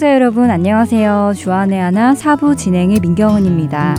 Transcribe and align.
애청자 0.00 0.14
여러분 0.14 0.50
안녕하세요. 0.50 1.34
주안의 1.36 1.78
하나 1.78 2.14
사부 2.14 2.56
진행의 2.56 3.00
민경은입니다. 3.00 3.96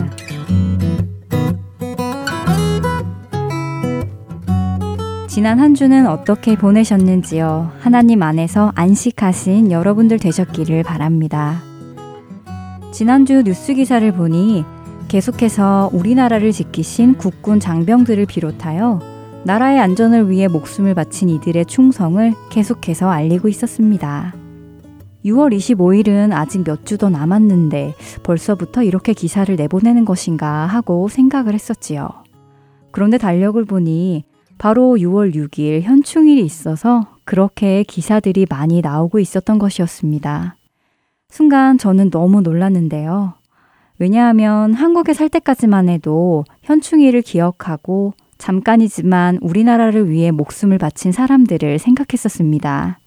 지난 5.28 5.60
한 5.60 5.76
주는 5.76 6.08
어떻게 6.08 6.56
보내셨는지요? 6.56 7.70
하나님 7.78 8.24
안에서 8.24 8.72
안식하신 8.74 9.70
여러분들 9.70 10.18
되셨기를 10.18 10.82
바랍니다. 10.82 11.62
지난주 12.90 13.44
뉴스 13.44 13.72
기사를 13.72 14.10
보니 14.10 14.64
계속해서 15.06 15.90
우리나라를 15.92 16.50
지키신 16.50 17.14
국군 17.14 17.60
장병들을 17.60 18.26
비롯하여 18.26 18.98
나라의 19.44 19.78
안전을 19.78 20.28
위해 20.30 20.48
목숨을 20.48 20.96
바친 20.96 21.28
이들의 21.28 21.66
충성을 21.66 22.34
계속해서 22.50 23.08
알리고 23.08 23.46
있었습니다. 23.46 24.41
6월 25.24 25.54
25일은 25.56 26.32
아직 26.32 26.64
몇 26.64 26.84
주 26.84 26.96
더 26.96 27.08
남았는데 27.08 27.94
벌써부터 28.22 28.82
이렇게 28.82 29.12
기사를 29.12 29.54
내보내는 29.54 30.04
것인가 30.04 30.66
하고 30.66 31.08
생각을 31.08 31.54
했었지요. 31.54 32.08
그런데 32.90 33.18
달력을 33.18 33.62
보니 33.64 34.24
바로 34.58 34.96
6월 34.96 35.34
6일 35.34 35.82
현충일이 35.82 36.44
있어서 36.44 37.06
그렇게 37.24 37.82
기사들이 37.84 38.46
많이 38.50 38.80
나오고 38.80 39.18
있었던 39.18 39.58
것이었습니다. 39.58 40.56
순간 41.28 41.78
저는 41.78 42.10
너무 42.10 42.42
놀랐는데요. 42.42 43.34
왜냐하면 43.98 44.74
한국에 44.74 45.14
살 45.14 45.28
때까지만 45.28 45.88
해도 45.88 46.44
현충일을 46.62 47.22
기억하고 47.22 48.14
잠깐이지만 48.38 49.38
우리나라를 49.40 50.10
위해 50.10 50.30
목숨을 50.32 50.78
바친 50.78 51.12
사람들을 51.12 51.78
생각했었습니다. 51.78 52.98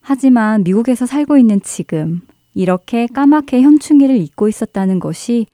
하지만 0.00 0.64
미국에서 0.64 1.06
살고 1.06 1.36
있는 1.38 1.60
지금 1.62 2.20
이렇게 2.54 3.06
까맣게 3.06 3.62
현충일을 3.62 4.16
잊고 4.16 4.48
있었다는 4.48 4.98
것이 4.98 5.46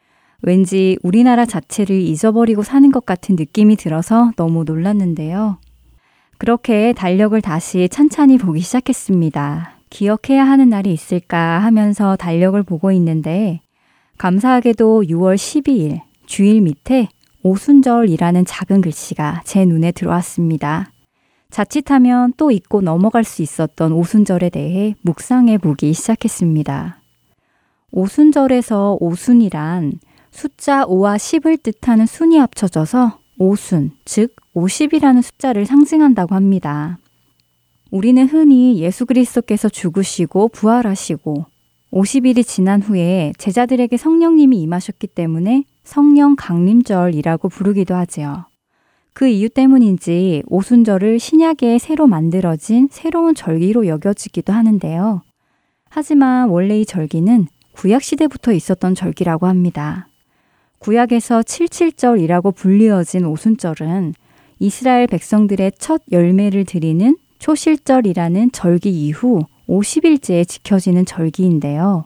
왠지 0.43 0.97
우리나라 1.03 1.45
자체를 1.45 2.01
잊어버리고 2.01 2.63
사는 2.63 2.91
것 2.93 3.05
같은 3.05 3.37
느낌이 3.37 3.77
들어서 3.77 4.33
너무 4.37 4.65
놀랐는데요. 4.65 5.59
그렇게 6.39 6.93
달력을 6.93 7.41
다시 7.41 7.89
찬찬히 7.89 8.39
보기 8.39 8.61
시작했습니다. 8.61 9.73
기억해야 9.91 10.45
하는 10.45 10.69
날이 10.69 10.93
있을까 10.93 11.59
하면서 11.61 12.17
달력을 12.17 12.61
보고 12.63 12.93
있는데 12.93 13.61
감사하게도 14.19 15.05
6월 15.05 15.37
12일 15.37 16.01
주일 16.27 16.61
밑에 16.61 17.09
오순절이라는 17.43 18.45
작은 18.45 18.81
글씨가 18.81 19.43
제 19.45 19.65
눈에 19.65 19.93
들어왔습니다. 19.93 20.91
자칫하면 21.51 22.35
또 22.37 22.51
잊고 22.51 22.81
넘어갈 22.81 23.25
수 23.25 23.43
있었던 23.43 23.93
오순절에 23.93 24.51
대해 24.51 24.95
묵상해 25.03 25.59
보기 25.59 25.93
시작했습니다. 25.93 27.01
오순절에서 27.93 28.99
오순이란 29.01 29.99
숫자 30.31 30.85
5와 30.85 31.17
10을 31.17 31.63
뜻하는 31.63 32.05
순이 32.07 32.37
합쳐져서 32.39 33.19
오순, 33.39 33.93
즉 34.05 34.35
50이라는 34.55 35.23
숫자를 35.23 35.67
상징한다고 35.67 36.35
합니다. 36.35 36.99
우리는 37.91 38.27
흔히 38.27 38.79
예수 38.79 39.07
그리스도께서 39.07 39.69
죽으시고 39.69 40.49
부활하시고 40.49 41.47
50일이 41.93 42.47
지난 42.47 42.83
후에 42.83 43.33
제자들에게 43.39 43.97
성령님이 43.97 44.61
임하셨기 44.63 45.07
때문에 45.07 45.65
성령 45.85 46.35
강림절이라고 46.37 47.49
부르기도 47.49 47.95
하지요. 47.95 48.47
그 49.17 49.27
이유 49.29 49.49
때문인지 49.49 50.43
오순절을 50.47 51.19
신약에 51.19 51.79
새로 51.79 52.07
만들어진 52.07 52.87
새로운 52.91 53.35
절기로 53.35 53.87
여겨지기도 53.87 54.53
하는데요. 54.53 55.23
하지만 55.89 56.51
원래 56.51 56.79
이 56.79 56.85
절기는 56.85 57.47
구약시대부터 57.73 58.53
있었던 58.53 58.95
절기라고 58.95 59.47
합니다. 59.47 60.07
구약에서 60.81 61.41
77절이라고 61.41 62.55
불리어진 62.55 63.25
오순절은 63.25 64.13
이스라엘 64.59 65.07
백성들의 65.07 65.73
첫 65.79 66.03
열매를 66.13 66.67
드리는 66.67 67.17
초실절이라는 67.39 68.53
절기 68.53 68.91
이후 68.91 69.41
50일째에 69.67 70.47
지켜지는 70.47 71.07
절기인데요. 71.07 72.05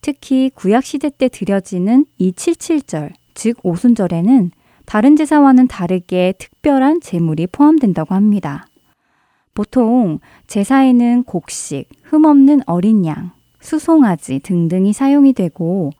특히 0.00 0.50
구약시대 0.52 1.10
때 1.10 1.28
드려지는 1.28 2.06
이 2.18 2.32
77절, 2.32 3.12
즉 3.34 3.56
오순절에는 3.62 4.50
다른 4.86 5.16
제사와는 5.16 5.68
다르게 5.68 6.34
특별한 6.38 7.00
제물이 7.00 7.48
포함된다고 7.48 8.14
합니다. 8.14 8.66
보통 9.54 10.18
제사에는 10.46 11.24
곡식, 11.24 11.88
흠없는 12.02 12.62
어린 12.66 13.06
양, 13.06 13.30
수송아지 13.60 14.40
등등이 14.40 14.92
사용이 14.92 15.32
되고 15.32 15.90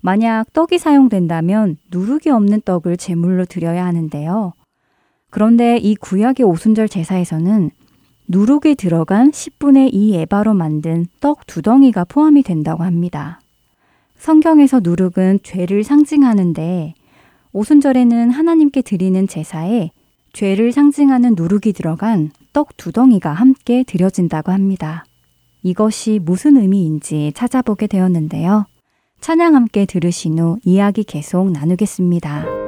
만약 0.00 0.52
떡이 0.52 0.78
사용된다면 0.78 1.78
누룩이 1.90 2.30
없는 2.30 2.60
떡을 2.62 2.96
제물로 2.96 3.44
드려야 3.46 3.86
하는데요. 3.86 4.52
그런데 5.30 5.78
이 5.78 5.96
구약의 5.96 6.44
오순절 6.44 6.88
제사에서는 6.88 7.70
누룩이 8.28 8.74
들어간 8.76 9.30
10분의 9.30 9.90
2 9.92 10.16
에바로 10.16 10.54
만든 10.54 11.06
떡 11.20 11.46
두 11.46 11.62
덩이가 11.62 12.04
포함이 12.04 12.42
된다고 12.42 12.82
합니다. 12.82 13.40
성경에서 14.16 14.80
누룩은 14.82 15.40
죄를 15.42 15.84
상징하는데 15.84 16.94
오순절에는 17.54 18.30
하나님께 18.30 18.82
드리는 18.82 19.28
제사에 19.28 19.90
죄를 20.32 20.72
상징하는 20.72 21.34
누룩이 21.36 21.72
들어간 21.72 22.30
떡 22.52 22.76
두 22.76 22.90
덩이가 22.90 23.32
함께 23.32 23.84
드려진다고 23.84 24.50
합니다. 24.50 25.04
이것이 25.62 26.18
무슨 26.20 26.56
의미인지 26.56 27.32
찾아보게 27.34 27.86
되었는데요. 27.86 28.66
찬양 29.20 29.54
함께 29.54 29.86
들으신 29.86 30.38
후 30.38 30.58
이야기 30.64 31.04
계속 31.04 31.50
나누겠습니다. 31.52 32.63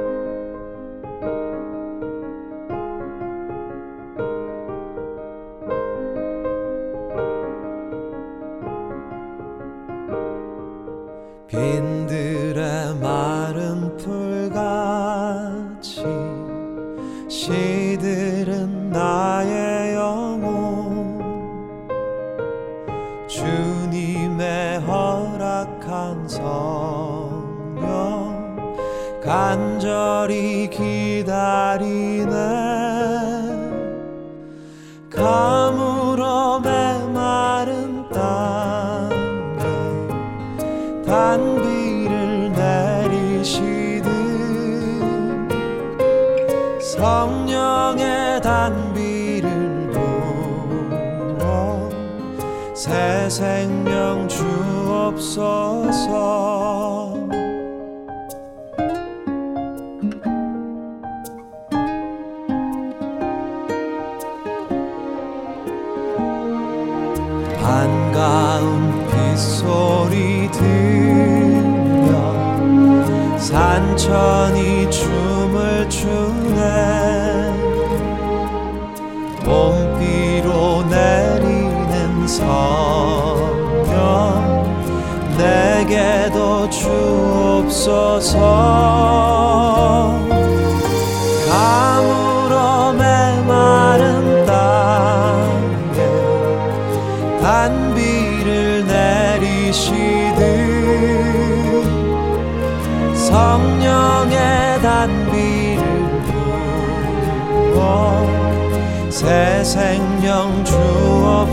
새 109.17 109.63
생명 109.63 110.63
주옵소서 110.63 111.47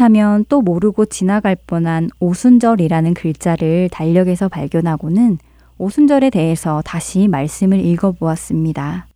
자칫하면 0.00 0.46
또 0.48 0.62
모르고 0.62 1.04
지나갈 1.04 1.54
뻔한 1.54 2.08
오순절이라는 2.20 3.12
글자를 3.14 3.90
달력에서 3.92 4.48
발견하고는 4.48 5.38
오순절에 5.78 6.30
대해서 6.30 6.82
다시 6.84 7.28
말씀을 7.28 7.84
읽어보았습니다. 7.84 9.06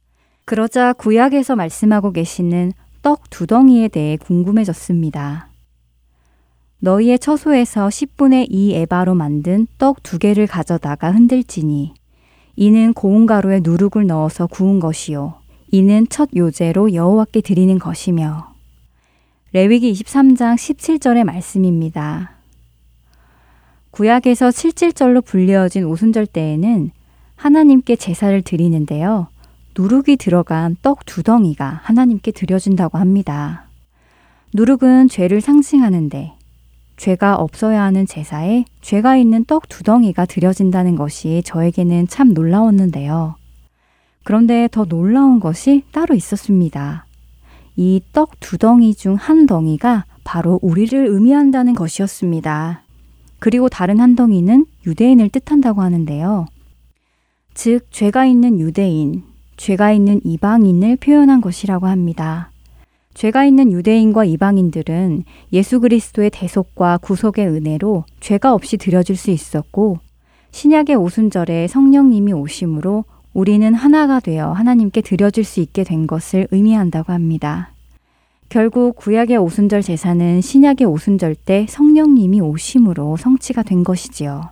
그러자 0.44 0.92
구약에서 0.92 1.56
말씀하고 1.56 2.12
계시는 2.12 2.72
떡 3.02 3.22
두 3.30 3.46
덩이에 3.46 3.88
대해 3.88 4.16
궁금해졌습니다. 4.18 5.48
너희의 6.80 7.18
처소에서 7.18 7.88
10분의 7.88 8.46
2 8.50 8.74
에바로 8.74 9.14
만든 9.14 9.66
떡 9.78 10.02
두 10.02 10.18
개를 10.18 10.46
가져다가 10.46 11.10
흔들지니 11.12 11.94
이는 12.56 12.92
고운 12.92 13.24
가루에 13.24 13.60
누룩을 13.62 14.06
넣어서 14.06 14.46
구운 14.46 14.80
것이요 14.80 15.34
이는 15.72 16.06
첫 16.10 16.28
요제로 16.36 16.92
여호와께 16.92 17.40
드리는 17.40 17.78
것이며 17.78 18.53
레위기 19.54 19.92
23장 19.92 20.56
17절의 20.56 21.22
말씀입니다. 21.22 22.32
구약에서 23.92 24.48
7질절로 24.48 25.24
불려진 25.24 25.84
오순절 25.84 26.26
때에는 26.26 26.90
하나님께 27.36 27.94
제사를 27.94 28.42
드리는데요. 28.42 29.28
누룩이 29.78 30.16
들어간 30.16 30.76
떡 30.82 31.06
두 31.06 31.22
덩이가 31.22 31.82
하나님께 31.84 32.32
드려진다고 32.32 32.98
합니다. 32.98 33.68
누룩은 34.54 35.06
죄를 35.08 35.40
상징하는데 35.40 36.32
죄가 36.96 37.36
없어야 37.36 37.80
하는 37.84 38.06
제사에 38.06 38.64
죄가 38.80 39.16
있는 39.16 39.44
떡 39.44 39.68
두 39.68 39.84
덩이가 39.84 40.26
드려진다는 40.26 40.96
것이 40.96 41.42
저에게는 41.44 42.08
참 42.08 42.34
놀라웠는데요. 42.34 43.36
그런데 44.24 44.68
더 44.72 44.84
놀라운 44.84 45.38
것이 45.38 45.84
따로 45.92 46.16
있었습니다. 46.16 47.06
이 47.76 48.00
떡 48.12 48.30
두 48.40 48.56
덩이 48.58 48.94
중 48.94 49.16
한 49.16 49.46
덩이가 49.46 50.04
바로 50.22 50.58
우리를 50.62 51.06
의미한다는 51.06 51.74
것이었습니다. 51.74 52.82
그리고 53.38 53.68
다른 53.68 54.00
한 54.00 54.16
덩이는 54.16 54.64
유대인을 54.86 55.28
뜻한다고 55.28 55.82
하는데요. 55.82 56.46
즉, 57.52 57.86
죄가 57.90 58.26
있는 58.26 58.58
유대인, 58.58 59.22
죄가 59.56 59.92
있는 59.92 60.20
이방인을 60.24 60.96
표현한 60.96 61.40
것이라고 61.40 61.86
합니다. 61.86 62.50
죄가 63.12 63.44
있는 63.44 63.70
유대인과 63.70 64.24
이방인들은 64.24 65.24
예수 65.52 65.80
그리스도의 65.80 66.30
대속과 66.30 66.98
구속의 66.98 67.46
은혜로 67.46 68.04
죄가 68.20 68.54
없이 68.54 68.76
드려질 68.76 69.16
수 69.16 69.30
있었고, 69.30 69.98
신약의 70.50 70.96
오순절에 70.96 71.68
성령님이 71.68 72.32
오심으로 72.32 73.04
우리는 73.34 73.74
하나가 73.74 74.20
되어 74.20 74.52
하나님께 74.52 75.00
드려질 75.02 75.44
수 75.44 75.60
있게 75.60 75.84
된 75.84 76.06
것을 76.06 76.48
의미한다고 76.50 77.12
합니다. 77.12 77.73
결국 78.54 78.94
구약의 78.94 79.36
오순절 79.38 79.82
제사는 79.82 80.40
신약의 80.40 80.86
오순절 80.86 81.34
때 81.34 81.66
성령님이 81.68 82.40
오심으로 82.40 83.16
성취가 83.16 83.64
된 83.64 83.82
것이지요. 83.82 84.42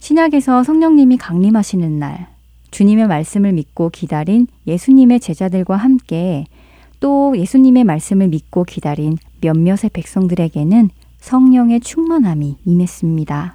신약에서 0.00 0.64
성령님이 0.64 1.16
강림하시는 1.16 1.96
날, 2.00 2.26
주님의 2.72 3.06
말씀을 3.06 3.52
믿고 3.52 3.90
기다린 3.90 4.48
예수님의 4.66 5.20
제자들과 5.20 5.76
함께 5.76 6.46
또 6.98 7.38
예수님의 7.38 7.84
말씀을 7.84 8.26
믿고 8.26 8.64
기다린 8.64 9.16
몇몇의 9.42 9.90
백성들에게는 9.92 10.90
성령의 11.20 11.78
충만함이 11.78 12.56
임했습니다. 12.64 13.54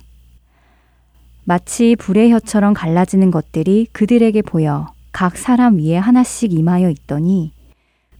마치 1.43 1.97
불의 1.97 2.31
혀처럼 2.31 2.73
갈라지는 2.73 3.29
것들이 3.29 3.87
그들에게 3.91 4.41
보여 4.41 4.93
각 5.11 5.35
사람 5.35 5.79
위에 5.79 5.97
하나씩 5.97 6.53
임하여 6.53 6.89
있더니 6.89 7.51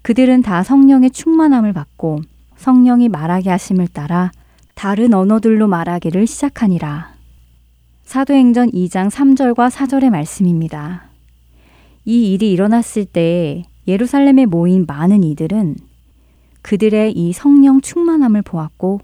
그들은 0.03 0.41
다 0.41 0.63
성령의 0.63 1.11
충만함을 1.11 1.71
받고 1.71 2.19
성령이 2.57 3.09
말하게 3.09 3.49
하심을 3.49 3.87
따라 3.87 4.31
다른 4.75 5.13
언어들로 5.13 5.67
말하기를 5.67 6.27
시작하니라. 6.27 7.13
사도행전 8.03 8.71
2장 8.71 9.09
3절과 9.09 9.71
4절의 9.71 10.09
말씀입니다. 10.09 11.09
이 12.03 12.33
일이 12.33 12.51
일어났을 12.51 13.05
때 13.05 13.63
예루살렘에 13.87 14.45
모인 14.45 14.85
많은 14.85 15.23
이들은 15.23 15.77
그들의 16.61 17.13
이 17.13 17.31
성령 17.31 17.79
충만함을 17.79 18.41
보았고 18.41 18.99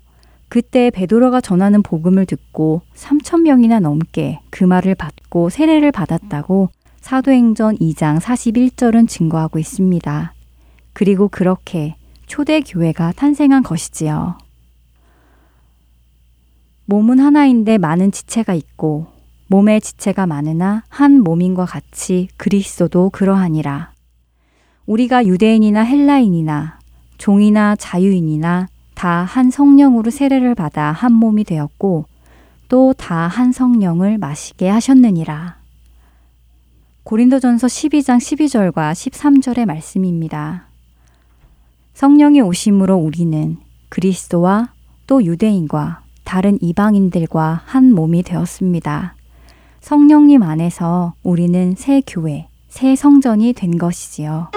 그때 0.50 0.90
베드로가 0.90 1.40
전하는 1.40 1.82
복음을 1.82 2.26
듣고 2.26 2.82
3천 2.96 3.44
명이나 3.44 3.80
넘게 3.80 4.42
그 4.50 4.66
말을 4.66 4.96
받고 4.96 5.50
세례를 5.50 5.94
받았다고 5.94 6.70
사도행전 7.00 7.78
2장 7.78 8.20
41절은 8.20 9.08
증거하고 9.08 9.60
있습니다. 9.60 10.34
그리고 10.94 11.28
그렇게 11.28 11.96
초대 12.28 12.62
교회가 12.62 13.14
탄생한 13.14 13.64
것이지요. 13.64 14.38
몸은 16.86 17.20
하나인데 17.20 17.78
많은 17.78 18.12
지체가 18.12 18.54
있고 18.54 19.08
몸의 19.48 19.82
지체가 19.82 20.28
많으나 20.28 20.84
한 20.90 21.22
몸인과 21.22 21.66
같이 21.66 22.28
그리스도도 22.38 23.10
그러하니라. 23.12 23.94
우리가 24.86 25.26
유대인이나 25.26 25.82
헬라인이나 25.84 26.80
종이나 27.18 27.76
자유인이나 27.76 28.68
다 28.96 29.24
한 29.24 29.50
성령으로 29.50 30.12
세례를 30.12 30.56
받아 30.56 30.92
한 30.92 31.14
몸이 31.14 31.44
되었고 31.44 32.06
또 32.68 32.94
다 32.94 33.28
한 33.28 33.52
성령을 33.52 34.18
마시게 34.18 34.68
하셨느니라. 34.70 35.58
고린도전서 37.04 37.68
12장 37.68 38.18
12절과 38.18 38.92
13절의 38.92 39.66
말씀입니다. 39.66 40.69
성령이 42.00 42.40
오심으로 42.40 42.96
우리는 42.96 43.58
그리스도와 43.90 44.70
또 45.06 45.22
유대인과 45.22 46.00
다른 46.24 46.58
이방인들과 46.62 47.64
한 47.66 47.92
몸이 47.92 48.24
되었습니다. 48.24 49.16
성령님 49.82 50.42
안에서 50.42 51.16
우리는 51.24 51.76
새 51.78 52.02
교회, 52.08 52.48
새 52.70 52.96
성전이 52.96 53.52
된 53.52 53.78
것이지요. 53.78 54.50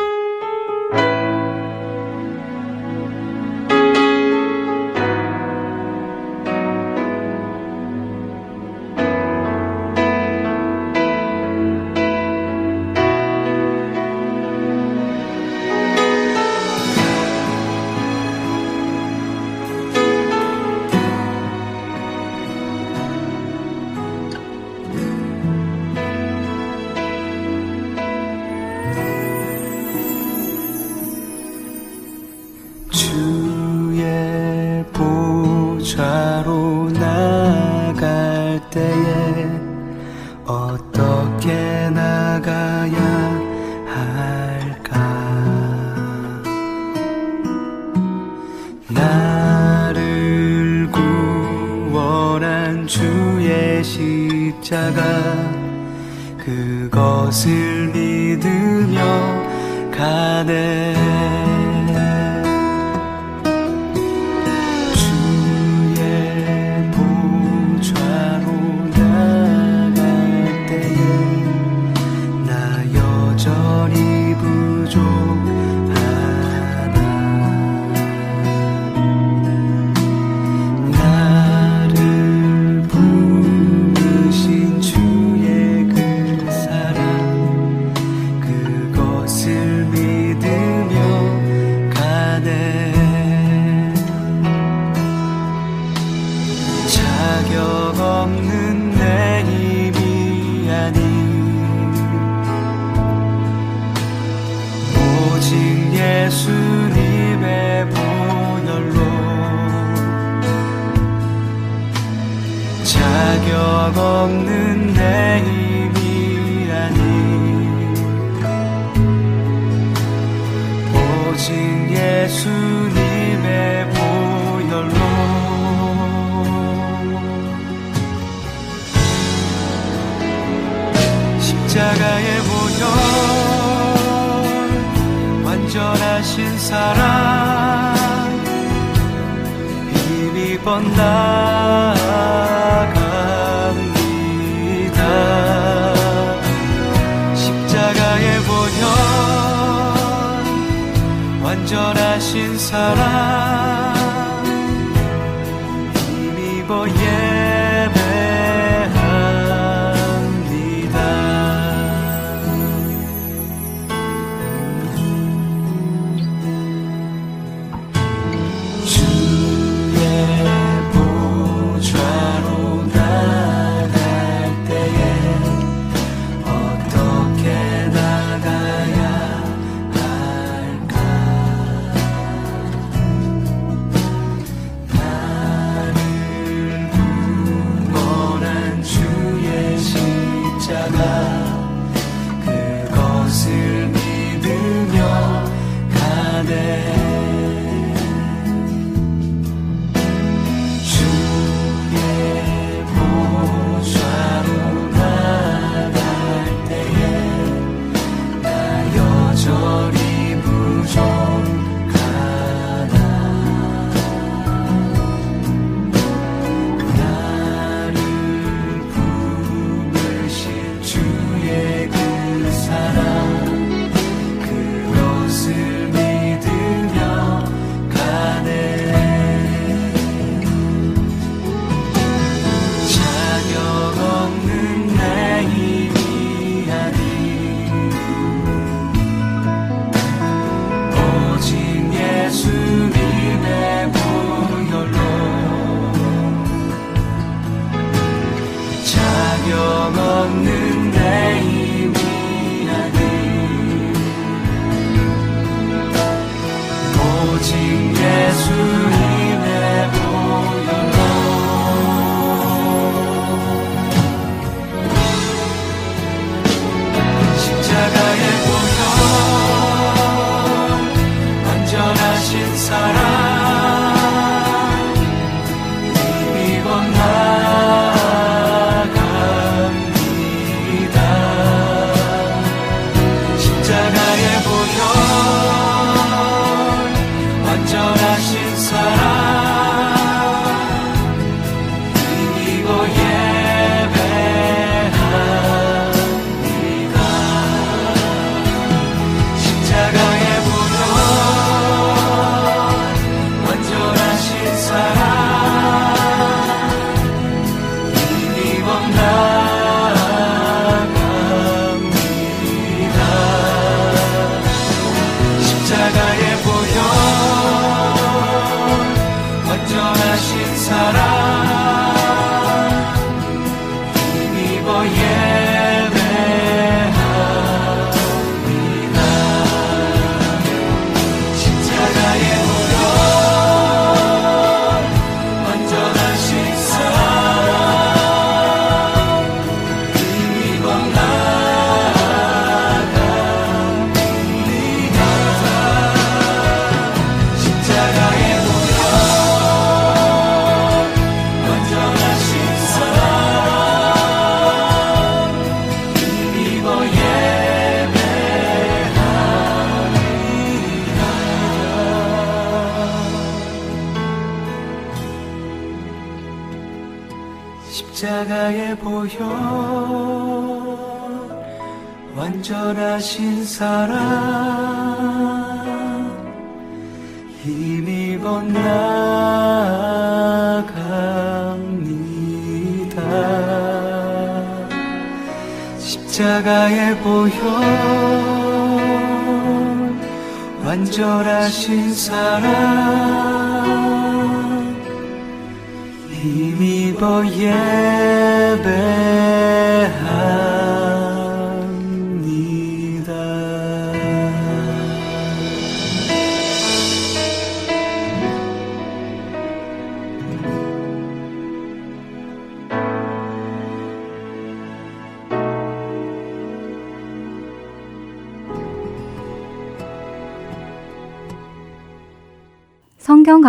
사랑. 152.73 153.42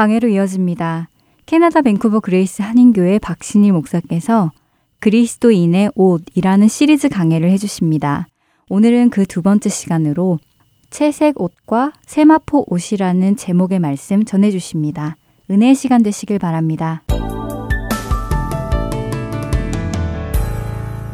강해로 0.04 0.28
이어집니다. 0.28 1.08
캐나다 1.46 1.82
밴쿠버 1.82 2.20
그레이스 2.20 2.62
한인교회 2.62 3.20
박신일 3.20 3.72
목사께서 3.72 4.52
그리스도인의 5.00 5.92
옷이라는 5.96 6.68
시리즈 6.68 7.08
강해를 7.08 7.50
해주십니다. 7.52 8.28
오늘은 8.68 9.12
그 9.12 9.26
두 9.26 9.42
번째 9.42 9.70
시간으로 9.70 10.40
채색 10.90 11.40
옷과 11.40 11.94
세마포 12.06 12.66
옷이라는 12.68 13.38
제목의 13.38 13.80
말씀 13.80 14.26
전해주십니다. 14.26 15.16
은혜의 15.50 15.74
시간 15.74 16.04
되시길 16.04 16.38
바랍니다. 16.38 17.04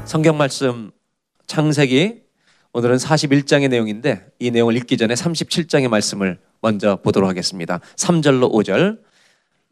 성경 0.04 0.36
말씀 0.36 0.90
창세기 1.46 2.24
오늘은 2.72 2.98
41장의 2.98 3.70
내용인데 3.70 4.28
이 4.38 4.52
내용을 4.52 4.76
읽기 4.78 4.98
전에 4.98 5.16
37장의 5.16 5.88
말씀을 5.88 6.38
먼저 6.62 6.98
보도록 6.98 7.28
하겠습니다. 7.28 7.80
3절로 7.96 8.52
5절. 8.52 9.00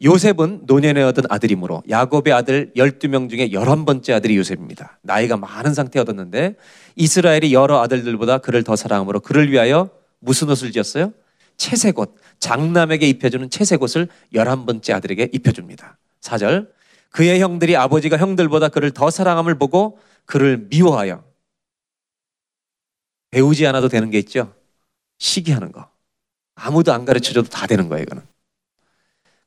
요셉은 0.04 0.62
노년에 0.66 1.02
얻은 1.04 1.24
아들이므로 1.30 1.84
야곱의 1.90 2.32
아들 2.32 2.72
12명 2.76 3.30
중에 3.30 3.50
11번째 3.50 4.14
아들이 4.14 4.38
요셉입니다. 4.38 5.00
나이가 5.02 5.38
많은 5.38 5.74
상태에 5.74 6.02
얻었는데 6.02 6.56
이스라엘이 6.96 7.54
여러 7.54 7.82
아들들보다 7.82 8.40
그를 8.40 8.64
더 8.64 8.76
사랑함으로 8.76 9.22
그를 9.22 9.52
위하여 9.52 9.90
무슨 10.20 10.50
옷을 10.50 10.72
지었어요? 10.72 11.14
채색옷, 11.58 12.16
장남에게 12.40 13.08
입혀주는 13.10 13.50
채색옷을 13.50 14.08
11번째 14.36 14.94
아들에게 14.94 15.30
입혀줍니다. 15.34 15.98
4절. 16.22 16.70
그의 17.10 17.40
형들이 17.42 17.76
아버지가 17.76 18.18
형들보다 18.18 18.70
그를 18.70 18.92
더 18.92 19.10
사랑함을 19.10 19.58
보고 19.58 19.98
그를 20.26 20.68
미워하여 20.70 21.27
배우지 23.32 23.66
않아도 23.68 23.90
되는 23.90 24.10
게 24.10 24.20
있죠. 24.20 24.54
시기하는 25.20 25.72
거. 25.72 25.90
아무도 26.56 26.94
안 26.94 27.06
가르쳐줘도 27.06 27.50
다 27.50 27.68
되는 27.68 27.90
거예요, 27.90 28.04
이거는. 28.04 28.24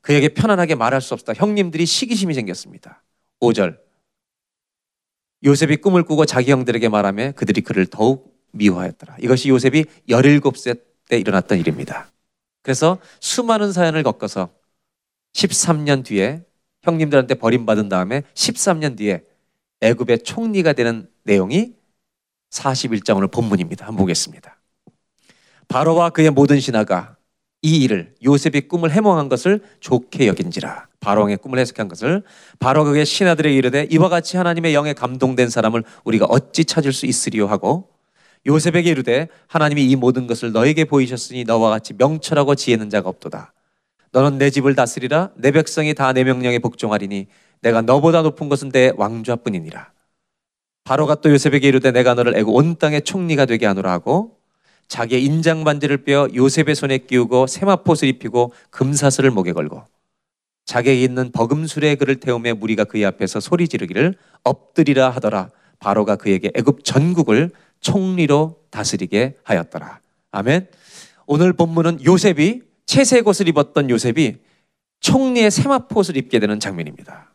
그에게 0.01 0.29
편안하게 0.29 0.75
말할 0.75 1.01
수 1.01 1.13
없다. 1.13 1.33
형님들이 1.33 1.85
시기심이 1.85 2.33
생겼습니다. 2.33 3.03
5절. 3.41 3.79
요셉이 5.43 5.77
꿈을 5.77 6.03
꾸고 6.03 6.25
자기 6.25 6.51
형들에게 6.51 6.89
말하며 6.89 7.33
그들이 7.33 7.61
그를 7.61 7.85
더욱 7.85 8.31
미워하였더라. 8.51 9.17
이것이 9.19 9.49
요셉이 9.49 9.85
17세 10.09 10.81
때 11.09 11.17
일어났던 11.17 11.59
일입니다. 11.59 12.11
그래서 12.61 12.99
수많은 13.19 13.71
사연을 13.71 14.03
겪어서 14.03 14.53
13년 15.33 16.03
뒤에 16.05 16.43
형님들한테 16.83 17.35
버림받은 17.35 17.89
다음에 17.89 18.23
13년 18.33 18.97
뒤에 18.97 19.23
애굽의 19.81 20.19
총리가 20.23 20.73
되는 20.73 21.09
내용이 21.23 21.73
41장 22.51 23.17
오늘 23.17 23.27
본문입니다. 23.27 23.85
한번 23.85 24.03
보겠습니다. 24.03 24.57
바로와 25.67 26.09
그의 26.09 26.29
모든 26.29 26.59
신하가 26.59 27.15
이 27.61 27.83
일을 27.83 28.13
요셉이 28.23 28.67
꿈을 28.67 28.91
해몽한 28.91 29.29
것을 29.29 29.61
좋게 29.79 30.27
여긴지라. 30.27 30.87
바로왕의 30.99 31.37
꿈을 31.37 31.59
해석한 31.59 31.87
것을 31.87 32.23
바로 32.59 32.83
그의 32.83 33.05
신하들에게 33.05 33.55
이르되 33.55 33.87
이와 33.89 34.09
같이 34.09 34.37
하나님의 34.37 34.73
영에 34.73 34.93
감동된 34.93 35.49
사람을 35.49 35.83
우리가 36.03 36.25
어찌 36.25 36.65
찾을 36.65 36.91
수 36.93 37.05
있으리요? 37.05 37.47
하고 37.47 37.89
요셉에게 38.45 38.89
이르되 38.89 39.27
하나님이 39.47 39.85
이 39.89 39.95
모든 39.95 40.27
것을 40.27 40.51
너에게 40.51 40.85
보이셨으니 40.85 41.43
너와 41.43 41.69
같이 41.69 41.93
명철하고 41.93 42.55
지혜 42.55 42.73
있는 42.73 42.89
자가 42.89 43.07
없도다. 43.09 43.53
너는 44.11 44.37
내 44.39 44.49
집을 44.49 44.75
다스리라. 44.75 45.29
내 45.35 45.51
백성이 45.51 45.93
다 45.93 46.11
내 46.13 46.23
명령에 46.23 46.59
복종하리니 46.59 47.27
내가 47.61 47.81
너보다 47.81 48.23
높은 48.23 48.49
것은 48.49 48.69
내 48.69 48.91
왕좌뿐이니라 48.97 49.91
바로가 50.91 51.15
또 51.15 51.31
요셉에게 51.31 51.69
이르되 51.69 51.91
내가 51.91 52.15
너를 52.15 52.35
애고 52.35 52.53
온 52.53 52.75
땅의 52.75 53.03
총리가 53.03 53.45
되게 53.45 53.65
하노라 53.65 53.89
하고 53.93 54.35
자기의 54.89 55.23
인장 55.23 55.63
반지를 55.63 56.03
빼어 56.03 56.27
요셉의 56.35 56.75
손에 56.75 56.97
끼우고 56.97 57.47
세마포를 57.47 58.09
입히고 58.09 58.51
금사슬을 58.71 59.31
목에 59.31 59.53
걸고 59.53 59.85
자기에게 60.65 61.01
있는 61.01 61.31
버금술에 61.31 61.95
그를 61.95 62.17
태우며 62.17 62.55
무리가 62.55 62.83
그의 62.83 63.05
앞에서 63.05 63.39
소리 63.39 63.69
지르기를 63.69 64.15
엎드리라 64.43 65.09
하더라. 65.11 65.49
바로가 65.79 66.17
그에게 66.17 66.51
애굽 66.55 66.83
전국을 66.83 67.51
총리로 67.79 68.57
다스리게 68.69 69.37
하였더라. 69.43 70.01
아멘. 70.31 70.67
오늘 71.25 71.53
본문은 71.53 72.03
요셉이 72.03 72.63
채색 72.85 73.29
옷을 73.29 73.47
입었던 73.47 73.89
요셉이 73.89 74.39
총리의 74.99 75.51
세마포를 75.51 76.17
입게 76.17 76.39
되는 76.39 76.59
장면입니다 76.59 77.30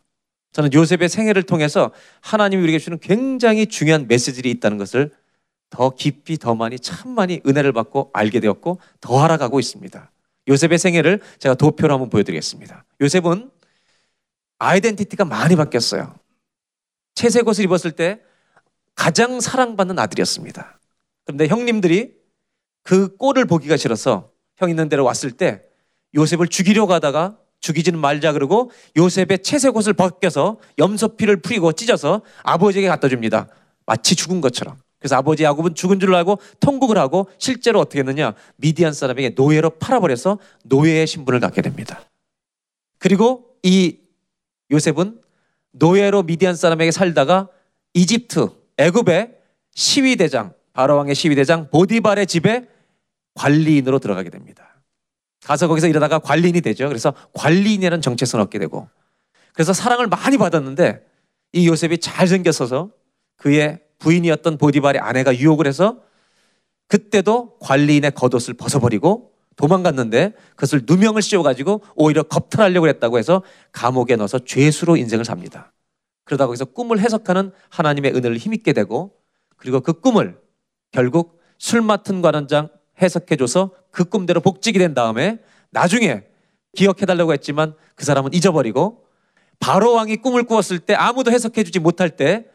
저는 0.57 0.73
요셉의 0.73 1.11
생애를 1.11 1.42
통해서 1.42 1.92
하나님이 2.23 2.62
우리에게 2.62 2.79
주는 2.79 2.99
굉장히 2.99 3.66
중요한 3.66 4.09
메시지들이 4.09 4.51
있다는 4.53 4.79
것을 4.79 5.11
더 5.69 5.90
깊이 5.90 6.38
더 6.38 6.55
많이 6.55 6.79
참 6.79 7.11
많이 7.11 7.42
은혜를 7.47 7.75
받고 7.75 8.09
알게 8.14 8.40
되었고 8.40 8.81
더 9.03 9.23
알아가고 9.23 9.61
있습니다. 9.61 10.11
요셉의 10.49 10.79
생애를 10.79 11.21
제가 11.40 11.57
도표로 11.57 11.92
한번 11.92 12.09
보여드리겠습니다. 12.09 12.87
요셉은 13.03 13.51
아이덴티티가 14.59 15.27
많이 15.27 15.57
바뀌었어요. 15.57 16.14
채색 17.14 17.47
옷을 17.47 17.64
입었을 17.64 17.92
때 17.92 18.23
가장 18.95 19.42
사랑받는 19.42 19.99
아들이었습니다. 19.99 20.81
그런데 21.27 21.49
형님들이 21.49 22.14
그 22.83 23.14
꼴을 23.19 23.45
보기가 23.45 23.77
싫어서 23.77 24.31
형 24.57 24.71
있는 24.71 24.88
데로 24.88 25.05
왔을 25.05 25.33
때 25.33 25.64
요셉을 26.14 26.49
죽이려고 26.49 26.95
하다가 26.95 27.37
죽이지는 27.61 27.99
말자 27.99 28.33
그러고 28.33 28.71
요셉의 28.97 29.42
채색 29.42 29.77
옷을 29.77 29.92
벗겨서 29.92 30.59
염소피를 30.79 31.38
풀이고 31.38 31.73
찢어서 31.73 32.23
아버지에게 32.42 32.88
갖다 32.88 33.09
줍니다. 33.09 33.49
마치 33.87 34.14
죽은 34.14 34.40
것처럼. 34.40 34.77
그래서 34.99 35.16
아버지 35.16 35.45
야곱은 35.45 35.75
죽은 35.75 36.01
줄 36.01 36.14
알고 36.14 36.38
통곡을 36.61 36.99
하고 36.99 37.29
실제로 37.38 37.81
어떻게 37.81 38.01
했느냐 38.01 38.35
미디안 38.57 38.92
사람에게 38.92 39.31
노예로 39.37 39.71
팔아버려서 39.71 40.38
노예의 40.64 41.07
신분을 41.07 41.40
갖게 41.40 41.62
됩니다. 41.62 42.01
그리고 42.99 43.57
이 43.62 43.99
요셉은 44.71 45.21
노예로 45.73 46.23
미디안 46.25 46.57
사람에게 46.57 46.90
살다가 46.90 47.49
이집트 47.95 48.49
애굽의 48.79 49.35
시위대장 49.75 50.55
바로 50.73 50.97
왕의 50.97 51.14
시위대장 51.14 51.71
보디발의 51.71 52.27
집에 52.27 52.66
관리인으로 53.35 53.99
들어가게 53.99 54.31
됩니다. 54.31 54.65
가서 55.46 55.68
거기서 55.68 55.87
일하다가 55.87 56.18
관리인이 56.18 56.61
되죠. 56.61 56.88
그래서 56.88 57.14
관리인이라는 57.35 58.02
정체성을 58.02 58.42
얻게 58.42 58.59
되고 58.59 58.88
그래서 59.52 59.72
사랑을 59.72 60.09
많이 60.09 60.38
받았는데 60.38 61.06
이 61.52 61.68
요셉이 61.68 61.98
잘생겼어서 61.98 62.90
그의 63.37 63.78
부인이었던 64.00 64.59
보디발의 64.59 65.00
아내가 65.00 65.37
유혹을 65.37 65.68
해서 65.68 66.00
그때도 66.88 67.59
관리인의 67.61 68.11
겉옷을 68.16 68.54
벗어버리고 68.54 69.35
도망갔는데 69.54 70.35
그것을 70.56 70.82
누명을 70.85 71.22
씌워가지고 71.22 71.82
오히려 71.94 72.24
겁탈하려고 72.24 72.88
했다고 72.88 73.16
해서 73.16 73.42
감옥에 73.70 74.16
넣어서 74.16 74.40
죄수로 74.40 74.96
인생을 74.96 75.24
삽니다. 75.24 75.72
그러다 76.24 76.46
거기서 76.46 76.64
꿈을 76.64 76.98
해석하는 76.98 77.52
하나님의 77.68 78.16
은혜를 78.16 78.37
힘입게 78.37 78.72
되고 78.72 79.14
그리고 79.56 79.78
그 79.78 80.00
꿈을 80.00 80.40
결국 80.90 81.40
술 81.56 81.82
맡은 81.82 82.20
관원장 82.20 82.68
해석해줘서 83.00 83.70
그 83.90 84.04
꿈대로 84.04 84.40
복직이 84.40 84.78
된 84.78 84.94
다음에 84.94 85.38
나중에 85.70 86.24
기억해달라고 86.76 87.32
했지만 87.32 87.74
그 87.94 88.04
사람은 88.04 88.35
잊어버리고 88.35 89.04
바로 89.59 89.94
왕이 89.94 90.16
꿈을 90.16 90.44
꾸었을 90.44 90.78
때 90.78 90.94
아무도 90.94 91.30
해석해주지 91.30 91.78
못할 91.80 92.11
때 92.11 92.46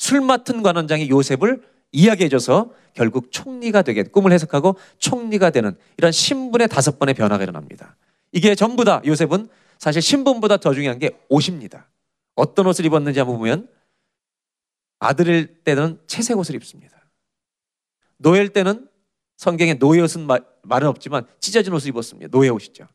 술 0.00 0.22
맡은 0.22 0.62
관원장이 0.62 1.10
요셉을 1.10 1.62
이야기해줘서 1.92 2.72
결국 2.94 3.30
총리가 3.30 3.82
되게 3.82 4.02
꿈을 4.02 4.32
해석하고 4.32 4.76
총리가 4.96 5.50
되는 5.50 5.76
이런 5.98 6.10
신분의 6.10 6.68
다섯 6.68 6.98
번의 6.98 7.14
변화가 7.14 7.42
일어납니다. 7.42 7.96
이게 8.32 8.54
전부 8.54 8.84
다 8.86 9.02
요셉은 9.04 9.50
사실 9.78 10.00
신분보다 10.00 10.56
더 10.56 10.72
중요한 10.72 10.98
게 10.98 11.10
옷입니다. 11.28 11.90
어떤 12.34 12.66
옷을 12.66 12.86
입었는지 12.86 13.18
한번 13.18 13.36
보면 13.36 13.68
아들일 15.00 15.62
때는 15.64 16.00
채색 16.06 16.38
옷을 16.38 16.54
입습니다. 16.54 16.96
노예일 18.16 18.54
때는 18.54 18.88
성경에 19.40 19.72
노예 19.72 20.02
옷은 20.02 20.26
마- 20.26 20.38
말은 20.64 20.86
없지만 20.86 21.24
찢어진 21.40 21.72
옷을 21.72 21.88
입었습니다. 21.88 22.28
노예 22.30 22.50
옷이죠. 22.50 22.86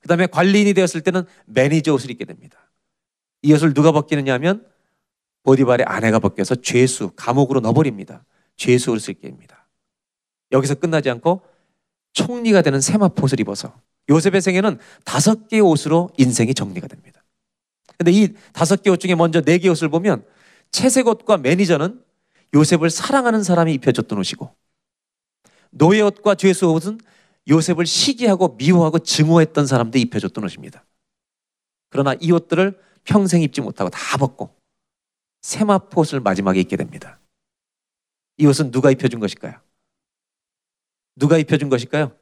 그 0.00 0.08
다음에 0.08 0.26
관리인이 0.26 0.72
되었을 0.72 1.02
때는 1.02 1.24
매니저 1.44 1.92
옷을 1.92 2.10
입게 2.10 2.24
됩니다. 2.24 2.70
이 3.42 3.52
옷을 3.52 3.74
누가 3.74 3.92
벗기느냐 3.92 4.32
하면 4.34 4.66
보디발의 5.42 5.84
아내가 5.86 6.18
벗겨서 6.18 6.54
죄수, 6.54 7.10
감옥으로 7.16 7.60
넣어버립니다. 7.60 8.24
죄수 8.56 8.92
옷을 8.92 9.10
입게 9.12 9.28
됩니다. 9.28 9.68
여기서 10.52 10.76
끝나지 10.76 11.10
않고 11.10 11.42
총리가 12.14 12.62
되는 12.62 12.80
세마포 12.80 13.24
옷을 13.24 13.38
입어서 13.38 13.78
요셉의 14.08 14.40
생애는 14.40 14.78
다섯 15.04 15.48
개의 15.48 15.60
옷으로 15.60 16.08
인생이 16.16 16.54
정리가 16.54 16.86
됩니다. 16.88 17.22
근데 17.98 18.10
이 18.10 18.28
다섯 18.54 18.82
개 18.82 18.88
옷 18.88 19.00
중에 19.00 19.14
먼저 19.16 19.42
네 19.42 19.58
개 19.58 19.68
옷을 19.68 19.90
보면 19.90 20.24
채색 20.70 21.08
옷과 21.08 21.36
매니저는 21.36 22.02
요셉을 22.54 22.88
사랑하는 22.88 23.42
사람이 23.42 23.74
입혀줬던 23.74 24.18
옷이고 24.18 24.50
노예 25.70 26.00
옷과 26.00 26.34
죄수 26.34 26.70
옷은 26.70 27.00
요셉을 27.48 27.86
시기하고 27.86 28.56
미워하고 28.56 28.98
증오했던 28.98 29.66
사람들이 29.66 30.02
입혀줬던 30.02 30.44
옷입니다. 30.44 30.84
그러나 31.88 32.14
이 32.20 32.30
옷들을 32.30 32.78
평생 33.04 33.42
입지 33.42 33.60
못하고 33.60 33.90
다 33.90 34.16
벗고 34.18 34.54
세마포 35.42 36.02
옷을 36.02 36.20
마지막에 36.20 36.60
입게 36.60 36.76
됩니다. 36.76 37.18
이 38.36 38.46
옷은 38.46 38.70
누가 38.70 38.90
입혀준 38.90 39.20
것일까요? 39.20 39.54
누가 41.16 41.38
입혀준 41.38 41.68
것일까요? 41.68 42.12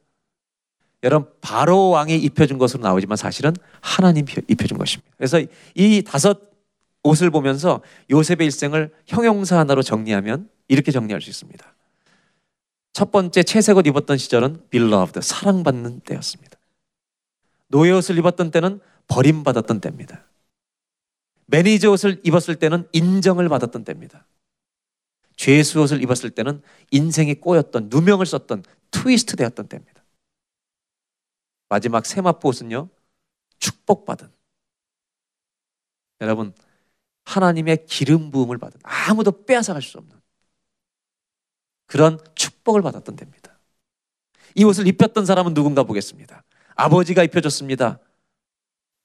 여러분 1.04 1.30
바로 1.40 1.90
왕이 1.90 2.16
입혀준 2.16 2.58
것으로 2.58 2.82
나오지만 2.82 3.16
사실은 3.16 3.54
하나님 3.80 4.24
입혀준 4.48 4.78
것입니다. 4.78 5.12
그래서 5.16 5.40
이 5.74 6.02
다섯 6.02 6.40
옷을 7.04 7.30
보면서 7.30 7.82
요셉의 8.10 8.46
일생을 8.46 8.92
형용사 9.06 9.58
하나로 9.58 9.82
정리하면 9.82 10.50
이렇게 10.66 10.90
정리할 10.90 11.20
수 11.20 11.30
있습니다. 11.30 11.74
첫 12.98 13.12
번째 13.12 13.44
채색 13.44 13.76
옷 13.76 13.86
입었던 13.86 14.18
시절은 14.18 14.70
beloved 14.70 15.20
사랑받는 15.22 16.00
때였습니다. 16.00 16.58
노예 17.68 17.92
옷을 17.92 18.18
입었던 18.18 18.50
때는 18.50 18.80
버림받았던 19.06 19.80
때입니다. 19.80 20.26
매니저 21.46 21.92
옷을 21.92 22.20
입었을 22.24 22.56
때는 22.56 22.88
인정을 22.92 23.48
받았던 23.48 23.84
때입니다. 23.84 24.26
죄수 25.36 25.80
옷을 25.80 26.02
입었을 26.02 26.30
때는 26.30 26.60
인생이 26.90 27.36
꼬였던 27.36 27.88
누명을 27.88 28.26
썼던 28.26 28.64
트위스트 28.90 29.36
되었던 29.36 29.68
때입니다. 29.68 30.04
마지막 31.68 32.04
세마포 32.04 32.48
옷은요 32.48 32.88
축복받은 33.60 34.28
여러분 36.20 36.52
하나님의 37.26 37.86
기름 37.86 38.32
부음을 38.32 38.58
받은 38.58 38.80
아무도 38.82 39.44
빼앗아갈 39.44 39.82
수 39.82 39.98
없는 39.98 40.17
그런 41.88 42.20
축복을 42.36 42.82
받았던 42.82 43.16
때입니다. 43.16 43.58
이 44.54 44.62
옷을 44.62 44.86
입혔던 44.86 45.26
사람은 45.26 45.54
누군가 45.54 45.82
보겠습니다. 45.82 46.44
아버지가 46.76 47.24
입혀줬습니다. 47.24 47.98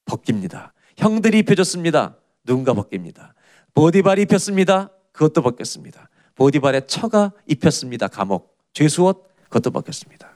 벗깁니다. 0.05 0.73
형들이 0.97 1.39
입혀줬습니다. 1.39 2.17
누군가 2.43 2.73
벗깁니다. 2.73 3.33
보디발이 3.73 4.23
입혔습니다. 4.23 4.91
그것도 5.13 5.41
벗겼습니다. 5.41 6.09
보디발의 6.35 6.87
처가 6.87 7.31
입혔습니다. 7.47 8.07
감옥. 8.07 8.59
죄수옷 8.73 9.27
그것도 9.45 9.71
벗겼습니다. 9.71 10.35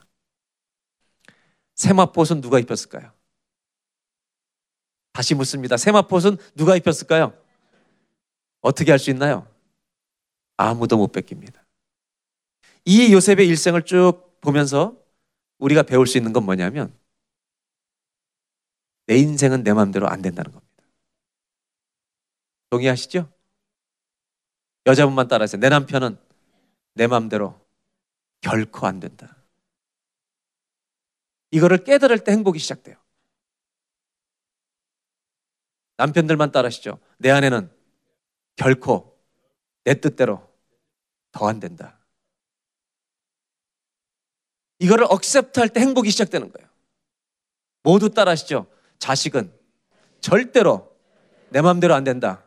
세마포옷은 1.76 2.42
누가 2.42 2.60
입혔을까요? 2.60 3.12
다시 5.12 5.36
묻습니다. 5.36 5.78
세마포옷은 5.78 6.38
누가 6.56 6.76
입혔을까요? 6.76 7.34
어떻게 8.62 8.92
할 8.92 9.00
수 9.00 9.10
있나요? 9.12 9.48
아무도 10.56 10.98
못 10.98 11.12
뺏깁니다. 11.12 11.67
이 12.90 13.12
요셉의 13.12 13.46
일생을 13.50 13.84
쭉 13.84 14.40
보면서 14.40 14.98
우리가 15.58 15.84
배울 15.84 16.08
수 16.08 16.18
있는 16.18 16.32
건 16.32 16.46
뭐냐면 16.46 16.98
내 19.08 19.18
인생은 19.18 19.64
내 19.66 19.74
마음대로 19.74 20.08
안 20.08 20.22
된다는 20.22 20.54
겁니다. 20.54 20.84
동의하시죠? 22.70 23.30
여자분만 24.86 25.28
따라하세요. 25.28 25.60
내 25.60 25.68
남편은 25.68 26.18
내 26.94 27.08
마음대로 27.08 27.60
결코 28.40 28.88
안 28.88 29.02
된다. 29.02 29.36
이거를 31.52 31.84
깨달을 31.84 32.24
때 32.24 32.32
행복이 32.32 32.58
시작돼요. 32.58 32.96
남편들만 35.98 36.54
따라하시죠. 36.54 37.00
내 37.18 37.32
아내는 37.32 37.70
결코 38.56 39.20
내 39.84 40.00
뜻대로 40.00 40.48
더 41.34 41.50
안 41.50 41.60
된다. 41.60 41.97
이거를 44.80 45.06
accept 45.10 45.60
할 45.60 45.70
때 45.70 45.80
행복이 45.80 46.10
시작되는 46.12 46.52
거예요. 46.52 46.70
모두 47.84 48.10
따라하시죠. 48.10 48.68
자식은 49.00 49.52
절대로 50.20 50.96
내 51.50 51.62
마음대로 51.62 51.94
안 51.96 52.04
된다. 52.04 52.44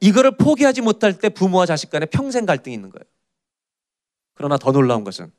이거를 0.00 0.36
포기하지 0.36 0.82
못할 0.82 1.18
때 1.18 1.28
부모와 1.28 1.66
자식 1.66 1.90
간에 1.90 2.06
평생 2.06 2.44
갈등이 2.44 2.74
있는 2.74 2.90
거예요. 2.90 3.04
그러나 4.34 4.56
더 4.56 4.72
놀라운 4.72 5.04
것은 5.04 5.32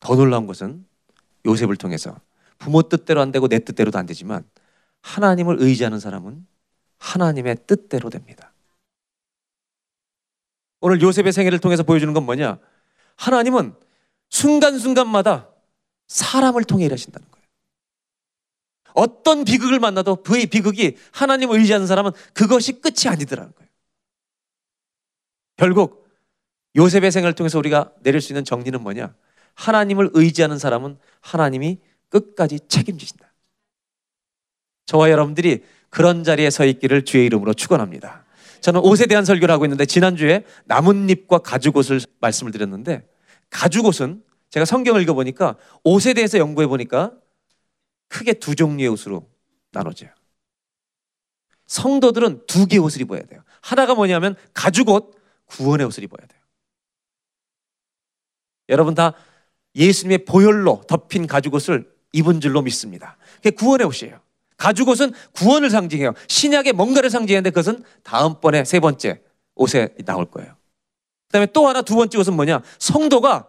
더 0.00 0.14
놀라운 0.14 0.46
것은 0.46 0.86
요셉을 1.44 1.76
통해서 1.76 2.20
부모 2.58 2.82
뜻대로 2.82 3.20
안 3.20 3.32
되고 3.32 3.48
내 3.48 3.58
뜻대로도 3.58 3.98
안 3.98 4.06
되지만 4.06 4.48
하나님을 5.02 5.56
의지하는 5.60 6.00
사람은 6.00 6.46
하나님의 6.98 7.56
뜻대로 7.66 8.10
됩니다. 8.10 8.52
오늘 10.80 11.00
요셉의 11.00 11.32
생애를 11.32 11.58
통해서 11.58 11.82
보여주는 11.82 12.12
건 12.14 12.24
뭐냐? 12.24 12.58
하나님은 13.16 13.74
순간순간마다 14.30 15.48
사람을 16.08 16.64
통해 16.64 16.86
일하신다는 16.86 17.26
거예요. 17.30 17.44
어떤 18.94 19.44
비극을 19.44 19.78
만나도 19.78 20.22
그의 20.22 20.46
비극이 20.46 20.96
하나님을 21.12 21.58
의지하는 21.58 21.86
사람은 21.86 22.12
그것이 22.34 22.80
끝이 22.80 23.08
아니더라는 23.08 23.52
거예요. 23.52 23.68
결국 25.56 26.08
요셉의 26.76 27.12
생을 27.12 27.34
통해서 27.34 27.58
우리가 27.58 27.92
내릴 28.00 28.20
수 28.20 28.32
있는 28.32 28.44
정리는 28.44 28.80
뭐냐? 28.80 29.14
하나님을 29.54 30.10
의지하는 30.12 30.58
사람은 30.58 30.98
하나님이 31.20 31.78
끝까지 32.08 32.60
책임지신다. 32.68 33.32
저와 34.86 35.10
여러분들이 35.10 35.64
그런 35.90 36.24
자리에 36.24 36.50
서 36.50 36.64
있기를 36.64 37.04
주의 37.04 37.26
이름으로 37.26 37.54
축원합니다. 37.54 38.24
저는 38.60 38.80
옷에 38.80 39.06
대한 39.06 39.24
설교를 39.24 39.52
하고 39.52 39.64
있는데 39.64 39.84
지난주에 39.84 40.44
나뭇잎과 40.64 41.38
가죽옷을 41.38 42.00
말씀을 42.20 42.52
드렸는데 42.52 43.06
가죽옷은 43.50 44.22
제가 44.50 44.64
성경을 44.64 45.02
읽어보니까 45.02 45.56
옷에 45.84 46.14
대해서 46.14 46.38
연구해 46.38 46.66
보니까 46.66 47.12
크게 48.08 48.34
두 48.34 48.54
종류의 48.54 48.88
옷으로 48.88 49.28
나눠져요. 49.70 50.10
성도들은 51.66 52.46
두 52.46 52.66
개의 52.66 52.80
옷을 52.80 53.02
입어야 53.02 53.22
돼요. 53.22 53.42
하나가 53.60 53.94
뭐냐면 53.94 54.36
가죽옷, 54.54 55.14
구원의 55.46 55.86
옷을 55.86 56.02
입어야 56.04 56.26
돼요. 56.26 56.40
여러분 58.70 58.94
다 58.94 59.14
예수님의 59.74 60.24
보혈로 60.24 60.82
덮인 60.88 61.26
가죽옷을 61.26 61.90
입은 62.12 62.40
줄로 62.40 62.62
믿습니다. 62.62 63.16
그게 63.36 63.50
구원의 63.50 63.86
옷이에요. 63.86 64.20
가죽옷은 64.56 65.12
구원을 65.32 65.70
상징해요. 65.70 66.14
신약의 66.26 66.72
뭔가를 66.72 67.10
상징하는데 67.10 67.50
그것은 67.50 67.84
다음번에 68.02 68.64
세 68.64 68.80
번째 68.80 69.22
옷에 69.54 69.94
나올 70.04 70.26
거예요. 70.30 70.57
그 71.28 71.32
다음에 71.32 71.46
또 71.52 71.68
하나 71.68 71.82
두 71.82 71.94
번째 71.94 72.18
옷은 72.18 72.34
뭐냐? 72.34 72.62
성도가 72.78 73.48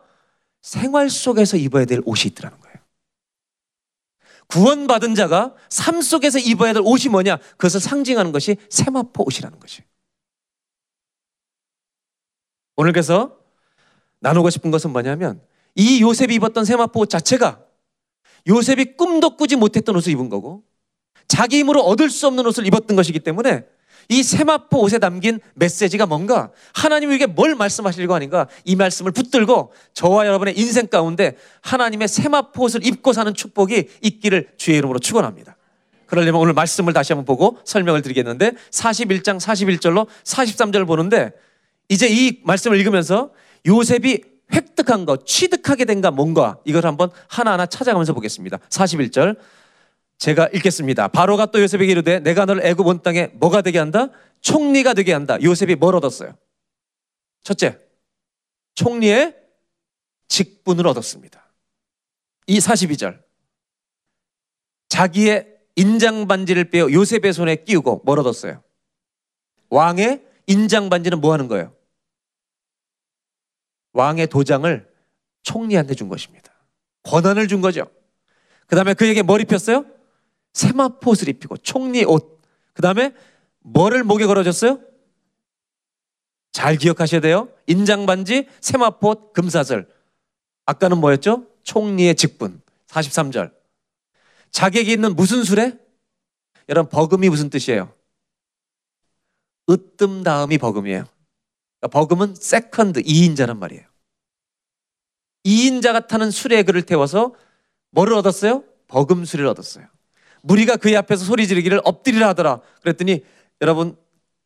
생활 0.62 1.10
속에서 1.10 1.56
입어야 1.56 1.86
될 1.86 2.02
옷이 2.06 2.24
있더라는 2.28 2.60
거예요. 2.60 2.78
구원받은 4.48 5.16
자가 5.16 5.56
삶 5.70 6.02
속에서 6.02 6.40
입어야 6.40 6.74
될 6.74 6.82
옷이 6.86 7.10
뭐냐? 7.10 7.38
그것을 7.52 7.80
상징하는 7.80 8.34
것이 8.34 8.58
세마포 8.70 9.24
옷이라는 9.26 9.60
것이. 9.60 9.84
오늘 12.76 12.92
그래서 12.92 13.38
나누고 14.20 14.50
싶은 14.50 14.72
것은 14.72 14.92
뭐냐면 14.92 15.42
이 15.76 16.02
요셉이 16.02 16.36
입었던 16.36 16.66
세마포 16.66 17.00
옷 17.00 17.10
자체가 17.10 17.64
요셉이 18.48 18.98
꿈도 18.98 19.38
꾸지 19.38 19.56
못했던 19.56 19.96
옷을 19.96 20.12
입은 20.12 20.28
거고 20.30 20.64
자기 21.28 21.60
힘으로 21.60 21.82
얻을 21.82 22.10
수 22.10 22.28
없는 22.28 22.46
옷을 22.46 22.66
입었던 22.66 22.96
것이기 22.98 23.20
때문에 23.20 23.66
이 24.10 24.24
세마포 24.24 24.82
옷에 24.82 24.98
담긴 24.98 25.40
메시지가 25.54 26.08
뭔가 26.08 26.52
하나님이 26.74 27.16
이게 27.16 27.28
뭘 27.28 27.54
말씀하시려고 27.54 28.16
하는가 28.16 28.48
이 28.66 28.76
말씀을 28.76 29.12
붙들고 29.12 29.72
저와 29.94 30.26
여러분의 30.26 30.58
인생 30.58 30.88
가운데 30.88 31.38
하나님의 31.62 32.08
세마포 32.08 32.64
옷을 32.64 32.86
입고 32.86 33.14
사는 33.14 33.32
축복이 33.34 33.88
있기를 34.02 34.50
주의 34.58 34.78
이름으로 34.80 34.98
축원합니다. 34.98 35.56
그러려면 36.08 36.42
오늘 36.42 36.54
말씀을 36.54 36.92
다시 36.92 37.14
한번 37.14 37.26
보고 37.26 37.60
설명을 37.64 38.02
드리겠는데 38.02 38.54
41장 38.72 39.40
41절로 39.40 40.08
43절을 40.24 40.88
보는데 40.88 41.32
이제 41.88 42.08
이 42.10 42.40
말씀을 42.44 42.80
읽으면서 42.80 43.30
요셉이 43.68 44.24
획득한 44.52 45.06
것, 45.06 45.28
취득하게 45.28 45.86
된가 45.86 46.10
뭔가 46.10 46.58
이걸 46.66 46.86
한번 46.88 47.12
하나하나 47.28 47.68
찾아가면서 47.68 48.14
보겠습니다. 48.14 48.58
41절 48.70 49.38
제가 50.20 50.50
읽겠습니다. 50.54 51.08
바로가 51.08 51.48
또 51.48 51.62
요셉에게 51.62 51.92
이르되 51.92 52.20
내가 52.20 52.46
너를 52.46 52.66
애굽 52.66 52.86
온 52.86 53.02
땅에 53.02 53.28
뭐가 53.36 53.62
되게 53.62 53.80
한다? 53.80 54.10
총리가 54.42 54.94
되게 54.94 55.14
한다. 55.14 55.42
요셉이 55.42 55.76
뭘 55.76 55.96
얻었어요? 55.96 56.38
첫째, 57.42 57.80
총리의 58.76 59.36
직분을 60.28 60.86
얻었습니다. 60.88 61.50
이 62.48 62.60
42절. 62.60 63.24
자기의 64.90 65.58
인장 65.76 66.28
반지를 66.28 66.70
빼어 66.70 66.92
요셉의 66.92 67.32
손에 67.32 67.56
끼우고 67.64 68.02
뭘 68.04 68.20
얻었어요? 68.20 68.62
왕의 69.70 70.26
인장 70.48 70.90
반지는 70.90 71.22
뭐 71.22 71.32
하는 71.32 71.48
거예요? 71.48 71.74
왕의 73.94 74.28
도장을 74.28 74.86
총리한테 75.44 75.96
준 75.96 76.10
것입니다. 76.10 76.52
권한을 77.04 77.48
준 77.48 77.62
거죠. 77.62 77.90
그 78.68 78.76
다음에 78.76 78.94
그에게 78.94 79.22
뭘 79.22 79.40
입혔어요? 79.42 79.86
세마포옷을 80.60 81.30
입히고 81.30 81.58
총리 81.58 82.04
옷. 82.04 82.42
그 82.74 82.82
다음에 82.82 83.14
뭐를 83.60 84.04
목에 84.04 84.26
걸어줬어요? 84.26 84.82
잘 86.52 86.76
기억하셔야 86.76 87.22
돼요. 87.22 87.50
인장 87.68 88.06
반지, 88.06 88.48
세마포 88.60 89.32
금사슬. 89.32 89.88
아까는 90.66 90.98
뭐였죠? 90.98 91.46
총리의 91.64 92.16
직분. 92.16 92.62
43절. 92.88 93.54
자객이 94.52 94.92
있는 94.92 95.16
무슨 95.16 95.44
수레? 95.44 95.78
여러분 96.68 96.90
버금이 96.90 97.30
무슨 97.30 97.50
뜻이에요? 97.50 97.94
으뜸 99.70 100.24
다음이 100.24 100.58
버금이에요. 100.58 101.06
그러니까 101.80 101.88
버금은 102.00 102.36
second 102.36 103.04
2인자란 103.04 103.58
말이에요. 103.58 103.88
2인자가 105.46 106.08
타는 106.08 106.32
수레에 106.32 106.64
그를 106.64 106.82
태워서 106.82 107.34
뭐를 107.92 108.14
얻었어요? 108.16 108.64
버금 108.88 109.26
수레를 109.26 109.50
얻었어요. 109.50 109.88
무리가 110.42 110.78
그의 110.78 110.96
앞에서 110.98 111.26
소리 111.26 111.48
지르기를 111.48 111.82
엎드리라 111.84 112.30
하더라. 112.30 112.62
그랬더니 112.82 113.24
여러분 113.62 113.96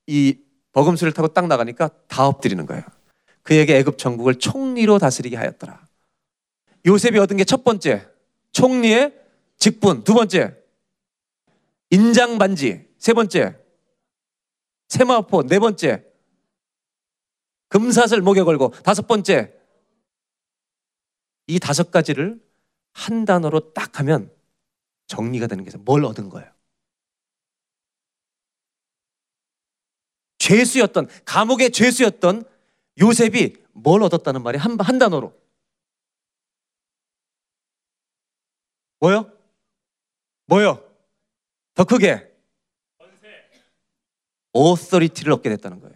이 0.07 0.37
버금 0.71 0.95
수레를 0.95 1.13
타고 1.13 1.27
딱 1.27 1.47
나가니까 1.47 1.89
다 2.07 2.27
엎드리는 2.27 2.65
거예요. 2.65 2.83
그에게 3.43 3.77
애굽 3.77 3.97
전국을 3.97 4.35
총리로 4.35 4.99
다스리게 4.99 5.35
하였더라. 5.37 5.85
요셉이 6.85 7.17
얻은 7.19 7.37
게 7.37 7.43
첫 7.45 7.63
번째 7.63 8.07
총리의 8.51 9.13
직분, 9.57 10.03
두 10.03 10.13
번째 10.13 10.55
인장 11.89 12.37
반지, 12.37 12.87
세 12.97 13.13
번째 13.13 13.57
세마포, 14.89 15.43
네 15.43 15.59
번째 15.59 16.03
금사슬 17.69 18.21
목에 18.21 18.43
걸고 18.43 18.69
다섯 18.83 19.07
번째 19.07 19.53
이 21.47 21.59
다섯 21.59 21.91
가지를 21.91 22.41
한 22.93 23.25
단어로 23.25 23.73
딱 23.73 23.99
하면 23.99 24.31
정리가 25.13 25.47
되는 25.47 25.63
게 25.63 25.71
뭘 25.77 26.03
얻은 26.05 26.29
거예요? 26.29 26.51
죄수였던 30.39 31.07
감옥의 31.25 31.71
죄수였던 31.71 32.43
요셉이 32.99 33.55
뭘 33.73 34.03
얻었다는 34.03 34.43
말이 34.43 34.57
한, 34.57 34.77
한 34.79 34.97
단어로 34.99 35.33
뭐요? 38.99 39.31
뭐요? 40.47 40.83
더 41.75 41.83
크게 41.83 42.31
오서리티를 44.53 45.33
얻게 45.33 45.49
됐다는 45.49 45.79
거예요. 45.79 45.95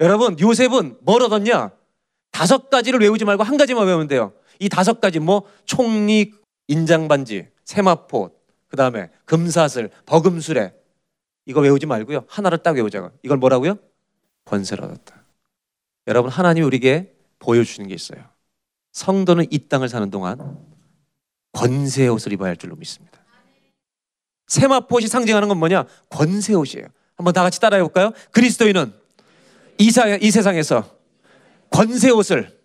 여러분 0.00 0.38
요셉은 0.40 0.98
뭘 1.02 1.22
얻었냐? 1.22 1.76
다섯 2.30 2.70
가지를 2.70 3.00
외우지 3.00 3.24
말고 3.24 3.42
한 3.42 3.56
가지만 3.56 3.86
외우면 3.86 4.08
돼요. 4.08 4.32
이 4.60 4.68
다섯 4.68 5.00
가지 5.00 5.18
뭐 5.18 5.48
총리 5.64 6.32
인장 6.68 7.08
반지, 7.08 7.48
세마포, 7.64 8.30
그 8.68 8.76
다음에 8.76 9.10
금사슬, 9.24 9.90
버금수레 10.06 10.72
이거 11.46 11.60
외우지 11.60 11.86
말고요. 11.86 12.24
하나를 12.28 12.58
딱 12.58 12.76
외우자고. 12.76 13.10
이걸 13.24 13.38
뭐라고요? 13.38 13.76
권세를 14.44 14.84
얻었다. 14.84 15.24
여러분 16.06 16.30
하나님 16.30 16.64
우리에게 16.64 17.12
보여주는 17.40 17.88
게 17.88 17.94
있어요. 17.94 18.22
성도는 18.92 19.46
이 19.50 19.68
땅을 19.68 19.88
사는 19.88 20.08
동안 20.10 20.58
권세의 21.52 22.08
옷을 22.10 22.32
입어야 22.32 22.50
할 22.50 22.56
줄로 22.56 22.76
믿습니다. 22.76 23.18
세마포옷이 24.46 25.06
상징하는 25.08 25.48
건 25.48 25.58
뭐냐? 25.58 25.86
권세 26.08 26.54
옷이에요. 26.54 26.86
한번 27.16 27.32
다 27.32 27.42
같이 27.42 27.60
따라해 27.60 27.82
볼까요? 27.82 28.12
그리스도인은 28.30 28.92
이, 29.78 29.90
사, 29.90 30.06
이 30.08 30.30
세상에서 30.30 30.98
권세 31.70 32.10
옷을 32.10 32.60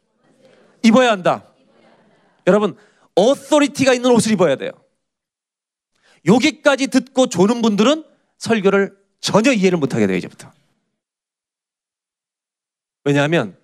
입어야 0.83 1.11
한다. 1.11 1.54
여러분, 2.47 2.75
어소리티가 3.15 3.93
있는 3.93 4.11
옷을 4.11 4.31
입어야 4.33 4.55
돼요. 4.55 4.71
여기까지 6.25 6.87
듣고 6.87 7.27
조는 7.27 7.61
분들은 7.61 8.03
설교를 8.37 8.97
전혀 9.19 9.51
이해를 9.51 9.77
못하게 9.77 10.07
돼요, 10.07 10.17
이제부터. 10.17 10.51
왜냐하면 13.03 13.57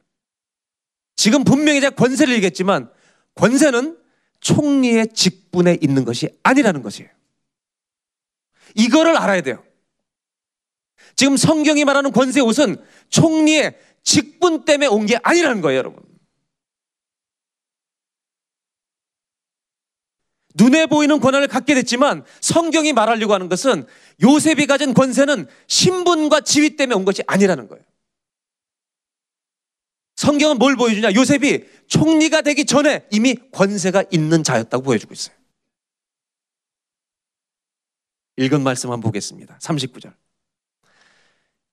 지금 1.16 1.44
분명히 1.44 1.82
제가 1.82 1.96
권세를 1.96 2.34
얘기했지만 2.36 2.92
권세는 3.36 3.98
총리의 4.40 5.10
직분에 5.14 5.78
있는 5.82 6.06
것이 6.06 6.30
아니라는 6.44 6.82
것이에요. 6.82 7.10
이거를 8.76 9.18
알아야 9.18 9.42
돼요. 9.42 9.64
지금 11.16 11.38
성경이 11.38 11.84
말하는 11.86 12.12
권세 12.12 12.40
옷은 12.42 12.78
총리의 13.10 13.78
직분 14.04 14.66
때문에 14.66 14.88
온 14.88 15.06
게 15.06 15.20
아니라는 15.22 15.62
거예요, 15.62 15.78
여러분. 15.78 16.02
눈에 20.56 20.86
보이는 20.86 21.20
권한을 21.20 21.48
갖게 21.48 21.74
됐지만 21.76 22.24
성경이 22.42 22.94
말하려고 22.94 23.34
하는 23.34 23.50
것은 23.50 23.86
요셉이 24.22 24.68
가진 24.68 24.94
권세는 24.94 25.48
신분과 25.68 26.42
지위 26.42 26.76
때문에 26.76 26.96
온 26.96 27.06
것이 27.06 27.24
아니라는 27.28 27.68
거예요. 27.68 27.84
성경은 30.16 30.58
뭘 30.58 30.76
보여주냐? 30.76 31.14
요셉이 31.14 31.66
총리가 31.88 32.42
되기 32.42 32.66
전에 32.66 33.08
이미 33.12 33.36
권세가 33.52 34.06
있는 34.12 34.44
자였다고 34.44 34.84
보여주고 34.84 35.14
있어요. 35.14 35.36
읽은 38.38 38.62
말씀 38.62 38.92
한번 38.92 39.10
보겠습니다. 39.10 39.58
39절. 39.60 40.14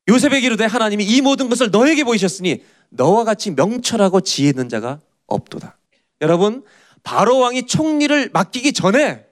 요셉에게 0.09 0.47
이르되 0.47 0.65
하나님이 0.65 1.05
이 1.05 1.21
모든 1.21 1.49
것을 1.49 1.71
너에게 1.71 2.05
보이셨으니 2.05 2.65
너와 2.89 3.25
같이 3.25 3.51
명철하고 3.51 4.23
지혜 4.23 4.49
있는 4.49 4.69
자가 4.69 5.01
없도다. 5.27 5.79
여러분, 6.23 6.65
바로 7.03 7.39
왕이 7.39 7.67
총리를 7.67 8.31
맡기기 8.33 8.73
전에 8.73 9.27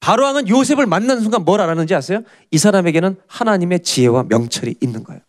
바로 0.00 0.24
왕은 0.24 0.48
요셉을 0.48 0.86
만난 0.86 1.20
순간 1.20 1.44
뭘 1.44 1.60
알았는지 1.60 1.94
아세요? 1.94 2.22
이 2.50 2.58
사람에게는 2.58 3.20
하나님의 3.26 3.82
지혜와 3.82 4.24
명철이 4.24 4.76
있는 4.80 5.02
거예요. 5.02 5.22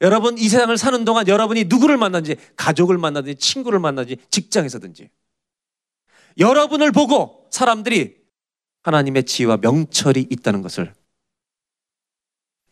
여러분 0.00 0.36
이 0.36 0.48
세상을 0.48 0.76
사는 0.76 1.04
동안 1.04 1.26
여러분이 1.26 1.64
누구를 1.64 1.96
만난지 1.96 2.36
가족을 2.56 2.98
만나든지 2.98 3.36
친구를 3.38 3.78
만나든지 3.78 4.18
직장에서든지 4.30 5.08
여러분을 6.38 6.92
보고 6.92 7.48
사람들이 7.50 8.16
하나님의 8.82 9.24
지혜와 9.24 9.58
명철이 9.58 10.26
있다는 10.30 10.62
것을 10.62 10.92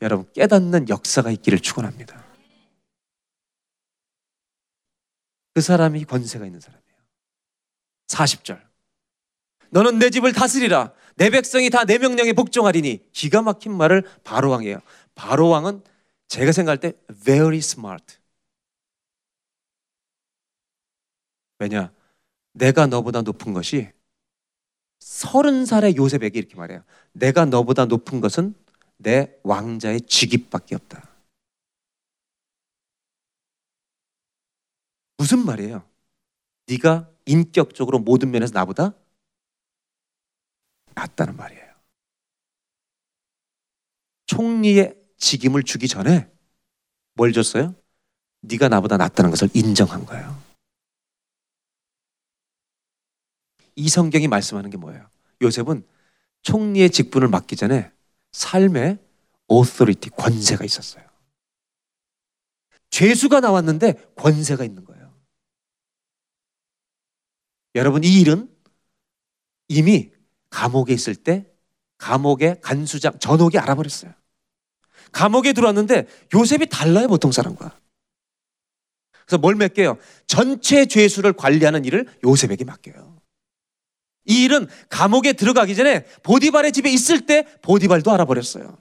여러분 0.02 0.30
깨닫는 0.32 0.88
역사가 0.88 1.30
있기를 1.30 1.60
축원합니다. 1.60 2.24
그 5.54 5.60
사람이 5.60 6.04
권세가 6.04 6.44
있는 6.44 6.60
사람이에요. 6.60 6.83
40절. 8.06 8.60
너는 9.70 9.98
내 9.98 10.10
집을 10.10 10.32
다스리라. 10.32 10.92
내 11.16 11.30
백성이 11.30 11.70
다 11.70 11.84
내 11.84 11.98
명령에 11.98 12.32
복종하리니 12.32 13.10
기가 13.12 13.42
막힌 13.42 13.76
말을 13.76 14.02
바로 14.24 14.50
왕이에요. 14.50 14.80
바로 15.14 15.48
왕은 15.48 15.82
제가 16.28 16.52
생각할 16.52 16.78
때 16.78 16.92
very 17.24 17.58
smart. 17.58 18.18
왜냐? 21.58 21.92
내가 22.52 22.86
너보다 22.86 23.22
높은 23.22 23.52
것이 23.52 23.90
서른 24.98 25.66
살의 25.66 25.96
요셉에게 25.96 26.38
이렇게 26.38 26.56
말해요. 26.56 26.82
내가 27.12 27.44
너보다 27.44 27.84
높은 27.84 28.20
것은 28.20 28.54
내 28.96 29.34
왕자의 29.42 30.02
직입밖에 30.02 30.74
없다. 30.74 31.08
무슨 35.16 35.44
말이에요? 35.44 35.88
네가 36.66 37.10
인격적으로 37.26 37.98
모든 37.98 38.30
면에서 38.30 38.52
나보다 38.52 38.94
낫다는 40.94 41.36
말이에요. 41.36 41.74
총리의 44.26 44.96
직임을 45.18 45.62
주기 45.62 45.88
전에 45.88 46.30
뭘 47.14 47.32
줬어요? 47.32 47.74
네가 48.40 48.68
나보다 48.68 48.96
낫다는 48.96 49.30
것을 49.30 49.48
인정한 49.54 50.04
거예요. 50.04 50.42
이 53.76 53.88
성경이 53.88 54.28
말씀하는 54.28 54.70
게 54.70 54.76
뭐예요? 54.76 55.08
요셉은 55.42 55.86
총리의 56.42 56.90
직분을 56.90 57.28
맡기 57.28 57.56
전에 57.56 57.90
삶에 58.32 58.98
authority 59.48 60.10
권세가 60.10 60.64
있었어요. 60.64 61.04
죄수가 62.90 63.40
나왔는데 63.40 64.12
권세가 64.14 64.64
있는 64.64 64.84
거예요. 64.84 65.03
여러분 67.74 68.04
이 68.04 68.20
일은 68.20 68.48
이미 69.68 70.10
감옥에 70.50 70.92
있을 70.92 71.14
때 71.14 71.46
감옥의 71.98 72.60
간수장 72.60 73.18
전옥이 73.18 73.58
알아버렸어요. 73.58 74.12
감옥에 75.12 75.52
들어왔는데 75.52 76.06
요셉이 76.34 76.66
달라요 76.66 77.08
보통 77.08 77.32
사람과. 77.32 77.78
그래서 79.26 79.38
뭘 79.38 79.54
맡겨요? 79.54 79.98
전체 80.26 80.86
죄수를 80.86 81.32
관리하는 81.32 81.84
일을 81.84 82.06
요셉에게 82.24 82.64
맡겨요. 82.64 83.20
이 84.26 84.44
일은 84.44 84.66
감옥에 84.88 85.32
들어가기 85.34 85.74
전에 85.74 86.04
보디발의 86.22 86.72
집에 86.72 86.90
있을 86.90 87.26
때 87.26 87.46
보디발도 87.62 88.12
알아버렸어요. 88.12 88.76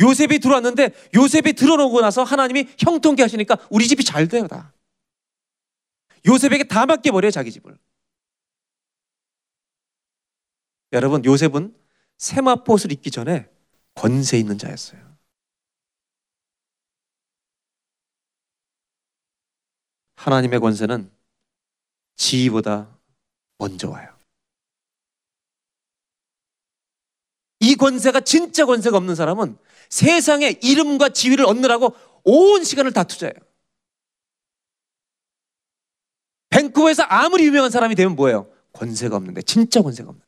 요셉이 0.00 0.38
들어왔는데 0.40 0.90
요셉이 1.14 1.52
들어오고 1.52 2.00
나서 2.00 2.22
하나님이 2.24 2.68
형통케 2.78 3.22
하시니까 3.22 3.58
우리 3.70 3.86
집이 3.86 4.04
잘 4.04 4.28
돼요 4.28 4.48
다. 4.48 4.72
요셉에게 6.26 6.64
다 6.64 6.86
맡겨버려요 6.86 7.30
자기 7.30 7.50
집을. 7.52 7.78
여러분 10.92 11.24
요셉은 11.24 11.76
세마포옷을 12.18 12.92
입기 12.92 13.10
전에 13.10 13.50
권세 13.94 14.38
있는 14.38 14.58
자였어요. 14.58 15.14
하나님의 20.16 20.60
권세는 20.60 21.10
지위보다 22.16 22.98
먼저 23.58 23.90
와요. 23.90 24.16
이 27.60 27.76
권세가 27.76 28.20
진짜 28.20 28.64
권세가 28.66 28.96
없는 28.96 29.14
사람은 29.14 29.58
세상에 29.90 30.58
이름과 30.62 31.10
지위를 31.10 31.44
얻느라고 31.44 31.94
온 32.24 32.64
시간을 32.64 32.92
다 32.92 33.04
투자해요. 33.04 33.34
밴쿠버에서 36.74 37.04
아무리 37.04 37.46
유명한 37.46 37.70
사람이 37.70 37.94
되면 37.94 38.16
뭐예요? 38.16 38.50
권세가 38.72 39.16
없는데, 39.16 39.42
진짜 39.42 39.80
권세가 39.80 40.10
없는데. 40.10 40.26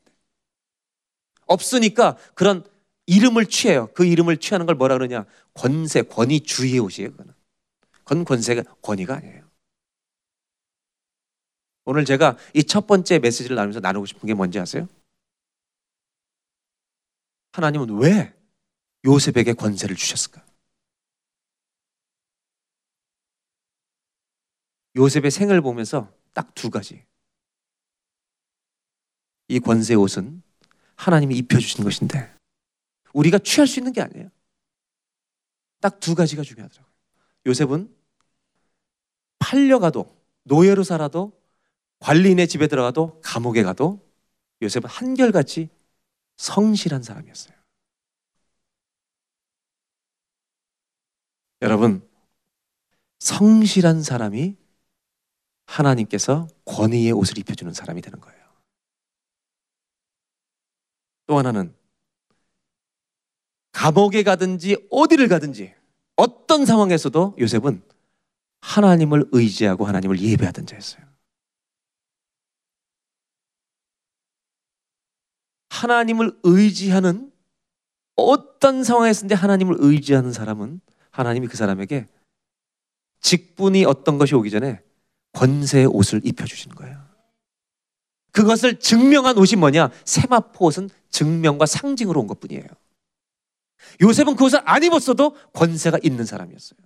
없으니까 1.45 2.17
그런 2.33 2.65
이름을 3.05 3.45
취해요. 3.45 3.89
그 3.93 4.05
이름을 4.05 4.37
취하는 4.37 4.65
걸 4.65 4.75
뭐라 4.75 4.95
그러냐? 4.97 5.25
권세, 5.53 6.01
권위 6.01 6.41
주의 6.41 6.79
옷이에요, 6.79 7.11
그거는. 7.11 7.33
그건 8.03 8.25
권세가, 8.25 8.63
권위가 8.81 9.15
아니에요. 9.15 9.47
오늘 11.85 12.03
제가 12.03 12.37
이 12.53 12.63
첫 12.63 12.85
번째 12.87 13.19
메시지를 13.19 13.55
나누면서 13.55 13.79
나누고 13.79 14.05
싶은 14.05 14.27
게 14.27 14.33
뭔지 14.33 14.59
아세요? 14.59 14.87
하나님은 17.53 17.97
왜 18.01 18.33
요셉에게 19.05 19.53
권세를 19.53 19.95
주셨을까? 19.95 20.45
요셉의 24.97 25.31
생을 25.31 25.61
보면서 25.61 26.11
딱 26.37 26.53
두 26.53 26.69
가지. 26.69 27.03
이 29.47 29.59
권세 29.59 29.95
옷은 29.95 30.43
하나님이 30.95 31.35
입혀주신 31.37 31.83
것인데 31.83 32.31
우리가 33.13 33.39
취할 33.39 33.65
수 33.65 33.79
있는 33.79 33.91
게 33.91 34.01
아니에요. 34.01 34.29
딱 35.81 35.99
두 35.99 36.13
가지가 36.13 36.43
중요하더라고요. 36.43 36.93
요셉은 37.47 37.91
팔려가도 39.39 40.15
노예로 40.43 40.83
살아도 40.83 41.31
관리인의 41.99 42.47
집에 42.47 42.67
들어가도 42.67 43.19
감옥에 43.21 43.63
가도 43.63 43.99
요셉은 44.61 44.87
한결같이 44.87 45.69
성실한 46.35 47.01
사람이었어요. 47.01 47.57
여러분, 51.63 52.07
성실한 53.17 54.03
사람이 54.03 54.66
하나님께서 55.67 56.47
권위의 56.65 57.11
옷을 57.11 57.37
입혀주는 57.37 57.71
사람이 57.73 58.01
되는 58.01 58.19
거예요. 58.19 58.37
또 61.27 61.37
하나는 61.37 61.75
감옥에 63.73 64.23
가든지 64.23 64.87
어디를 64.89 65.27
가든지 65.27 65.75
어떤 66.15 66.65
상황에서도 66.65 67.35
요셉은 67.37 67.83
하나님을 68.61 69.29
의지하고 69.31 69.85
하나님을 69.85 70.19
예배하던 70.19 70.65
자였어요. 70.65 71.05
하나님을 75.69 76.39
의지하는 76.43 77.31
어떤 78.15 78.83
상황에서든지 78.83 79.35
하나님을 79.35 79.75
의지하는 79.77 80.33
사람은 80.33 80.81
하나님이 81.11 81.47
그 81.47 81.55
사람에게 81.55 82.07
직분이 83.19 83.85
어떤 83.85 84.17
것이 84.17 84.33
오기 84.33 84.49
전에 84.49 84.81
권세의 85.37 85.85
옷을 85.85 86.19
입혀주시는 86.25 86.75
거예요. 86.75 86.97
그것을 88.31 88.79
증명한 88.79 89.37
옷이 89.37 89.55
뭐냐? 89.55 89.91
세마포 90.03 90.65
옷은 90.65 90.89
증명과 91.11 91.67
상징으로 91.67 92.19
온 92.21 92.27
것 92.27 92.39
뿐이에요. 92.39 92.65
요셉은 94.01 94.35
그 94.35 94.45
옷을 94.45 94.61
안 94.65 94.83
입었어도 94.83 95.35
권세가 95.53 95.99
있는 96.01 96.25
사람이었어요. 96.25 96.79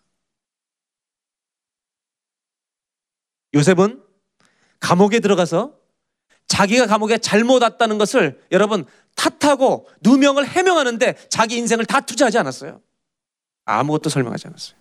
요셉은 3.54 4.04
감옥에 4.80 5.20
들어가서 5.20 5.78
자기가 6.48 6.88
감옥에 6.88 7.18
잘못 7.18 7.64
왔다는 7.64 7.98
것을 7.98 8.42
여러분 8.52 8.86
탓하고 9.16 9.88
누명을 10.02 10.46
해명하는데 10.46 11.30
자기 11.30 11.56
인생을 11.58 11.86
다 11.86 12.02
투자하지 12.02 12.38
않았어요. 12.38 12.82
아무것도 13.64 14.10
설명하지 14.10 14.48
않았어요. 14.48 14.81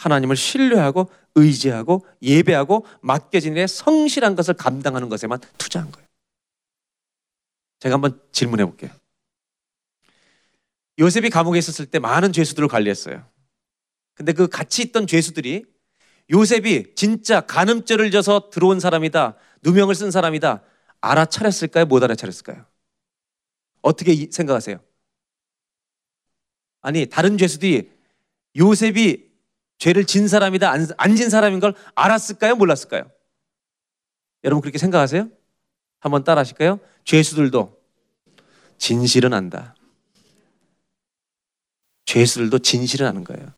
하나님을 0.00 0.34
신뢰하고 0.34 1.10
의지하고 1.34 2.06
예배하고 2.22 2.86
맡겨진 3.02 3.52
일에 3.52 3.66
성실한 3.66 4.34
것을 4.34 4.54
감당하는 4.54 5.10
것에만 5.10 5.40
투자한 5.58 5.92
거예요. 5.92 6.08
제가 7.80 7.94
한번 7.94 8.20
질문해 8.32 8.64
볼게요. 8.64 8.90
요셉이 10.98 11.30
감옥에 11.30 11.58
있었을 11.58 11.86
때 11.86 11.98
많은 11.98 12.32
죄수들을 12.32 12.68
관리했어요. 12.68 13.26
근데 14.14 14.32
그 14.32 14.48
같이 14.48 14.82
있던 14.82 15.06
죄수들이 15.06 15.64
요셉이 16.30 16.94
진짜 16.94 17.40
간음죄를 17.42 18.10
져서 18.10 18.50
들어온 18.50 18.80
사람이다. 18.80 19.36
누명을 19.62 19.94
쓴 19.94 20.10
사람이다. 20.10 20.62
알아차렸을까요? 21.00 21.86
못 21.86 22.02
알아차렸을까요? 22.02 22.64
어떻게 23.82 24.28
생각하세요? 24.30 24.78
아니, 26.82 27.06
다른 27.06 27.36
죄수들이 27.36 27.90
요셉이 28.56 29.29
죄를 29.80 30.04
진 30.04 30.28
사람이다, 30.28 30.70
안 30.98 31.16
진 31.16 31.30
사람인 31.30 31.58
걸 31.58 31.74
알았을까요? 31.94 32.54
몰랐을까요? 32.56 33.10
여러분 34.44 34.60
그렇게 34.60 34.76
생각하세요? 34.78 35.28
한번 36.00 36.22
따라 36.22 36.40
하실까요? 36.40 36.78
죄수들도 37.04 37.80
진실은 38.78 39.32
안다. 39.32 39.74
죄수들도 42.04 42.58
진실은 42.58 43.06
아는 43.06 43.24
거예요. 43.24 43.52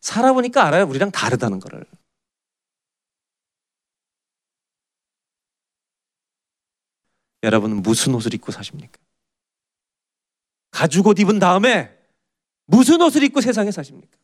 살아보니까 0.00 0.64
알아요. 0.64 0.84
우리랑 0.86 1.10
다르다는 1.12 1.60
거를. 1.60 1.84
여러분은 7.42 7.82
무슨 7.82 8.14
옷을 8.14 8.34
입고 8.34 8.52
사십니까? 8.52 8.98
가죽 10.70 11.06
옷 11.06 11.18
입은 11.18 11.38
다음에 11.38 11.96
무슨 12.66 13.00
옷을 13.00 13.22
입고 13.22 13.40
세상에 13.40 13.70
사십니까? 13.70 14.16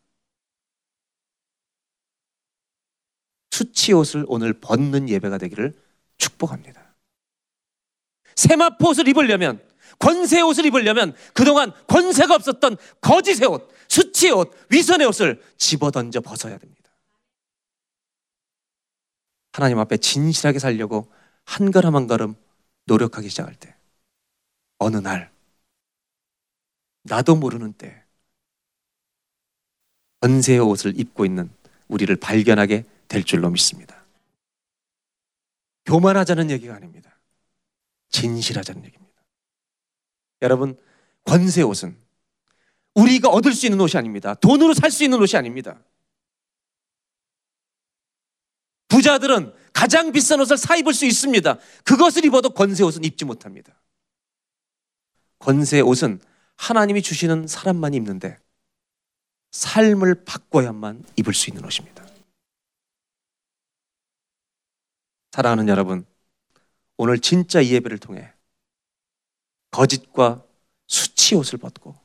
수치 3.54 3.92
옷을 3.92 4.24
오늘 4.26 4.52
벗는 4.52 5.08
예배가 5.08 5.38
되기를 5.38 5.80
축복합니다. 6.16 6.96
세마포 8.34 8.88
옷을 8.88 9.06
입으려면 9.06 9.62
권세 10.00 10.40
옷을 10.40 10.66
입으려면 10.66 11.14
그동안 11.34 11.72
권세가 11.86 12.34
없었던 12.34 12.76
거짓의 13.00 13.46
옷, 13.46 13.70
수치의 13.86 14.32
옷, 14.32 14.52
위선의 14.70 15.06
옷을 15.06 15.40
집어던져 15.56 16.20
벗어야 16.20 16.58
됩니다. 16.58 16.90
하나님 19.52 19.78
앞에 19.78 19.98
진실하게 19.98 20.58
살려고 20.58 21.12
한 21.44 21.70
걸음 21.70 21.94
한 21.94 22.08
걸음 22.08 22.34
노력하기 22.86 23.28
시작할 23.28 23.54
때 23.54 23.76
어느 24.78 24.96
날 24.96 25.30
나도 27.04 27.36
모르는 27.36 27.72
때 27.74 28.02
권세의 30.22 30.58
옷을 30.58 30.98
입고 30.98 31.24
있는 31.24 31.50
우리를 31.86 32.16
발견하게 32.16 32.84
될 33.08 33.24
줄로 33.24 33.50
믿습니다. 33.50 34.04
교만하자는 35.86 36.50
얘기가 36.50 36.74
아닙니다. 36.74 37.18
진실하자는 38.10 38.84
얘기입니다. 38.84 39.22
여러분, 40.42 40.78
권세 41.24 41.62
옷은 41.62 41.96
우리가 42.94 43.28
얻을 43.28 43.52
수 43.52 43.66
있는 43.66 43.80
옷이 43.80 43.98
아닙니다. 43.98 44.34
돈으로 44.34 44.72
살 44.74 44.90
수 44.90 45.04
있는 45.04 45.20
옷이 45.20 45.36
아닙니다. 45.36 45.82
부자들은 48.88 49.52
가장 49.72 50.12
비싼 50.12 50.40
옷을 50.40 50.56
사 50.56 50.76
입을 50.76 50.94
수 50.94 51.04
있습니다. 51.04 51.58
그것을 51.84 52.24
입어도 52.24 52.50
권세 52.50 52.84
옷은 52.84 53.02
입지 53.04 53.24
못합니다. 53.24 53.74
권세 55.40 55.80
옷은 55.80 56.20
하나님이 56.56 57.02
주시는 57.02 57.48
사람만 57.48 57.94
입는데 57.94 58.38
삶을 59.50 60.24
바꿔야만 60.24 61.04
입을 61.16 61.34
수 61.34 61.50
있는 61.50 61.64
옷입니다. 61.64 62.03
사랑하는 65.34 65.66
여러분, 65.66 66.06
오늘 66.96 67.18
진짜 67.18 67.60
이 67.60 67.72
예배를 67.72 67.98
통해 67.98 68.32
거짓과 69.72 70.44
수치 70.86 71.34
옷을 71.34 71.58
벗고 71.58 71.96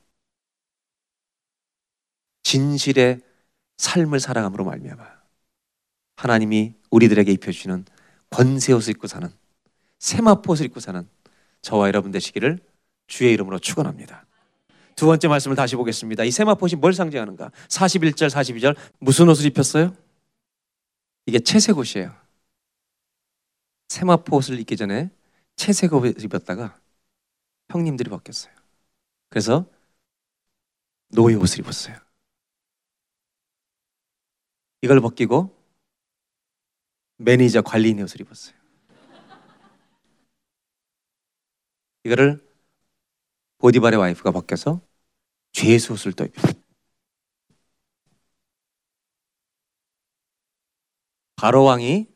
진실의 2.41 3.21
삶을 3.77 4.19
살아감으로 4.19 4.65
말미암아 4.65 5.05
하나님이 6.15 6.73
우리들에게 6.89 7.31
입혀주시는 7.33 7.85
권세 8.31 8.73
옷을 8.73 8.95
입고 8.95 9.05
사는 9.05 9.31
세마포 9.99 10.53
옷을 10.53 10.65
입고 10.65 10.79
사는 10.79 11.07
저와 11.61 11.85
여러분 11.85 12.09
되시기를 12.09 12.57
주의 13.05 13.31
이름으로 13.31 13.59
축원합니다. 13.59 14.25
두 14.95 15.05
번째 15.05 15.27
말씀을 15.27 15.55
다시 15.55 15.75
보겠습니다. 15.75 16.23
이 16.23 16.31
세마포옷이 16.31 16.79
뭘 16.79 16.93
상징하는가? 16.93 17.51
41절, 17.67 18.31
42절 18.31 18.75
무슨 18.97 19.29
옷을 19.29 19.45
입혔어요? 19.45 19.95
이게 21.27 21.37
채색 21.37 21.77
옷이에요. 21.77 22.28
세마포 23.89 24.37
옷을 24.37 24.59
입기 24.59 24.77
전에 24.77 25.09
채색 25.55 25.93
옷을 25.93 26.23
입었다가 26.23 26.79
형님들이 27.69 28.09
바뀌었어요. 28.09 28.53
그래서 29.29 29.65
노예 31.09 31.35
옷을 31.35 31.59
입었어요. 31.59 31.97
이걸 34.81 35.01
벗기고 35.01 35.55
매니저 37.17 37.63
관리인의 37.63 38.03
옷을 38.03 38.21
입었어요. 38.21 38.57
이거를 42.05 42.47
보디발의 43.57 43.99
와이프가 43.99 44.31
벗겨서 44.31 44.81
죄수 45.51 45.93
옷을 45.93 46.13
또 46.13 46.23
입혀요. 46.23 46.53
바로 51.35 51.63
왕이 51.63 52.07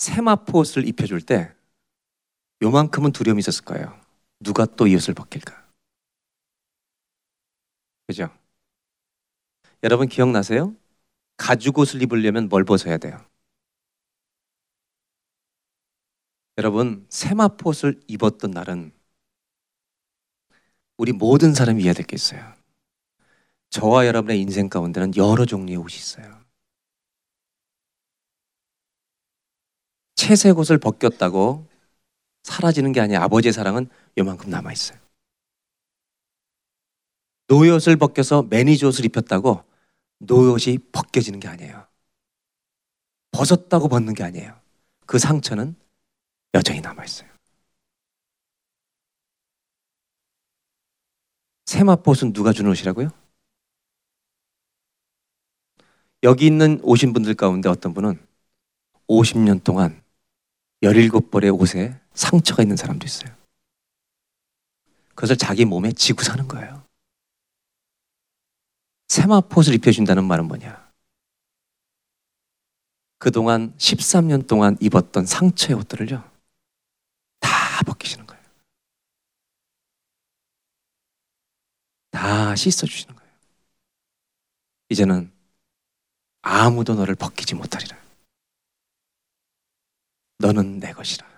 세마포 0.00 0.60
옷을 0.60 0.88
입혀줄 0.88 1.20
때 1.20 1.54
요만큼은 2.62 3.12
두려움이 3.12 3.40
있었을 3.40 3.64
거예요. 3.64 4.00
누가 4.40 4.64
또 4.64 4.86
이 4.86 4.94
옷을 4.94 5.12
벗길까? 5.12 5.62
그죠? 8.06 8.30
여러분 9.82 10.08
기억나세요? 10.08 10.74
가죽 11.36 11.78
옷을 11.78 12.00
입으려면 12.02 12.48
뭘 12.48 12.64
벗어야 12.64 12.96
돼요? 12.96 13.22
여러분 16.56 17.06
세마포 17.10 17.70
옷을 17.70 18.00
입었던 18.08 18.52
날은 18.52 18.92
우리 20.96 21.12
모든 21.12 21.52
사람이 21.52 21.82
이해야 21.82 21.92
될게 21.92 22.14
있어요. 22.14 22.54
저와 23.70 24.06
여러분의 24.06 24.40
인생 24.40 24.68
가운데는 24.70 25.16
여러 25.16 25.44
종류의 25.44 25.76
옷이 25.76 25.94
있어요. 25.96 26.39
채색 30.20 30.58
옷을 30.58 30.76
벗겼다고 30.76 31.66
사라지는 32.42 32.92
게 32.92 33.00
아니라 33.00 33.22
아버지의 33.22 33.54
사랑은 33.54 33.88
요만큼 34.18 34.50
남아 34.50 34.70
있어요. 34.70 34.98
노예 37.46 37.70
옷을 37.70 37.96
벗겨서 37.96 38.42
매니저 38.42 38.88
옷을 38.88 39.06
입혔다고 39.06 39.64
노예 40.18 40.50
옷이 40.50 40.76
벗겨지는 40.92 41.40
게 41.40 41.48
아니에요. 41.48 41.86
벗었다고 43.30 43.88
벗는 43.88 44.12
게 44.12 44.22
아니에요. 44.22 44.60
그 45.06 45.18
상처는 45.18 45.74
여전히 46.52 46.82
남아 46.82 47.02
있어요. 47.02 47.30
세마포 51.64 52.10
옷은 52.10 52.34
누가 52.34 52.52
준 52.52 52.66
옷이라고요? 52.66 53.08
여기 56.24 56.44
있는 56.44 56.78
오신 56.82 57.14
분들 57.14 57.36
가운데 57.36 57.70
어떤 57.70 57.94
분은 57.94 58.22
50년 59.08 59.64
동안 59.64 59.99
17벌의 60.82 61.58
옷에 61.58 61.98
상처가 62.14 62.62
있는 62.62 62.76
사람도 62.76 63.04
있어요. 63.06 63.34
그것을 65.14 65.36
자기 65.36 65.64
몸에 65.64 65.92
지고 65.92 66.22
사는 66.22 66.46
거예요. 66.48 66.86
세마포옷을 69.08 69.74
입혀준다는 69.74 70.24
말은 70.24 70.46
뭐냐? 70.46 70.90
그동안 73.18 73.76
13년 73.76 74.46
동안 74.46 74.78
입었던 74.80 75.26
상처의 75.26 75.78
옷들을요, 75.78 76.24
다 77.40 77.48
벗기시는 77.84 78.26
거예요. 78.26 78.42
다 82.10 82.56
씻어주시는 82.56 83.14
거예요. 83.14 83.32
이제는 84.88 85.30
아무도 86.40 86.94
너를 86.94 87.14
벗기지 87.14 87.54
못하리라. 87.54 88.00
너는 90.40 90.80
내 90.80 90.92
것이라. 90.92 91.28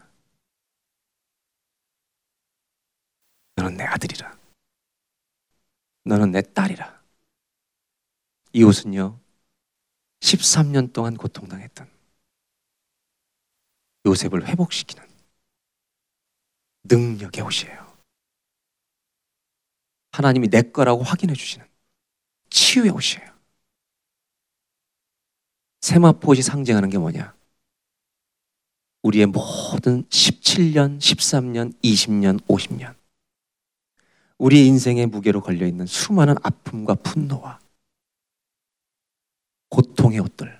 너는 3.57 3.77
내 3.77 3.83
아들이라. 3.83 4.39
너는 6.05 6.31
내 6.31 6.41
딸이라. 6.41 7.03
이 8.53 8.63
옷은요, 8.63 9.19
13년 10.21 10.93
동안 10.93 11.17
고통당했던 11.17 11.91
요셉을 14.07 14.47
회복시키는 14.47 15.05
능력의 16.85 17.43
옷이에요. 17.43 17.83
하나님이 20.13 20.49
내 20.49 20.63
거라고 20.63 21.03
확인해 21.03 21.35
주시는 21.35 21.67
치유의 22.51 22.91
옷이에요. 22.91 23.33
세마포옷이 25.81 26.43
상징하는 26.43 26.89
게 26.89 26.99
뭐냐? 26.99 27.42
우리의 29.03 29.27
모든 29.27 30.05
17년, 30.05 30.99
13년, 30.99 31.73
20년, 31.83 32.41
50년 32.47 32.95
우리 34.39 34.67
인생의 34.67 35.07
무게로 35.07 35.41
걸려 35.41 35.67
있는 35.67 35.87
수많은 35.87 36.35
아픔과 36.43 36.95
분노와 36.97 37.61
고통의 39.69 40.21
옷들 40.21 40.59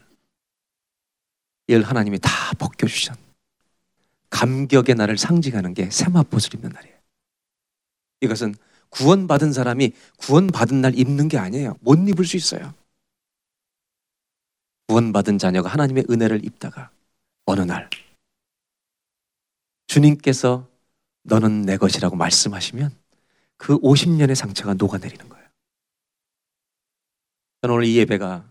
이걸 1.69 1.83
하나님이 1.83 2.19
다 2.19 2.31
벗겨 2.59 2.87
주신 2.87 3.15
감격의 4.31 4.95
날을 4.95 5.19
상징하는 5.19 5.75
게 5.75 5.91
세마포옷을 5.91 6.55
입는 6.55 6.71
날이에요. 6.71 6.97
이것은 8.23 8.55
구원받은 8.89 9.53
사람이 9.53 9.93
구원받은 10.19 10.81
날 10.81 10.99
입는 10.99 11.29
게 11.29 11.39
아니에요. 11.39 11.77
못 11.81 11.97
입을 12.09 12.25
수 12.25 12.37
있어요. 12.37 12.75
구원받은 14.89 15.39
자녀가 15.39 15.69
하나님의 15.69 16.07
은혜를 16.11 16.45
입다가 16.45 16.91
어느 17.47 17.61
날 17.61 17.89
주님께서 19.93 20.67
너는 21.25 21.63
내 21.63 21.77
것이라고 21.77 22.17
말씀하시면 22.17 22.97
그 23.59 23.79
50년의 23.79 24.35
상처가 24.35 24.73
녹아내리는 24.73 25.29
거예요. 25.29 25.47
저는 27.61 27.77
오늘 27.77 27.87
이 27.87 27.99
예배가 27.99 28.49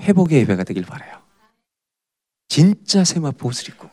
회복의 0.00 0.40
예배가 0.40 0.64
되길 0.64 0.84
바라요. 0.84 1.22
진짜 2.48 3.02
세마포 3.02 3.48
옷을 3.48 3.70
입고 3.70 3.88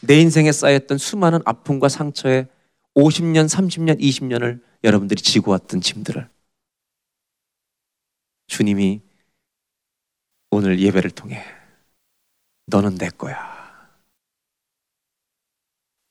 내 0.00 0.20
인생에 0.20 0.50
쌓였던 0.50 0.98
수많은 0.98 1.38
아픔과 1.44 1.88
상처에 1.88 2.48
50년, 2.96 3.48
30년, 3.48 4.00
20년을 4.00 4.60
여러분들이 4.82 5.22
지고 5.22 5.52
왔던 5.52 5.80
짐들을 5.80 6.28
주님이 8.48 9.02
오늘 10.50 10.80
예배를 10.80 11.12
통해 11.12 11.44
너는 12.66 12.96
내 12.96 13.08
거야. 13.08 13.57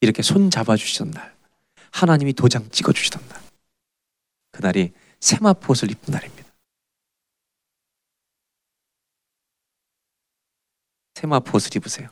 이렇게 0.01 0.21
손 0.21 0.49
잡아주시던 0.49 1.11
날, 1.11 1.35
하나님이 1.91 2.33
도장 2.33 2.69
찍어주시던 2.69 3.27
날, 3.27 3.41
그날이 4.51 4.93
세마포옷을 5.19 5.91
입은 5.91 6.11
날입니다. 6.11 6.47
세마포옷을 11.15 11.75
입으세요. 11.77 12.09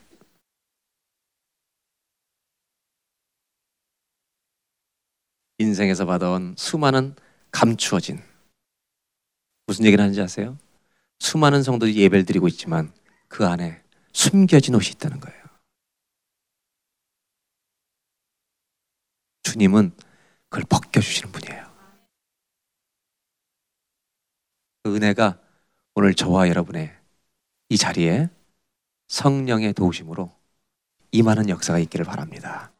인생에서 5.58 6.04
받아온 6.04 6.54
수많은 6.58 7.14
감추어진 7.50 8.22
무슨 9.66 9.84
얘기를 9.86 10.02
하는지 10.02 10.20
아세요? 10.20 10.58
수많은 11.18 11.62
성도들이 11.62 11.96
예배를 12.02 12.26
드리고 12.26 12.46
있지만 12.48 12.92
그 13.28 13.46
안에 13.46 13.82
숨겨진 14.12 14.74
옷이 14.74 14.90
있다는 14.90 15.20
거예요. 15.20 15.45
주님은 19.46 19.92
그걸 20.48 20.64
벗겨주시는 20.68 21.30
분이에요. 21.30 21.66
그 24.82 24.96
은혜가 24.96 25.40
오늘 25.94 26.14
저와 26.14 26.48
여러분의 26.48 26.92
이 27.68 27.76
자리에 27.76 28.28
성령의 29.06 29.72
도우심으로 29.72 30.34
임하는 31.12 31.48
역사가 31.48 31.78
있기를 31.78 32.04
바랍니다. 32.04 32.72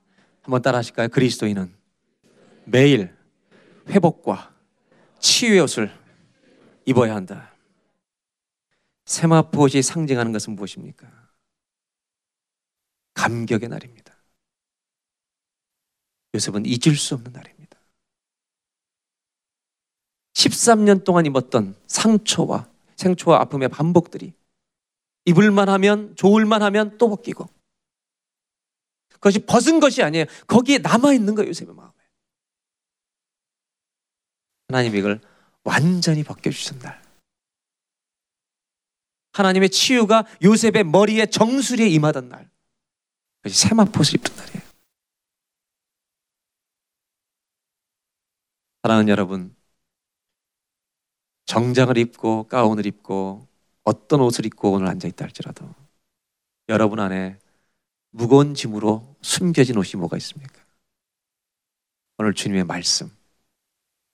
한번 0.42 0.60
따라 0.60 0.78
하실까요? 0.78 1.08
그리스도인은 1.08 1.72
매일 2.64 3.16
회복과 3.88 4.52
치유의 5.20 5.60
옷을 5.60 5.90
입어야 6.84 7.14
한다. 7.14 7.52
세마포옷이 9.04 9.82
상징하는 9.82 10.32
것은 10.32 10.56
무엇입니까? 10.56 11.06
감격의 13.14 13.68
날입니다. 13.68 14.05
요셉은 16.37 16.64
잊을 16.66 16.97
수 16.97 17.14
없는 17.14 17.32
날입니다. 17.32 17.78
13년 20.34 21.05
동안 21.05 21.26
입었던 21.26 21.74
상처와 21.87 22.70
생초와 22.97 23.41
아픔의 23.43 23.68
반복들이 23.68 24.34
입을만 25.24 25.68
하면 25.68 26.14
좋을만 26.16 26.62
하면 26.62 26.97
또 26.99 27.09
벗기고 27.09 27.49
그것이 29.14 29.41
벗은 29.41 29.80
것이 29.80 30.03
아니에요. 30.03 30.26
거기에 30.47 30.78
남아 30.78 31.12
있는 31.14 31.34
거예요, 31.34 31.49
요셉의 31.49 31.74
마음에. 31.74 31.93
하나님 34.68 34.95
이걸 34.95 35.20
완전히 35.64 36.22
벗겨 36.22 36.51
주신 36.51 36.78
날. 36.80 37.03
하나님의 39.32 39.70
치유가 39.70 40.26
요셉의 40.43 40.84
머리에 40.84 41.26
정수리에 41.26 41.89
임하던 41.89 42.28
날. 42.28 42.51
그것이 43.43 43.68
세마포를 43.68 44.14
입던 44.14 44.37
날이에요. 44.37 44.55
사랑하는 48.87 49.09
여러분, 49.09 49.53
정장을 51.47 51.99
입고 51.99 52.45
가운을 52.45 52.87
입고 52.87 53.45
어떤 53.82 54.20
옷을 54.20 54.47
입고 54.47 54.70
오늘 54.70 54.87
앉아 54.87 55.09
있다 55.09 55.24
할지라도 55.24 55.68
여러분 56.68 57.01
안에 57.01 57.37
무거운 58.11 58.55
짐으로 58.55 59.16
숨겨진 59.22 59.76
옷이 59.76 59.99
뭐가 59.99 60.16
있습니까? 60.18 60.62
오늘 62.18 62.32
주님의 62.32 62.62
말씀. 62.62 63.11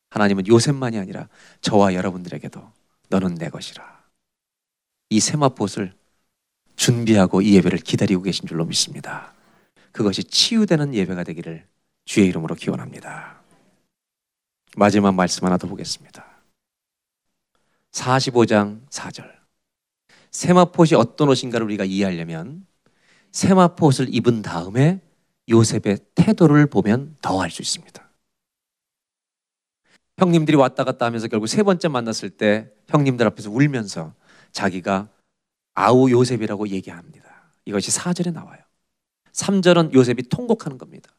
하나님은 0.08 0.46
요셉만이 0.46 0.96
아니라 0.98 1.28
저와 1.60 1.92
여러분들에게도 1.92 2.66
너는 3.10 3.34
내 3.34 3.50
것이라. 3.50 4.06
이 5.10 5.20
세마포옷을 5.20 5.94
준비하고 6.76 7.42
이 7.42 7.56
예배를 7.56 7.80
기다리고 7.80 8.22
계신 8.22 8.48
줄로 8.48 8.64
믿습니다. 8.64 9.34
그것이 9.92 10.24
치유되는 10.24 10.94
예배가 10.94 11.24
되기를 11.24 11.68
주의 12.06 12.26
이름으로 12.26 12.54
기원합니다. 12.54 13.41
마지막 14.76 15.14
말씀 15.14 15.44
하나 15.44 15.56
더 15.58 15.66
보겠습니다. 15.66 16.24
45장 17.92 18.86
4절. 18.88 19.30
세마포옷이 20.30 20.94
어떤 20.94 21.28
옷인가를 21.28 21.66
우리가 21.66 21.84
이해하려면 21.84 22.66
세마포옷을 23.32 24.14
입은 24.14 24.42
다음에 24.42 25.00
요셉의 25.48 25.98
태도를 26.14 26.66
보면 26.66 27.16
더 27.20 27.42
알 27.42 27.50
수 27.50 27.60
있습니다. 27.60 28.02
형님들이 30.18 30.56
왔다 30.56 30.84
갔다 30.84 31.06
하면서 31.06 31.26
결국 31.26 31.48
세 31.48 31.62
번째 31.62 31.88
만났을 31.88 32.30
때 32.30 32.70
형님들 32.88 33.26
앞에서 33.26 33.50
울면서 33.50 34.14
자기가 34.52 35.08
아우 35.74 36.10
요셉이라고 36.10 36.68
얘기합니다. 36.68 37.50
이것이 37.64 37.90
4절에 37.90 38.32
나와요. 38.32 38.62
3절은 39.32 39.94
요셉이 39.94 40.28
통곡하는 40.28 40.78
겁니다. 40.78 41.10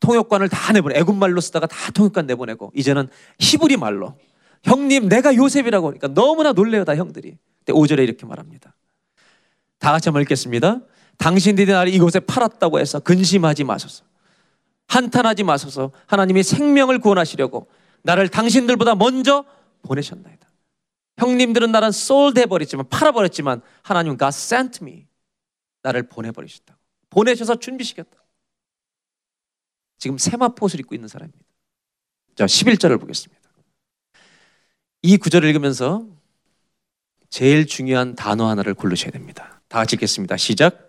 통역관을 0.00 0.48
다 0.48 0.72
내보내 0.72 0.98
애굽말로 0.98 1.40
쓰다가 1.40 1.66
다 1.66 1.90
통역관 1.92 2.26
내보내고 2.26 2.72
이제는 2.74 3.08
히브리 3.38 3.76
말로 3.76 4.18
형님 4.62 5.08
내가 5.08 5.34
요셉이라고 5.34 5.88
하니까 5.88 6.08
너무나 6.08 6.52
놀래요 6.52 6.84
다 6.84 6.96
형들이. 6.96 7.36
근데 7.64 7.72
5절에 7.72 8.02
이렇게 8.02 8.26
말합니다. 8.26 8.74
다 9.78 9.92
같이 9.92 10.08
한번 10.08 10.22
읽겠습니다. 10.22 10.80
당신들이 11.18 11.72
나를 11.72 11.92
이곳에 11.92 12.20
팔았다고 12.20 12.78
해서 12.80 13.00
근심하지 13.00 13.64
마소서. 13.64 14.04
한탄하지 14.88 15.44
마소서. 15.44 15.92
하나님이 16.06 16.42
생명을 16.42 16.98
구원하시려고 17.00 17.68
나를 18.02 18.28
당신들보다 18.28 18.94
먼저 18.94 19.44
보내셨나이다. 19.82 20.46
형님들은 21.18 21.72
나를 21.72 21.88
sold 21.88 22.40
해버렸지만 22.40 22.88
팔아 22.88 23.12
버렸지만 23.12 23.62
하나님은 23.82 24.18
God 24.18 24.28
sent 24.28 24.78
me. 24.82 25.06
나를 25.82 26.08
보내 26.08 26.30
버리셨다. 26.30 26.76
보내셔서 27.10 27.56
준비시켰다. 27.56 28.16
지금 29.98 30.18
세마포옷을 30.18 30.80
입고 30.80 30.94
있는 30.94 31.08
사람입니다. 31.08 31.44
자, 32.34 32.44
11절을 32.46 33.00
보겠습니다. 33.00 33.42
이 35.02 35.16
구절을 35.16 35.48
읽으면서 35.48 36.06
제일 37.28 37.66
중요한 37.66 38.14
단어 38.14 38.48
하나를 38.48 38.74
고르셔야 38.74 39.10
됩니다. 39.10 39.60
다 39.68 39.78
같이 39.78 39.96
읽겠습니다. 39.96 40.36
시작. 40.36 40.86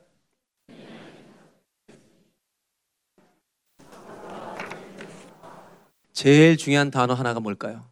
제일 6.13 6.57
중요한 6.57 6.89
단어 6.89 7.13
하나가 7.13 7.39
뭘까요? 7.39 7.87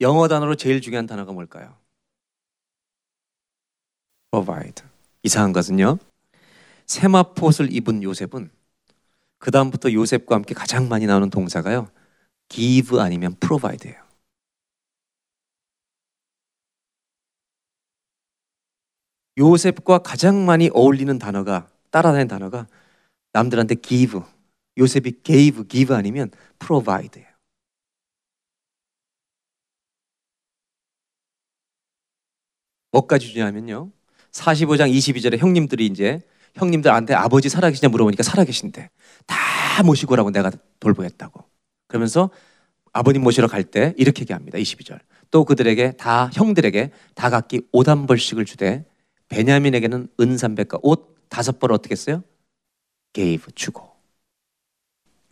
영어 0.00 0.28
단어로 0.28 0.56
제일 0.56 0.80
중요한 0.80 1.06
단어가 1.06 1.32
뭘까요? 1.32 1.76
provide. 4.30 4.84
이상한 5.22 5.52
것은요. 5.52 5.98
세마포옷을 6.86 7.72
입은 7.72 8.02
요셉은 8.02 8.50
그 9.38 9.50
다음부터 9.50 9.92
요셉과 9.92 10.34
함께 10.34 10.54
가장 10.54 10.88
많이 10.88 11.06
나오는 11.06 11.30
동사가요. 11.30 11.90
give 12.48 12.98
아니면 13.00 13.34
provide예요. 13.40 14.02
요셉과 19.38 19.98
가장 19.98 20.44
많이 20.44 20.68
어울리는 20.72 21.16
단어가 21.18 21.70
따라다니는 21.90 22.26
단어가 22.28 22.66
남들한테 23.32 23.76
give, 23.76 24.20
요셉이 24.76 25.22
gave, 25.22 25.68
give 25.68 25.94
아니면 25.94 26.30
provide예요. 26.58 27.28
뭐까지 32.90 33.28
주냐면요. 33.28 33.92
45장 34.32 34.90
22절에 34.92 35.38
형님들이 35.38 35.86
이제 35.86 36.20
형님들한테 36.58 37.14
아버지 37.14 37.48
살아계시냐 37.48 37.88
물어보니까 37.90 38.22
살아계신데 38.22 38.90
다 39.26 39.82
모시고 39.84 40.12
오라고 40.14 40.30
내가 40.30 40.50
돌보겠다고. 40.80 41.44
그러면서 41.86 42.30
아버님 42.92 43.22
모시러 43.22 43.46
갈 43.48 43.64
때 43.64 43.94
이렇게 43.96 44.22
얘기합니다. 44.22 44.58
22절. 44.58 45.00
또 45.30 45.44
그들에게 45.44 45.92
다 45.92 46.30
형들에게 46.32 46.92
다 47.14 47.30
각기 47.30 47.62
옷한 47.72 48.06
벌씩을 48.06 48.44
주되 48.44 48.84
베냐민에게는 49.28 50.08
은 50.20 50.36
300과 50.36 50.80
옷 50.82 51.16
다섯 51.28 51.58
벌을 51.58 51.74
어떻게 51.74 51.92
했어요? 51.92 52.22
gave 53.12 53.52
주고. 53.54 53.88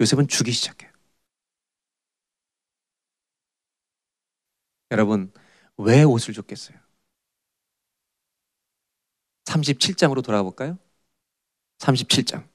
요셉은 0.01 0.29
주기 0.29 0.53
시작해요. 0.53 0.91
여러분, 4.91 5.33
왜 5.79 6.03
옷을 6.03 6.35
줬겠어요? 6.35 6.79
37장으로 9.45 10.22
돌아가 10.22 10.43
볼까요? 10.43 10.79
37장. 11.79 12.49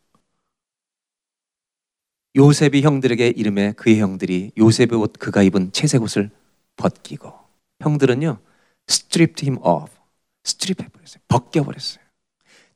요셉이 2.36 2.82
형들에게 2.82 3.28
이름에 3.28 3.74
그의 3.74 4.00
형들이 4.00 4.52
요셉의 4.58 4.94
옷 4.94 5.14
그가 5.14 5.44
입은 5.44 5.72
채색 5.72 6.02
옷을 6.02 6.32
벗기고. 6.76 7.34
형들은요 7.82 8.42
stripped 8.90 9.46
him 9.46 9.58
off. 9.66 10.02
스트립 10.44 10.82
해버렸어요. 10.82 11.22
벗겨버렸어요. 11.28 12.04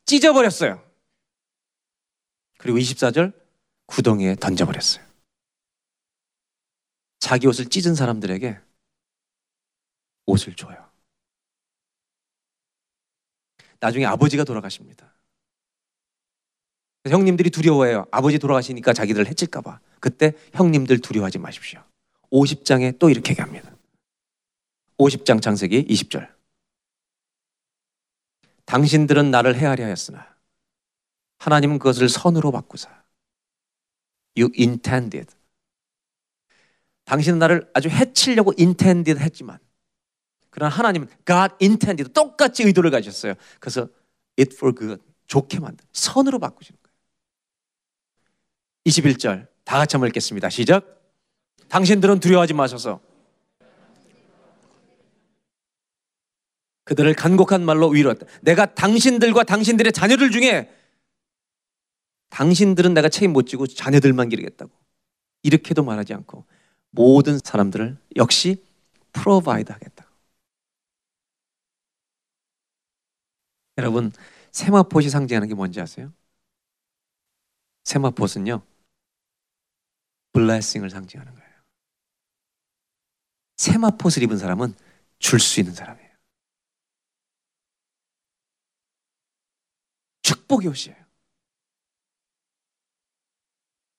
찢어버렸어요. 0.05 0.83
그리고 2.57 2.77
24절 2.77 3.33
구덩이에 3.87 4.35
던져버렸어요. 4.35 5.05
자기 7.19 7.47
옷을 7.47 7.65
찢은 7.65 7.95
사람들에게 7.95 8.59
옷을 10.27 10.55
줘요. 10.55 10.89
나중에 13.79 14.05
아버지가 14.05 14.43
돌아가십니다 14.43 15.13
형님들이 17.09 17.49
두려워해요. 17.49 18.05
아버지 18.11 18.39
돌아가시니까 18.39 18.93
자기들 18.93 19.27
해칠까 19.27 19.61
봐. 19.61 19.79
그때 19.99 20.33
형님들 20.53 20.99
두려워하지 20.99 21.37
마십시오. 21.37 21.83
50장에 22.31 22.97
또 22.99 23.09
이렇게 23.09 23.31
얘기합니다. 23.31 23.71
50장 24.97 25.41
창세기 25.41 25.85
20절. 25.85 26.33
당신들은 28.65 29.29
나를 29.29 29.55
헤아려 29.55 29.85
하였으나 29.85 30.35
하나님은 31.37 31.77
그것을 31.79 32.09
선으로 32.09 32.51
바꾸사. 32.51 32.89
You 34.37 34.51
intended. 34.57 35.33
당신은 37.05 37.37
나를 37.37 37.69
아주 37.73 37.87
해치려고 37.87 38.51
intended 38.57 39.21
했지만 39.21 39.59
그러나 40.49 40.73
하나님은 40.73 41.07
God 41.25 41.53
intended 41.61 42.13
똑같이 42.13 42.63
의도를 42.63 42.89
가졌어요. 42.89 43.35
그래서 43.59 43.87
it 44.39 44.55
for 44.55 44.73
good 44.73 45.01
좋게 45.27 45.59
만든 45.59 45.85
선으로 45.93 46.39
바꾸시는. 46.39 46.84
21절 48.85 49.47
다 49.63 49.77
같이 49.77 49.95
한번 49.95 50.07
읽겠습니다. 50.09 50.49
시작. 50.49 51.01
당신들은 51.69 52.19
두려워하지 52.19 52.53
마셔서 52.53 53.01
그들을 56.83 57.15
간곡한 57.15 57.65
말로 57.65 57.89
위로했다. 57.89 58.27
내가 58.41 58.73
당신들과 58.73 59.43
당신들의 59.43 59.91
자녀들 59.91 60.29
중에 60.29 60.71
당신들은 62.29 62.93
내가 62.93 63.09
책임 63.09 63.33
못 63.33 63.47
지고 63.47 63.65
자녀들만 63.65 64.29
기르겠다고. 64.29 64.71
이렇게도 65.41 65.83
말하지 65.83 66.13
않고 66.13 66.45
모든 66.91 67.39
사람들을 67.39 67.97
역시 68.17 68.63
provide 69.13 69.71
하겠다. 69.71 70.05
여러분, 73.77 74.11
세마포시 74.51 75.09
상징하는 75.09 75.47
게 75.47 75.55
뭔지 75.55 75.81
아세요? 75.81 76.13
세마포스는요. 77.83 78.61
블레싱을 80.35 80.89
상징하는 80.89 81.33
거예요. 81.33 81.49
세마포스를 83.55 84.25
입은 84.25 84.37
사람은 84.37 84.75
줄 85.19 85.39
수 85.39 85.61
있는 85.61 85.73
사람이에요. 85.73 86.11
축복의 90.23 90.67
옷이에요. 90.67 90.97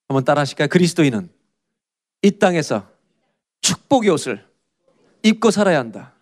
한번 0.09 0.25
따라 0.25 0.43
하실까요? 0.43 0.69
그리스도인은 0.69 1.33
이 2.23 2.39
땅에서 2.39 2.93
축복의 3.63 4.11
옷을 4.11 4.47
입고 5.23 5.51
살아야 5.51 5.79
한다. 5.79 6.16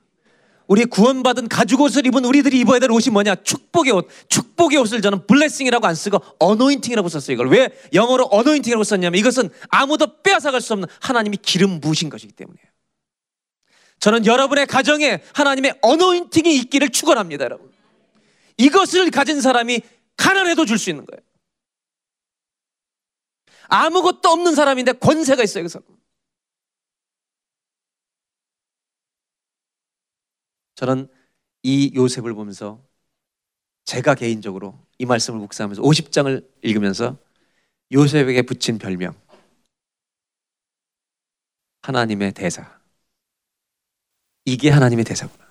우리 0.66 0.84
구원받은 0.84 1.48
가죽 1.48 1.80
옷을 1.82 2.06
입은 2.06 2.24
우리들이 2.24 2.58
입어야 2.60 2.78
될 2.78 2.90
옷이 2.90 3.10
뭐냐? 3.12 3.34
축복의 3.36 3.92
옷. 3.92 4.08
축복의 4.28 4.78
옷을 4.78 5.02
저는 5.02 5.26
블레싱이라고 5.26 5.86
안 5.86 5.94
쓰고 5.94 6.18
어노인팅이라고 6.38 7.08
썼어요. 7.08 7.34
이걸 7.34 7.50
왜 7.50 7.68
영어로 7.92 8.24
어노인팅이라고 8.26 8.82
썼냐면 8.84 9.18
이것은 9.18 9.50
아무도 9.68 10.22
빼앗아갈 10.22 10.60
수 10.60 10.72
없는 10.72 10.88
하나님이 11.00 11.38
기름 11.42 11.80
부으신 11.80 12.08
것이기 12.08 12.32
때문이에요. 12.32 12.66
저는 14.00 14.26
여러분의 14.26 14.66
가정에 14.66 15.22
하나님의 15.34 15.78
어노인팅이 15.82 16.56
있기를 16.56 16.90
축원합니다, 16.90 17.44
여러분. 17.44 17.70
이것을 18.56 19.10
가진 19.10 19.40
사람이 19.40 19.80
가난해도 20.16 20.64
줄 20.64 20.78
수 20.78 20.90
있는 20.90 21.04
거예요. 21.06 21.20
아무것도 23.68 24.28
없는 24.28 24.54
사람인데 24.54 24.92
권세가 24.92 25.42
있어요, 25.42 25.64
그 25.64 25.68
사람. 25.68 25.84
저는 30.74 31.08
이 31.62 31.92
요셉을 31.94 32.34
보면서 32.34 32.82
제가 33.84 34.14
개인적으로 34.14 34.78
이 34.98 35.06
말씀을 35.06 35.38
묵상하면서 35.40 35.82
50장을 35.82 36.48
읽으면서 36.62 37.18
요셉에게 37.92 38.42
붙인 38.42 38.78
별명 38.78 39.14
하나님의 41.82 42.32
대사. 42.32 42.80
이게 44.46 44.70
하나님의 44.70 45.04
대사구나. 45.04 45.44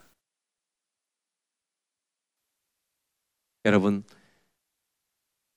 여러분 3.65 4.03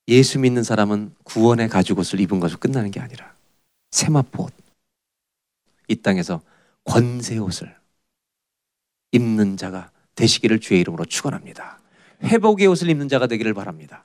예수 0.09 0.39
믿는 0.39 0.63
사람은 0.63 1.15
구원의 1.25 1.69
가죽옷을 1.69 2.21
입은 2.21 2.39
것으로 2.39 2.61
끝나는 2.61 2.91
게 2.91 3.01
아니라 3.01 3.35
세마포 3.91 4.45
옷, 4.45 4.55
이 5.89 5.97
땅에서 5.97 6.41
권세 6.85 7.39
옷을 7.39 7.77
입는 9.13 9.57
자가 9.57 9.91
되시기를 10.15 10.61
주의 10.61 10.81
이름으로 10.81 11.05
축원합니다. 11.05 11.79
회복의 12.23 12.67
옷을 12.67 12.89
입는 12.91 13.09
자가 13.09 13.27
되기를 13.27 13.55
바랍니다. 13.55 14.05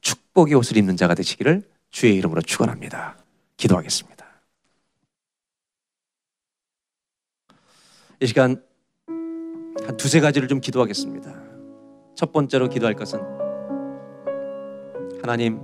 축복의 0.00 0.54
옷을 0.54 0.76
입는 0.76 0.96
자가 0.96 1.14
되시기를 1.14 1.62
주의 1.90 2.14
이름으로 2.16 2.42
축원합니다. 2.42 3.16
기도하겠습니다. 3.56 4.26
이 8.20 8.26
시간 8.26 8.62
한 9.06 9.96
두세 9.96 10.20
가지를 10.20 10.48
좀 10.48 10.60
기도하겠습니다. 10.60 11.34
첫 12.14 12.32
번째로 12.32 12.68
기도할 12.68 12.94
것은 12.94 13.20
하나님 15.22 15.60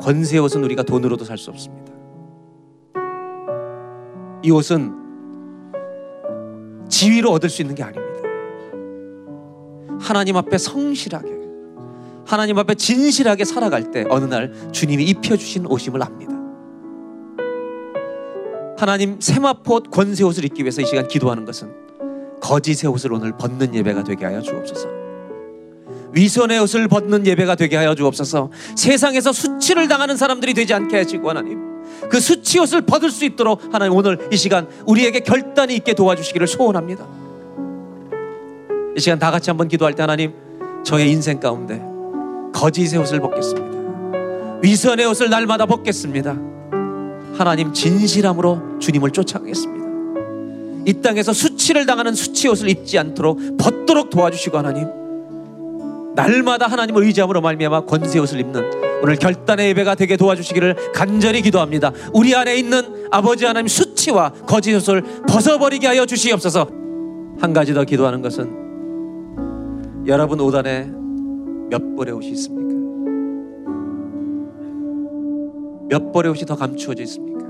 권세 0.00 0.38
옷은 0.38 0.62
우리가 0.64 0.82
돈으로도 0.82 1.24
살 1.24 1.38
수 1.38 1.50
없습니다. 1.50 1.92
이 4.42 4.50
옷은 4.50 5.05
지위로 6.88 7.30
얻을 7.30 7.48
수 7.48 7.62
있는 7.62 7.74
게 7.74 7.82
아닙니다. 7.82 8.06
하나님 10.00 10.36
앞에 10.36 10.58
성실하게, 10.58 11.30
하나님 12.26 12.58
앞에 12.58 12.74
진실하게 12.74 13.44
살아갈 13.44 13.90
때 13.90 14.04
어느 14.08 14.24
날 14.24 14.52
주님이 14.72 15.04
입혀주신 15.04 15.66
옷임을 15.66 16.02
압니다. 16.02 16.36
하나님 18.78 19.18
세마포 19.20 19.84
권세 19.84 20.22
옷을 20.24 20.44
입기 20.44 20.62
위해서 20.62 20.82
이 20.82 20.86
시간 20.86 21.08
기도하는 21.08 21.44
것은 21.44 21.72
거짓의 22.40 22.92
옷을 22.92 23.12
오늘 23.12 23.32
벗는 23.36 23.74
예배가 23.74 24.04
되게 24.04 24.26
하여 24.26 24.42
주옵소서. 24.42 24.88
위선의 26.12 26.58
옷을 26.60 26.88
벗는 26.88 27.26
예배가 27.26 27.56
되게 27.56 27.76
하여 27.76 27.94
주옵소서. 27.94 28.50
세상에서 28.76 29.32
수치를 29.32 29.88
당하는 29.88 30.16
사람들이 30.16 30.54
되지 30.54 30.74
않게 30.74 30.96
하시고 30.96 31.28
하나님. 31.28 31.65
그 32.10 32.20
수치 32.20 32.58
옷을 32.58 32.82
벗을 32.82 33.10
수 33.10 33.24
있도록 33.24 33.62
하나님 33.72 33.96
오늘 33.96 34.28
이 34.32 34.36
시간 34.36 34.68
우리에게 34.86 35.20
결단이 35.20 35.74
있게 35.76 35.94
도와주시기를 35.94 36.46
소원합니다. 36.46 37.06
이 38.96 39.00
시간 39.00 39.18
다 39.18 39.30
같이 39.30 39.50
한번 39.50 39.68
기도할 39.68 39.94
때 39.94 40.02
하나님 40.02 40.32
저의 40.84 41.10
인생 41.10 41.40
가운데 41.40 41.82
거짓의 42.54 43.00
옷을 43.00 43.20
벗겠습니다. 43.20 44.60
위선의 44.62 45.06
옷을 45.06 45.28
날마다 45.28 45.66
벗겠습니다. 45.66 46.36
하나님 47.36 47.72
진실함으로 47.72 48.78
주님을 48.78 49.10
쫓아가겠습니다. 49.10 49.86
이 50.86 51.02
땅에서 51.02 51.32
수치를 51.32 51.84
당하는 51.84 52.14
수치 52.14 52.48
옷을 52.48 52.68
입지 52.70 52.98
않도록 52.98 53.58
벗도록 53.58 54.08
도와주시고 54.10 54.56
하나님 54.56 55.05
날마다 56.16 56.66
하나님을 56.66 57.04
의지함으로 57.04 57.40
말미암아 57.42 57.82
권세 57.82 58.18
옷을 58.18 58.40
입는 58.40 58.62
오늘 59.02 59.16
결단의 59.16 59.68
예배가 59.68 59.94
되게 59.94 60.16
도와주시기를 60.16 60.92
간절히 60.94 61.42
기도합니다. 61.42 61.92
우리 62.14 62.34
안에 62.34 62.56
있는 62.56 63.06
아버지 63.10 63.44
하나님 63.44 63.68
수치와 63.68 64.30
거짓 64.46 64.74
옷을 64.74 65.02
벗어버리게 65.28 65.86
하여 65.86 66.06
주시옵소서. 66.06 66.68
한 67.38 67.52
가지 67.52 67.74
더 67.74 67.84
기도하는 67.84 68.22
것은 68.22 70.06
여러분 70.06 70.40
옷 70.40 70.54
안에 70.54 70.90
몇 71.68 71.94
벌의 71.94 72.14
옷이 72.14 72.30
있습니까? 72.30 72.66
몇 75.88 76.12
벌의 76.12 76.32
옷이 76.32 76.46
더 76.46 76.56
감추어져 76.56 77.02
있습니까? 77.02 77.44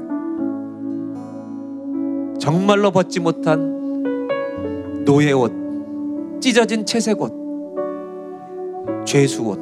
정말로 2.41 2.91
벗지 2.91 3.21
못한 3.21 5.05
노예 5.05 5.31
옷, 5.33 5.53
찢어진 6.41 6.85
채색 6.85 7.21
옷, 7.23 7.46
죄수 9.05 9.43
옷. 9.43 9.59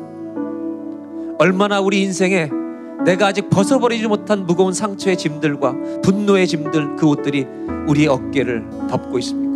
얼마나 1.38 1.80
우리 1.80 2.02
인생에 2.02 2.50
내가 3.04 3.26
아직 3.26 3.50
벗어버리지 3.50 4.06
못한 4.06 4.46
무거운 4.46 4.72
상처의 4.72 5.16
짐들과 5.16 5.74
분노의 6.02 6.46
짐들 6.46 6.96
그 6.96 7.06
옷들이 7.06 7.46
우리의 7.86 8.08
어깨를 8.08 8.64
덮고 8.88 9.18
있습니까? 9.18 9.54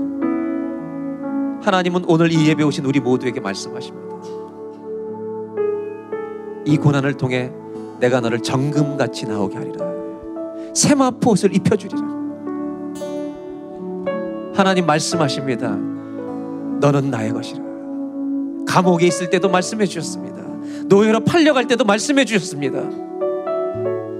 하나님은 1.62 2.04
오늘 2.08 2.32
이 2.32 2.48
예배 2.48 2.62
오신 2.62 2.84
우리 2.84 3.00
모두에게 3.00 3.40
말씀하십니다. 3.40 4.08
이 6.64 6.76
고난을 6.76 7.14
통해 7.14 7.50
내가 8.00 8.20
너를 8.20 8.40
정금같이 8.40 9.26
나오게 9.26 9.56
하리라. 9.56 9.86
세마포 10.74 11.30
옷을 11.30 11.54
입혀주리라. 11.56 12.18
하나님 14.54 14.86
말씀하십니다. 14.86 15.70
너는 16.80 17.10
나의 17.10 17.32
것이라. 17.32 17.67
감옥에 18.68 19.06
있을 19.06 19.30
때도 19.30 19.48
말씀해 19.48 19.86
주셨습니다. 19.86 20.38
노예로 20.86 21.20
팔려갈 21.20 21.66
때도 21.66 21.84
말씀해 21.84 22.24
주셨습니다. 22.26 22.82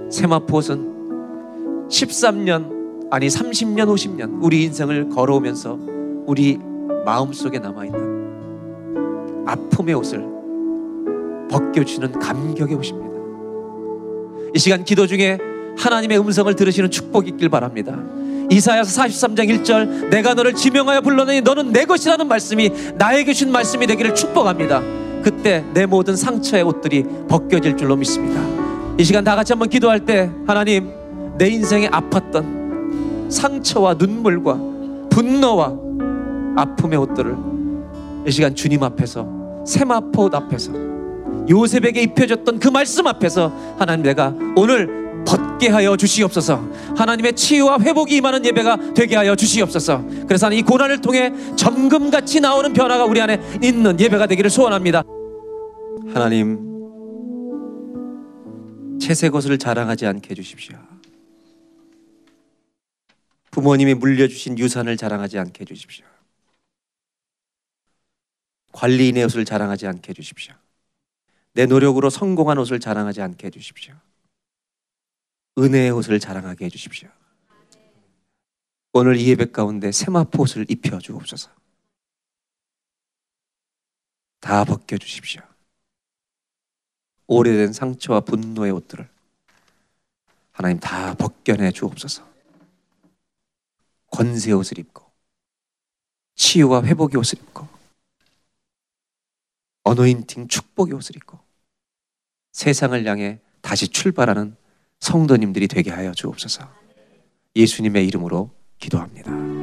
세마포옷은 0.09 1.87
13년 1.87 3.09
아니 3.11 3.27
30년 3.27 3.87
50년 3.87 4.39
우리 4.41 4.63
인생을 4.63 5.09
걸어오면서 5.09 5.79
우리 6.25 6.59
마음속에 7.05 7.59
남아 7.59 7.85
있는 7.85 9.45
아픔의 9.47 9.95
옷을 9.95 10.25
벗겨 11.49 11.83
주는 11.83 12.11
감격의 12.11 12.75
옷입니다. 12.75 13.09
이 14.53 14.59
시간 14.59 14.83
기도 14.83 15.07
중에 15.07 15.37
하나님의 15.77 16.19
음성을 16.19 16.53
들으시는 16.55 16.91
축복이 16.91 17.29
있길 17.29 17.49
바랍니다. 17.49 17.97
이사야서 18.49 19.01
43장 19.01 19.63
1절 19.63 20.09
내가 20.09 20.33
너를 20.33 20.53
지명하여 20.53 21.01
불러내니 21.01 21.41
너는 21.41 21.71
내 21.71 21.85
것이라는 21.85 22.27
말씀이 22.27 22.71
나에게 22.97 23.33
준 23.33 23.51
말씀이 23.51 23.85
되기를 23.85 24.15
축복합니다. 24.15 24.81
그때 25.23 25.63
내 25.73 25.85
모든 25.85 26.15
상처의 26.15 26.63
옷들이 26.63 27.05
벗겨질 27.27 27.77
줄로 27.77 27.95
믿습니다. 27.95 28.41
이 28.97 29.03
시간 29.03 29.23
다 29.23 29.35
같이 29.35 29.53
한번 29.53 29.69
기도할 29.69 29.99
때 30.05 30.29
하나님 30.47 30.91
내 31.37 31.47
인생에 31.47 31.89
아팠던 31.89 33.29
상처와 33.31 33.93
눈물과 33.93 34.59
분노와 35.09 35.73
아픔의 36.57 36.97
옷들을 36.97 37.35
이 38.25 38.31
시간 38.31 38.55
주님 38.55 38.83
앞에서 38.83 39.63
세마포 39.65 40.29
앞에서 40.33 40.71
요셉에게 41.49 42.01
입혀졌던 42.01 42.59
그 42.59 42.67
말씀 42.67 43.07
앞에서 43.07 43.51
하나님 43.77 44.03
내가 44.03 44.33
오늘 44.55 44.98
벗게 45.25 45.69
하여 45.69 45.95
주시옵소서. 45.95 46.57
하나님의 46.97 47.33
치유와 47.33 47.79
회복이 47.79 48.15
임하는 48.17 48.45
예배가 48.45 48.93
되게 48.93 49.15
하여 49.15 49.35
주시옵소서. 49.35 50.05
그래서 50.27 50.51
이 50.51 50.61
고난을 50.61 51.01
통해 51.01 51.31
점금같이 51.55 52.39
나오는 52.39 52.73
변화가 52.73 53.05
우리 53.05 53.21
안에 53.21 53.39
있는 53.61 53.99
예배가 53.99 54.27
되기를 54.27 54.49
소원합니다. 54.49 55.03
하나님 56.13 56.69
채색 58.99 59.33
옷을 59.35 59.57
자랑하지 59.57 60.05
않게 60.05 60.31
해주십시오. 60.31 60.77
부모님이 63.51 63.95
물려주신 63.95 64.59
유산을 64.59 64.97
자랑하지 64.97 65.39
않게 65.39 65.61
해주십시오. 65.61 66.05
관리인의 68.71 69.23
옷을 69.25 69.45
자랑하지 69.45 69.87
않게 69.87 70.09
해주십시오. 70.09 70.53
내 71.53 71.65
노력으로 71.65 72.09
성공한 72.09 72.57
옷을 72.59 72.79
자랑하지 72.79 73.21
않게 73.21 73.47
해주십시오. 73.47 73.95
은혜의 75.59 75.91
옷을 75.91 76.19
자랑하게 76.19 76.65
해주십시오. 76.65 77.09
오늘 78.93 79.17
이 79.17 79.29
예배 79.29 79.51
가운데 79.51 79.91
세마포 79.91 80.43
옷을 80.43 80.65
입혀 80.69 80.97
주옵소서. 80.99 81.51
다 84.39 84.63
벗겨 84.63 84.97
주십시오. 84.97 85.41
오래된 87.27 87.73
상처와 87.73 88.21
분노의 88.21 88.71
옷들을 88.71 89.07
하나님 90.51 90.79
다 90.79 91.13
벗겨내 91.13 91.71
주옵소서. 91.71 92.27
권세 94.11 94.51
옷을 94.51 94.79
입고 94.79 95.05
치유와 96.35 96.83
회복의 96.83 97.19
옷을 97.19 97.37
입고 97.37 97.67
어노인팅 99.83 100.47
축복의 100.47 100.93
옷을 100.95 101.15
입고 101.17 101.39
세상을 102.53 103.05
향해 103.05 103.39
다시 103.61 103.87
출발하는 103.87 104.55
성도님들이 104.99 105.67
되게 105.67 105.91
하여 105.91 106.11
주옵소서. 106.11 106.67
예수님의 107.55 108.07
이름으로 108.07 108.51
기도합니다. 108.77 109.58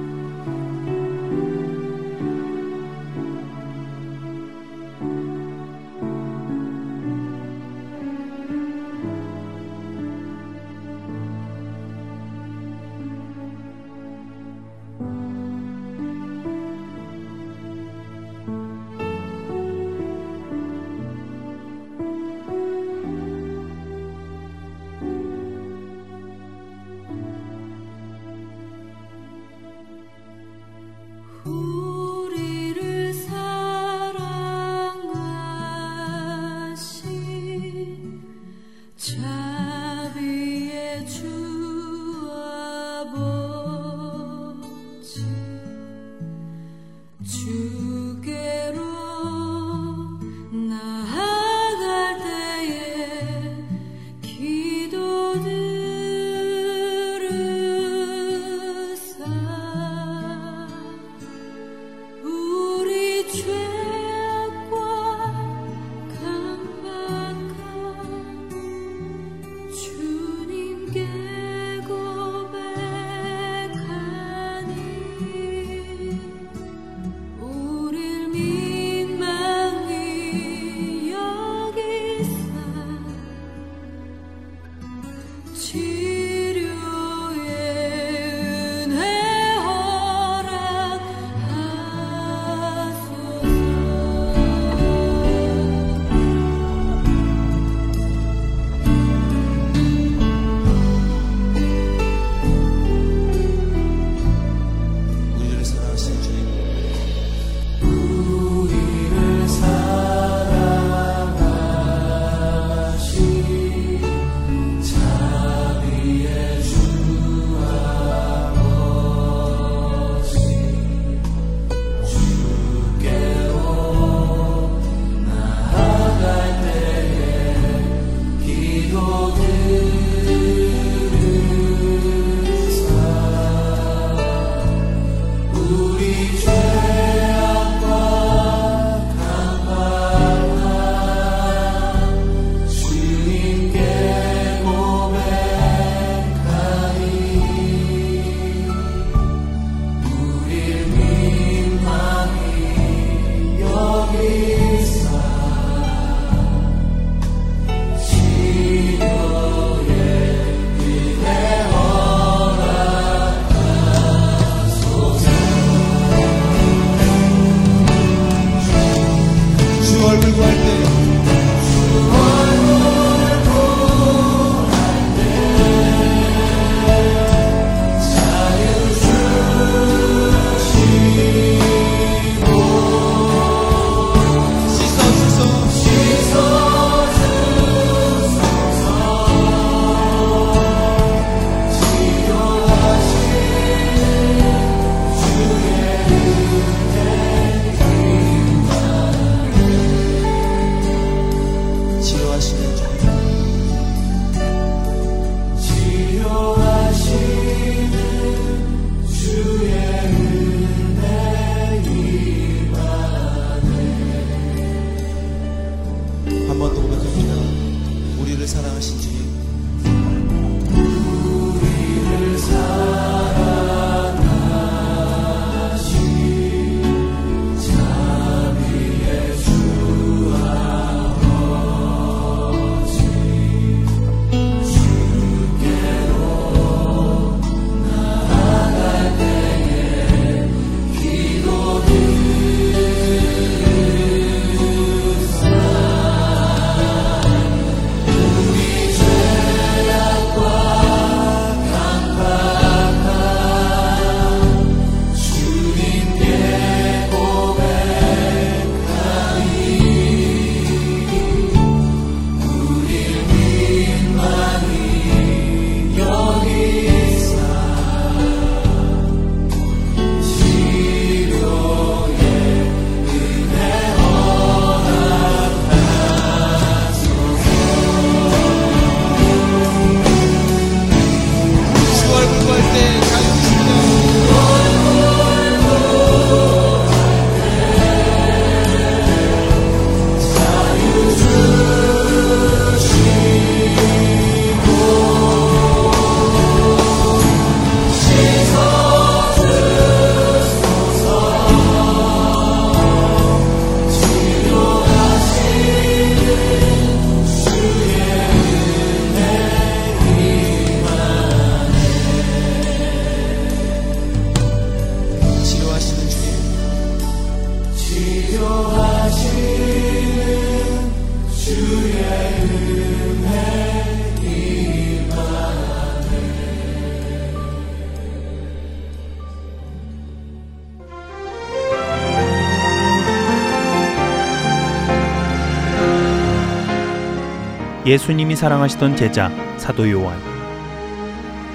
예수님이 337.96 338.36
사랑하시던 338.36 338.94
제자 338.96 339.30
사도 339.56 339.90
요한. 339.90 340.18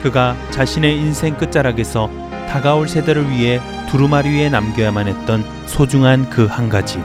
그가 0.02 0.36
자신의 0.50 0.98
인생 0.98 1.38
끝자락에서 1.38 2.10
다가올 2.50 2.88
세대를 2.88 3.30
위해 3.30 3.62
두루마리 3.90 4.30
위에 4.32 4.50
남겨야만 4.50 5.08
했던 5.08 5.46
소중한 5.68 6.28
그 6.32 6.48
한 6.48 6.68
가지. 6.68 7.00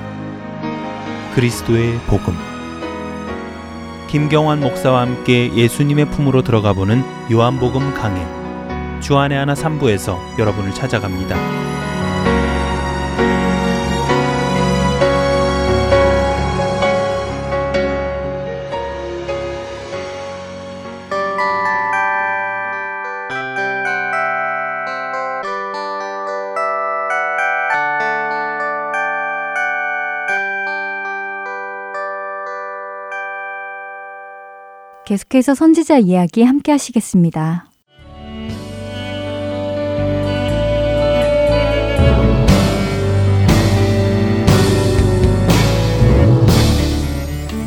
그리스도의 1.34 1.98
복음. 2.06 2.34
김경환 4.08 4.60
목사와 4.60 5.02
함께 5.02 5.54
예수님의 5.54 6.06
품으로 6.12 6.40
들어가 6.40 6.72
보는 6.72 7.04
요한복음 7.30 7.92
강해. 7.92 8.24
주안의 9.00 9.36
하나 9.36 9.52
3부에서 9.52 10.16
여러분을 10.38 10.72
찾아갑니다. 10.72 11.75
계속해서 35.06 35.54
선지자 35.54 35.98
이야기 35.98 36.42
함께 36.42 36.72
하시겠습니다. 36.72 37.66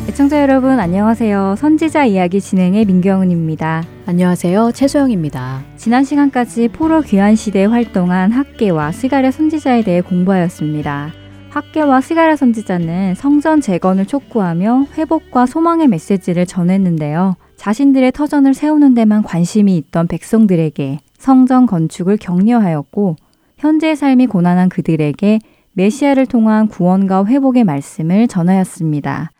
애청자 0.06 0.42
여러분 0.42 0.78
안녕하세요. 0.78 1.54
선지자 1.56 2.04
이야기 2.04 2.42
진행의 2.42 2.84
민경은입니다. 2.84 3.84
안녕하세요. 4.04 4.72
최소영입니다. 4.72 5.62
지난 5.78 6.04
시간까지 6.04 6.68
포로 6.68 7.00
귀환 7.00 7.36
시대에 7.36 7.64
활동한 7.64 8.32
학계와 8.32 8.92
스가랴 8.92 9.30
선지자에 9.30 9.82
대해 9.82 10.02
공부하였습니다. 10.02 11.19
학계와 11.50 12.00
스가랴 12.00 12.36
선지자는 12.36 13.16
성전 13.16 13.60
재건을 13.60 14.06
촉구하며 14.06 14.86
회복과 14.96 15.46
소망의 15.46 15.88
메시지를 15.88 16.46
전했는데요. 16.46 17.34
자신들의 17.56 18.12
터전을 18.12 18.54
세우는 18.54 18.94
데만 18.94 19.24
관심이 19.24 19.76
있던 19.76 20.06
백성들에게 20.06 21.00
성전 21.18 21.66
건축을 21.66 22.18
격려하였고 22.18 23.16
현재의 23.58 23.96
삶이 23.96 24.28
고난한 24.28 24.68
그들에게 24.68 25.40
메시아를 25.72 26.26
통한 26.26 26.68
구원과 26.68 27.26
회복의 27.26 27.64
말씀을 27.64 28.28
전하였습니다. 28.28 29.30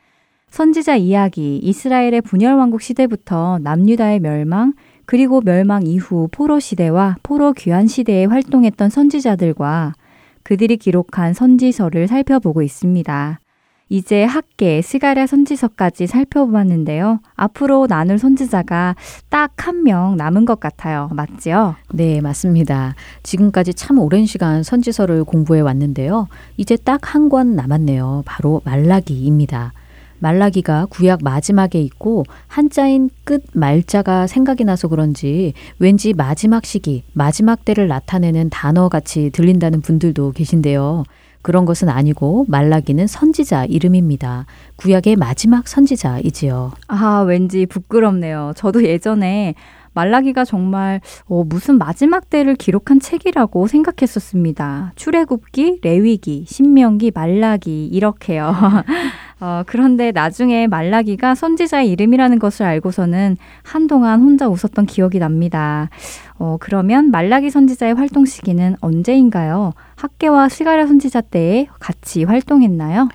선지자 0.50 0.96
이야기, 0.96 1.58
이스라엘의 1.62 2.22
분열 2.22 2.54
왕국 2.54 2.82
시대부터 2.82 3.60
남유다의 3.62 4.18
멸망, 4.18 4.72
그리고 5.06 5.40
멸망 5.40 5.86
이후 5.86 6.28
포로 6.32 6.58
시대와 6.58 7.16
포로 7.22 7.52
귀환 7.52 7.86
시대에 7.86 8.24
활동했던 8.24 8.90
선지자들과 8.90 9.94
그들이 10.42 10.76
기록한 10.76 11.34
선지서를 11.34 12.08
살펴보고 12.08 12.62
있습니다. 12.62 13.40
이제 13.92 14.22
학계 14.22 14.82
스가랴 14.82 15.26
선지서까지 15.26 16.06
살펴보았는데요. 16.06 17.18
앞으로 17.34 17.88
나눌 17.88 18.18
선지자가 18.18 18.94
딱 19.30 19.50
한 19.66 19.82
명 19.82 20.16
남은 20.16 20.44
것 20.44 20.60
같아요. 20.60 21.08
맞지요? 21.12 21.74
네, 21.92 22.20
맞습니다. 22.20 22.94
지금까지 23.24 23.74
참 23.74 23.98
오랜 23.98 24.26
시간 24.26 24.62
선지서를 24.62 25.24
공부해 25.24 25.60
왔는데요. 25.60 26.28
이제 26.56 26.76
딱 26.76 27.14
한 27.14 27.28
권 27.28 27.56
남았네요. 27.56 28.22
바로 28.26 28.60
말라기입니다. 28.64 29.72
말라기가 30.20 30.86
구약 30.86 31.20
마지막에 31.22 31.80
있고 31.80 32.24
한자인 32.46 33.10
끝 33.24 33.44
말자가 33.52 34.26
생각이 34.26 34.64
나서 34.64 34.88
그런지 34.88 35.54
왠지 35.78 36.12
마지막 36.12 36.64
시기, 36.64 37.04
마지막 37.12 37.64
때를 37.64 37.88
나타내는 37.88 38.50
단어 38.50 38.88
같이 38.88 39.30
들린다는 39.30 39.80
분들도 39.80 40.32
계신데요. 40.32 41.04
그런 41.42 41.64
것은 41.64 41.88
아니고 41.88 42.44
말라기는 42.48 43.06
선지자 43.06 43.64
이름입니다. 43.64 44.46
구약의 44.76 45.16
마지막 45.16 45.66
선지자이지요. 45.68 46.72
아, 46.88 47.24
왠지 47.26 47.64
부끄럽네요. 47.66 48.52
저도 48.56 48.84
예전에 48.84 49.54
말라기가 49.92 50.44
정말 50.44 51.00
어, 51.26 51.44
무슨 51.44 51.78
마지막 51.78 52.30
때를 52.30 52.54
기록한 52.54 53.00
책이라고 53.00 53.66
생각했었습니다. 53.66 54.92
출애굽기, 54.96 55.80
레위기, 55.82 56.44
신명기, 56.46 57.12
말라기 57.14 57.86
이렇게요. 57.86 58.54
어, 59.40 59.62
그런데 59.66 60.12
나중에 60.12 60.66
말라기가 60.66 61.34
선지자의 61.34 61.90
이름이라는 61.90 62.38
것을 62.38 62.66
알고서는 62.66 63.38
한동안 63.62 64.20
혼자 64.20 64.48
웃었던 64.48 64.86
기억이 64.86 65.18
납니다. 65.18 65.88
어, 66.38 66.56
그러면 66.60 67.10
말라기 67.10 67.50
선지자의 67.50 67.94
활동 67.94 68.26
시기는 68.26 68.76
언제인가요? 68.80 69.72
학계와 69.96 70.48
스가랴 70.48 70.86
선지자 70.86 71.22
때에 71.22 71.68
같이 71.78 72.24
활동했나요? 72.24 73.08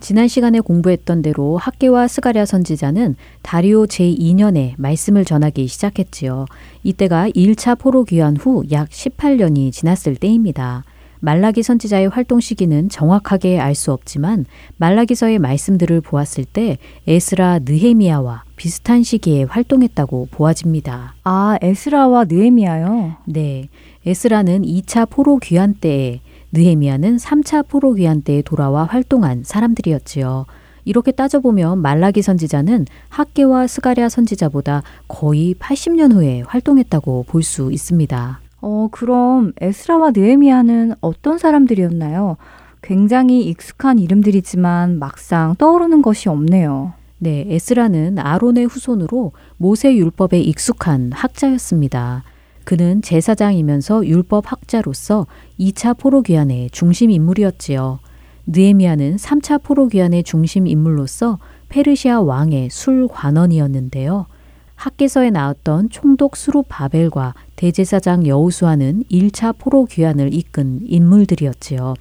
지난 0.00 0.28
시간에 0.28 0.60
공부했던 0.60 1.20
대로 1.22 1.58
학계와 1.58 2.08
스가랴 2.08 2.46
선지자는 2.46 3.16
다리오 3.42 3.84
제2년에 3.86 4.72
말씀을 4.78 5.24
전하기 5.26 5.66
시작했지요. 5.66 6.46
이때가 6.84 7.28
1차 7.30 7.78
포로 7.78 8.04
귀환 8.04 8.36
후 8.36 8.64
약 8.72 8.88
18년이 8.88 9.72
지났을 9.72 10.16
때입니다. 10.16 10.84
말라기 11.22 11.62
선지자의 11.62 12.08
활동 12.08 12.40
시기는 12.40 12.88
정확하게 12.88 13.60
알 13.60 13.74
수 13.74 13.92
없지만 13.92 14.46
말라기서의 14.78 15.38
말씀들을 15.38 16.00
보았을 16.00 16.46
때 16.46 16.78
에스라 17.06 17.58
느헤미야와 17.66 18.44
비슷한 18.56 19.02
시기에 19.02 19.42
활동했다고 19.44 20.28
보아집니다. 20.30 21.14
아, 21.24 21.58
에스라와 21.60 22.24
느헤미야요? 22.24 23.16
네. 23.26 23.68
에스라는 24.06 24.62
2차 24.62 25.10
포로 25.10 25.36
귀환 25.36 25.74
때에 25.74 26.20
느헤미야는 26.52 27.16
3차 27.16 27.68
포로 27.68 27.94
귀환 27.94 28.22
때에 28.22 28.42
돌아와 28.42 28.84
활동한 28.84 29.42
사람들이었지요. 29.44 30.46
이렇게 30.84 31.12
따져보면 31.12 31.78
말라기 31.78 32.22
선지자는 32.22 32.86
학계와 33.10 33.66
스가랴 33.66 34.08
선지자보다 34.08 34.82
거의 35.08 35.54
80년 35.54 36.12
후에 36.12 36.42
활동했다고 36.46 37.26
볼 37.28 37.42
수 37.42 37.70
있습니다. 37.72 38.40
어, 38.62 38.88
그럼 38.90 39.52
에스라와 39.60 40.10
느헤미야는 40.14 40.94
어떤 41.00 41.38
사람들이었나요? 41.38 42.36
굉장히 42.82 43.42
익숙한 43.44 43.98
이름들이지만 43.98 44.98
막상 44.98 45.54
떠오르는 45.56 46.02
것이 46.02 46.28
없네요. 46.28 46.94
네, 47.18 47.44
에스라는 47.48 48.18
아론의 48.18 48.64
후손으로 48.66 49.32
모세 49.58 49.94
율법에 49.94 50.40
익숙한 50.40 51.12
학자였습니다. 51.12 52.24
그는 52.64 53.02
제사장이면서 53.02 54.06
율법 54.06 54.50
학자로서 54.50 55.26
2차 55.58 55.98
포로 55.98 56.22
귀환의 56.22 56.70
중심 56.70 57.10
인물이었지요. 57.10 57.98
느에미아는 58.46 59.16
3차 59.16 59.62
포로 59.62 59.88
귀환의 59.88 60.24
중심 60.24 60.66
인물로서 60.66 61.38
페르시아 61.68 62.20
왕의 62.20 62.70
술 62.70 63.08
관원이었는데요. 63.08 64.26
학계서에 64.74 65.30
나왔던 65.30 65.90
총독 65.90 66.36
수룹 66.36 66.66
바벨과 66.68 67.34
대제사장 67.56 68.26
여우수아는 68.26 69.04
1차 69.10 69.56
포로 69.58 69.84
귀환을 69.84 70.32
이끈 70.32 70.80
인물들이었지요. 70.84 71.94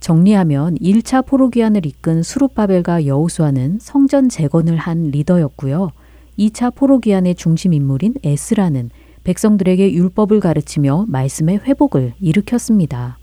정리하면 0.00 0.76
1차 0.76 1.26
포로 1.26 1.48
귀환을 1.50 1.86
이끈 1.86 2.22
수룹 2.22 2.54
바벨과 2.54 3.06
여우수아는 3.06 3.78
성전 3.80 4.28
재건을 4.28 4.76
한 4.76 5.04
리더였고요. 5.04 5.90
2차 6.38 6.74
포로 6.74 7.00
귀환의 7.00 7.34
중심 7.34 7.72
인물인 7.72 8.14
에스라는 8.22 8.90
백성들에게 9.28 9.92
율법을 9.92 10.40
가르치며 10.40 11.04
말씀의 11.06 11.58
회복을 11.58 12.14
일으켰습니다. 12.18 13.18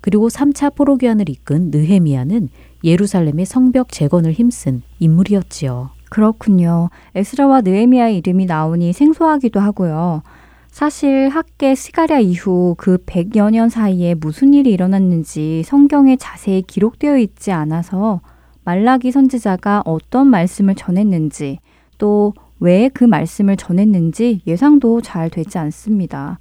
그리고 0.00 0.28
3차 0.30 0.74
포로 0.74 0.96
귀환을 0.96 1.28
이끈 1.28 1.70
느헤미야는 1.70 2.48
예루살렘의 2.82 3.44
성벽 3.44 3.90
재건을 3.90 4.32
힘쓴 4.32 4.80
인물이었지요. 5.00 5.90
그렇군요. 6.08 6.88
에스라와 7.14 7.60
느헤미야의 7.60 8.16
이름이 8.16 8.46
나오니 8.46 8.94
생소하기도 8.94 9.60
하고요. 9.60 10.22
사실 10.70 11.28
학계 11.28 11.74
스가랴 11.74 12.20
이후 12.20 12.74
그 12.78 12.96
100여 12.96 13.50
년 13.50 13.68
사이에 13.68 14.14
무슨 14.14 14.54
일이 14.54 14.70
일어났는지 14.70 15.62
성경에 15.66 16.16
자세히 16.16 16.62
기록되어 16.62 17.18
있지 17.18 17.52
않아서 17.52 18.22
말라기 18.64 19.12
선지자가 19.12 19.82
어떤 19.84 20.28
말씀을 20.28 20.74
전했는지 20.74 21.58
또 21.98 22.32
왜 22.60 22.90
그 22.92 23.04
말씀을 23.04 23.56
전했는지 23.56 24.40
예상도 24.46 25.00
잘 25.00 25.30
되지 25.30 25.58
않습니다. 25.58 26.38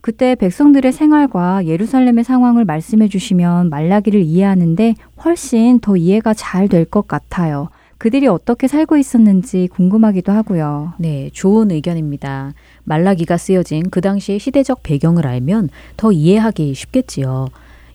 그때 0.00 0.34
백성들의 0.34 0.92
생활과 0.92 1.64
예루살렘의 1.64 2.24
상황을 2.24 2.66
말씀해 2.66 3.08
주시면 3.08 3.70
말라기를 3.70 4.20
이해하는데 4.20 4.94
훨씬 5.24 5.80
더 5.80 5.96
이해가 5.96 6.34
잘 6.34 6.68
될 6.68 6.84
것 6.84 7.08
같아요. 7.08 7.68
그들이 7.96 8.26
어떻게 8.26 8.68
살고 8.68 8.98
있었는지 8.98 9.68
궁금하기도 9.72 10.30
하고요. 10.30 10.92
네, 10.98 11.30
좋은 11.32 11.70
의견입니다. 11.70 12.52
말라기가 12.84 13.38
쓰여진 13.38 13.88
그 13.88 14.02
당시의 14.02 14.38
시대적 14.40 14.82
배경을 14.82 15.26
알면 15.26 15.70
더 15.96 16.12
이해하기 16.12 16.74
쉽겠지요. 16.74 17.48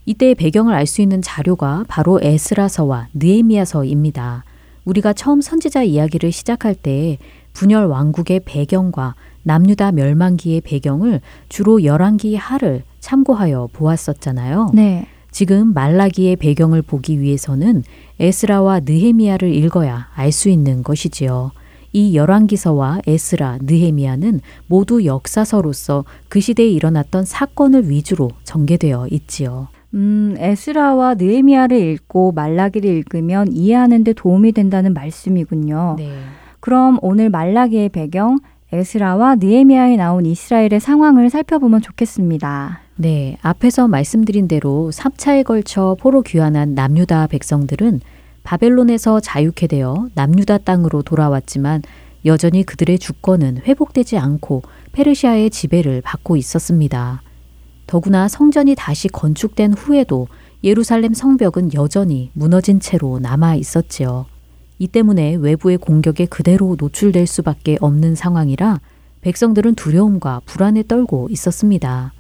이때의 0.06 0.34
배경을 0.34 0.74
알 0.74 0.88
수 0.88 1.04
있는 1.04 1.22
자료가 1.22 1.86
바로 1.88 2.20
에스라서와 2.24 3.10
느에미야서입니다. 3.14 4.46
우리가 4.86 5.14
처음 5.14 5.42
선지자 5.42 5.84
이야기를 5.84 6.32
시작할 6.32 6.74
때 6.74 7.20
분열 7.54 7.86
왕국의 7.86 8.42
배경과 8.46 9.16
남유다 9.44 9.94
멸망기의 9.94 10.62
배경을 10.62 11.22
주로 11.50 11.84
열왕기 11.84 12.36
하를 12.36 12.84
참고하여 13.00 13.70
보았었잖아요. 13.74 14.72
네. 14.74 15.08
지금 15.32 15.74
말라기의 15.74 16.36
배경을 16.38 16.82
보기 16.82 17.20
위해서는 17.22 17.84
에스라와 18.20 18.82
느헤미야를 18.82 19.54
읽어야 19.54 20.08
알 20.16 20.32
수 20.32 20.50
있는 20.50 20.84
것이지요. 20.84 21.52
이 21.92 22.16
열왕기서와 22.16 23.02
에스라, 23.08 23.60
느헤미야는 23.62 24.42
모두 24.68 25.06
역사서로서 25.06 26.06
그 26.28 26.40
시대에 26.40 26.68
일어났던 26.68 27.26
사건을 27.26 27.90
위주로 27.90 28.30
전개되어 28.44 29.08
있지요. 29.12 29.70
음, 29.96 30.36
에스라와 30.38 31.16
느헤미야를 31.16 31.78
읽고 31.78 32.32
말라기를 32.34 32.90
읽으면 32.90 33.52
이해하는 33.52 34.04
데 34.04 34.14
도움이 34.14 34.52
된다는 34.52 34.94
말씀이군요. 34.94 35.96
네. 35.98 36.12
그럼 36.60 37.00
오늘 37.02 37.30
말라기의 37.30 37.90
배경 37.90 38.40
에스라와 38.72 39.36
느헤미야에 39.36 39.98
나온 39.98 40.26
이스라엘의 40.26 40.80
상황을 40.80 41.30
살펴보면 41.30 41.82
좋겠습니다. 41.82 42.82
네, 42.98 43.38
앞에서 43.42 43.88
말씀드린 43.88 44.48
대로 44.48 44.92
3차에 44.94 45.44
걸쳐 45.44 45.96
포로 46.00 46.22
귀환한 46.22 46.76
남유다 46.76 47.28
백성들은 47.28 48.02
바벨론에서 48.44 49.20
자유케 49.22 49.68
되어 49.68 50.08
남유다 50.14 50.60
땅으로 50.60 51.02
돌아왔지만 51.02 51.82
여전히 52.26 52.64
그들의 52.64 53.00
주권은 53.00 53.60
회복되지 53.66 54.18
않고 54.18 54.64
페르시아의 54.92 55.50
지배를 55.50 56.02
받고 56.02 56.36
있었습니다. 56.36 57.22
더구나 57.88 58.28
성전이 58.28 58.76
다시 58.76 59.08
건축된 59.08 59.74
후에도 59.74 60.28
예루살렘 60.64 61.14
성벽은 61.14 61.74
여전히 61.74 62.30
무너진 62.34 62.80
채로 62.80 63.20
남아 63.20 63.56
있었지요. 63.56 64.26
이 64.80 64.88
때문에 64.88 65.36
외부의 65.36 65.78
공격에 65.78 66.26
그대로 66.26 66.76
노출될 66.80 67.28
수밖에 67.28 67.78
없는 67.80 68.16
상황이라 68.16 68.80
백성들은 69.22 69.76
두려움과 69.76 70.42
불안에 70.46 70.84
떨고 70.88 71.28
있었습니다. 71.30 72.14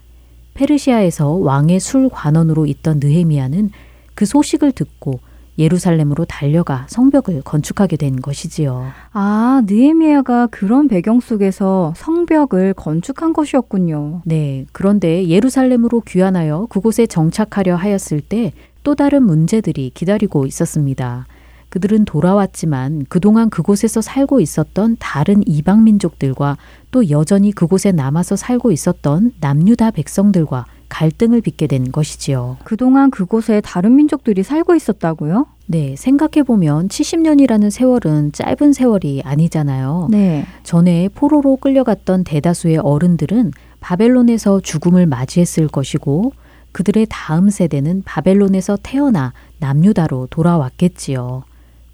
페르시아에서 0.53 1.29
왕의 1.31 1.79
술 1.79 2.09
관원으로 2.09 2.65
있던 2.65 2.99
느헤미야는 3.01 3.71
그 4.13 4.25
소식을 4.25 4.73
듣고 4.73 5.19
예루살렘으로 5.57 6.25
달려가 6.25 6.85
성벽을 6.89 7.41
건축하게 7.41 7.97
된 7.97 8.21
것이지요. 8.21 8.85
아, 9.11 9.61
느헤미야가 9.65 10.47
그런 10.47 10.87
배경 10.87 11.19
속에서 11.19 11.93
성벽을 11.97 12.73
건축한 12.75 13.33
것이었군요. 13.33 14.21
네. 14.25 14.65
그런데 14.71 15.27
예루살렘으로 15.27 16.01
귀환하여 16.01 16.67
그곳에 16.69 17.07
정착하려 17.07 17.75
하였을 17.75 18.21
때 18.21 18.53
또 18.83 18.95
다른 18.95 19.23
문제들이 19.23 19.91
기다리고 19.93 20.45
있었습니다. 20.45 21.27
그들은 21.69 22.05
돌아왔지만 22.05 23.05
그동안 23.09 23.49
그곳에서 23.49 24.01
살고 24.01 24.39
있었던 24.41 24.97
다른 24.99 25.43
이방 25.47 25.83
민족들과 25.83 26.57
또 26.91 27.09
여전히 27.09 27.51
그곳에 27.51 27.91
남아서 27.91 28.35
살고 28.35 28.71
있었던 28.71 29.33
남유다 29.39 29.91
백성들과 29.91 30.65
갈등을 30.89 31.41
빚게 31.41 31.67
된 31.67 31.91
것이지요. 31.91 32.57
그동안 32.63 33.11
그곳에 33.11 33.61
다른 33.61 33.95
민족들이 33.95 34.41
살고 34.41 34.75
있었다고요? 34.75 35.45
네, 35.67 35.95
생각해보면 35.95 36.87
70년이라는 36.87 37.69
세월은 37.69 38.31
짧은 38.31 38.73
세월이 38.73 39.21
아니잖아요. 39.23 40.07
네. 40.09 40.45
전에 40.63 41.09
포로로 41.13 41.57
끌려갔던 41.57 42.23
대다수의 42.23 42.77
어른들은 42.77 43.51
바벨론에서 43.79 44.61
죽음을 44.61 45.05
맞이했을 45.05 45.67
것이고 45.67 46.33
그들의 46.71 47.05
다음 47.09 47.49
세대는 47.49 48.01
바벨론에서 48.03 48.77
태어나 48.81 49.33
남유다로 49.59 50.27
돌아왔겠지요. 50.31 51.43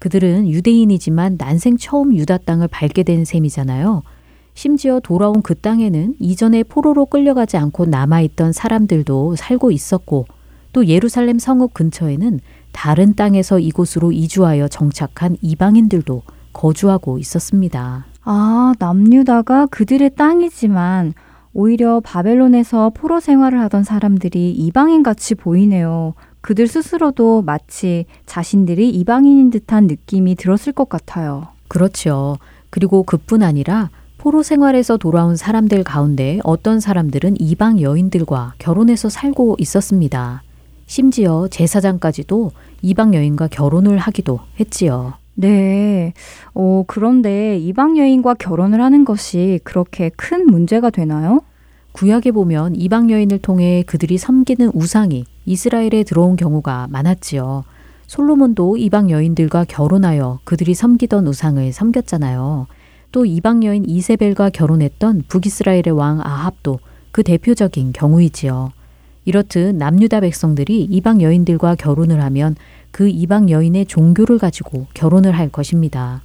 그들은 0.06 0.48
유대인이지만 0.48 1.34
난생 1.36 1.78
처음 1.78 2.14
유다 2.14 2.38
땅을 2.38 2.68
밟게 2.68 3.02
된 3.02 3.24
셈이잖아요. 3.24 4.04
심지어 4.54 5.00
돌아온 5.00 5.42
그 5.42 5.56
땅에는 5.56 6.14
이전에 6.20 6.62
포로로 6.62 7.06
끌려가지 7.06 7.56
않고 7.56 7.86
남아있던 7.86 8.52
사람들도 8.52 9.34
살고 9.34 9.72
있었고 9.72 10.26
또 10.72 10.86
예루살렘 10.86 11.40
성읍 11.40 11.74
근처에는 11.74 12.38
다른 12.70 13.16
땅에서 13.16 13.58
이곳으로 13.58 14.12
이주하여 14.12 14.68
정착한 14.68 15.36
이방인들도 15.42 16.22
거주하고 16.52 17.18
있었습니다. 17.18 18.06
아, 18.22 18.74
남유다가 18.78 19.66
그들의 19.66 20.10
땅이지만 20.14 21.14
오히려 21.52 21.98
바벨론에서 21.98 22.90
포로 22.90 23.18
생활을 23.18 23.58
하던 23.62 23.82
사람들이 23.82 24.52
이방인 24.52 25.02
같이 25.02 25.34
보이네요. 25.34 26.14
그들 26.46 26.68
스스로도 26.68 27.42
마치 27.42 28.06
자신들이 28.24 28.88
이방인인 28.90 29.50
듯한 29.50 29.88
느낌이 29.88 30.36
들었을 30.36 30.72
것 30.72 30.88
같아요. 30.88 31.48
그렇죠. 31.66 32.38
그리고 32.70 33.02
그뿐 33.02 33.42
아니라 33.42 33.90
포로 34.16 34.44
생활에서 34.44 34.96
돌아온 34.96 35.34
사람들 35.34 35.82
가운데 35.82 36.38
어떤 36.44 36.78
사람들은 36.78 37.40
이방 37.40 37.80
여인들과 37.80 38.54
결혼해서 38.58 39.08
살고 39.08 39.56
있었습니다. 39.58 40.44
심지어 40.86 41.48
제사장까지도 41.50 42.52
이방 42.80 43.14
여인과 43.14 43.48
결혼을 43.48 43.98
하기도 43.98 44.38
했지요. 44.60 45.14
네. 45.34 46.12
어, 46.54 46.84
그런데 46.86 47.58
이방 47.58 47.98
여인과 47.98 48.34
결혼을 48.34 48.80
하는 48.80 49.04
것이 49.04 49.58
그렇게 49.64 50.10
큰 50.10 50.46
문제가 50.46 50.90
되나요? 50.90 51.40
구약에 51.96 52.30
보면 52.30 52.76
이방 52.76 53.10
여인을 53.10 53.38
통해 53.38 53.82
그들이 53.86 54.18
섬기는 54.18 54.70
우상이 54.74 55.24
이스라엘에 55.46 56.04
들어온 56.04 56.36
경우가 56.36 56.88
많았지요. 56.90 57.64
솔로몬도 58.06 58.76
이방 58.76 59.08
여인들과 59.08 59.64
결혼하여 59.64 60.40
그들이 60.44 60.74
섬기던 60.74 61.26
우상을 61.26 61.72
섬겼잖아요. 61.72 62.66
또 63.12 63.24
이방 63.24 63.64
여인 63.64 63.88
이세벨과 63.88 64.50
결혼했던 64.50 65.22
북이스라엘의 65.26 65.92
왕 65.92 66.20
아합도 66.20 66.80
그 67.12 67.22
대표적인 67.22 67.92
경우이지요. 67.94 68.72
이렇듯 69.24 69.76
남유다 69.76 70.20
백성들이 70.20 70.82
이방 70.82 71.22
여인들과 71.22 71.76
결혼을 71.76 72.20
하면 72.24 72.56
그 72.90 73.08
이방 73.08 73.48
여인의 73.48 73.86
종교를 73.86 74.36
가지고 74.36 74.86
결혼을 74.92 75.32
할 75.32 75.48
것입니다. 75.48 76.20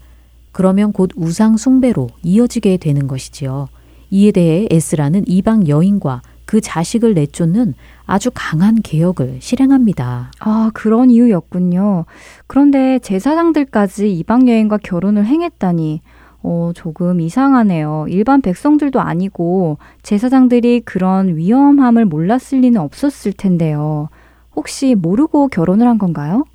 그러면 0.52 0.92
곧 0.92 1.12
우상 1.16 1.56
숭배로 1.56 2.10
이어지게 2.24 2.76
되는 2.76 3.08
것이지요. 3.08 3.70
이에 4.12 4.32
대해 4.32 4.68
에스라는 4.70 5.24
이방 5.26 5.68
여인과 5.68 6.22
그 6.46 6.60
자식을 6.60 7.14
내쫓는 7.14 7.74
아주 8.06 8.30
강한 8.34 8.82
개혁을 8.82 9.38
실행합니다. 9.40 10.32
아, 10.40 10.70
그런 10.74 11.10
이유였군요. 11.10 12.06
그런데 12.46 13.00
제사장들까지 13.00 14.14
이방 14.14 14.50
여인과 14.50 14.80
결혼을 14.84 15.26
행했다니 15.26 16.02
어, 16.44 16.72
조금 16.76 17.22
이상하네요. 17.22 18.08
일반 18.10 18.42
백성들도 18.42 19.00
아니고 19.00 19.78
제사장들이 20.04 20.82
그런 20.82 21.38
위험함을 21.38 22.06
몰랐을 22.06 22.62
리는 22.62 22.82
없었을 22.82 23.32
텐데요. 23.32 24.10
혹시 24.56 24.96
모르고 24.96 25.48
결혼을 25.48 25.88
한 25.88 25.98
건가요? 25.98 26.46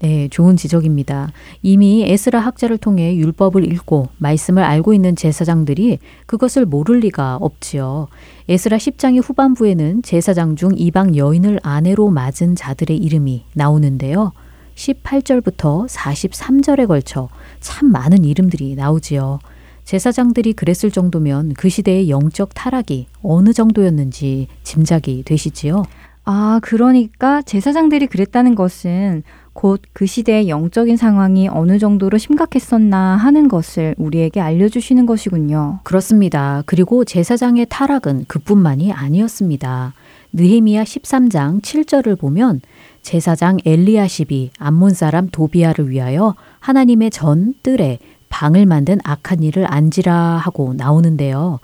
네, 0.00 0.28
좋은 0.28 0.56
지적입니다. 0.56 1.30
이미 1.62 2.02
에스라 2.04 2.40
학자를 2.40 2.78
통해 2.78 3.16
율법을 3.16 3.64
읽고 3.72 4.08
말씀을 4.18 4.62
알고 4.62 4.92
있는 4.92 5.16
제사장들이 5.16 5.98
그것을 6.26 6.66
모를 6.66 7.00
리가 7.00 7.36
없지요. 7.36 8.08
에스라 8.48 8.76
10장의 8.76 9.22
후반부에는 9.22 10.02
제사장 10.02 10.56
중 10.56 10.72
이방 10.76 11.16
여인을 11.16 11.60
아내로 11.62 12.10
맞은 12.10 12.56
자들의 12.56 12.96
이름이 12.96 13.44
나오는데요. 13.54 14.32
18절부터 14.74 15.88
43절에 15.88 16.88
걸쳐 16.88 17.28
참 17.60 17.90
많은 17.90 18.24
이름들이 18.24 18.74
나오지요. 18.74 19.38
제사장들이 19.84 20.54
그랬을 20.54 20.90
정도면 20.90 21.54
그 21.54 21.68
시대의 21.68 22.08
영적 22.10 22.54
타락이 22.54 23.06
어느 23.22 23.52
정도였는지 23.52 24.48
짐작이 24.62 25.22
되시지요? 25.24 25.84
아, 26.24 26.58
그러니까 26.62 27.42
제사장들이 27.42 28.06
그랬다는 28.06 28.54
것은 28.54 29.22
곧 29.52 29.82
그 29.94 30.06
시대의 30.06 30.48
영적인 30.48 30.96
상황이 30.96 31.48
어느 31.48 31.78
정도로 31.78 32.18
심각했었나 32.18 33.16
하는 33.16 33.46
것을 33.46 33.94
우리에게 33.96 34.40
알려주시는 34.40 35.06
것이군요. 35.06 35.78
그렇습니다. 35.84 36.64
그리고 36.66 37.04
제사장의 37.04 37.66
타락은 37.68 38.24
그뿐만이 38.26 38.92
아니었습니다. 38.92 39.94
느헤미야 40.32 40.82
13장 40.82 41.62
7절을 41.62 42.18
보면 42.18 42.60
제사장 43.02 43.58
엘리야십이 43.64 44.50
암몬 44.58 44.94
사람 44.94 45.28
도비아를 45.28 45.88
위하여 45.90 46.34
하나님의 46.58 47.10
전 47.10 47.54
뜰에 47.62 48.00
방을 48.28 48.66
만든 48.66 48.98
악한 49.04 49.44
일을 49.44 49.72
안지라 49.72 50.12
하고 50.14 50.74
나오는데요. 50.74 51.60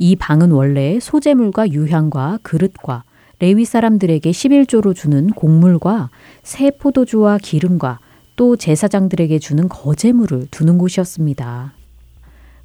이 0.00 0.16
방은 0.16 0.50
원래 0.50 0.98
소재물과 1.00 1.70
유향과 1.70 2.40
그릇과 2.42 3.04
레위 3.40 3.64
사람들에게 3.64 4.30
11조로 4.30 4.94
주는 4.94 5.28
곡물과 5.28 6.10
새 6.42 6.70
포도주와 6.70 7.38
기름과 7.38 8.00
또 8.36 8.56
제사장들에게 8.56 9.38
주는 9.38 9.68
거제물을 9.68 10.48
두는 10.50 10.78
곳이었습니다. 10.78 11.72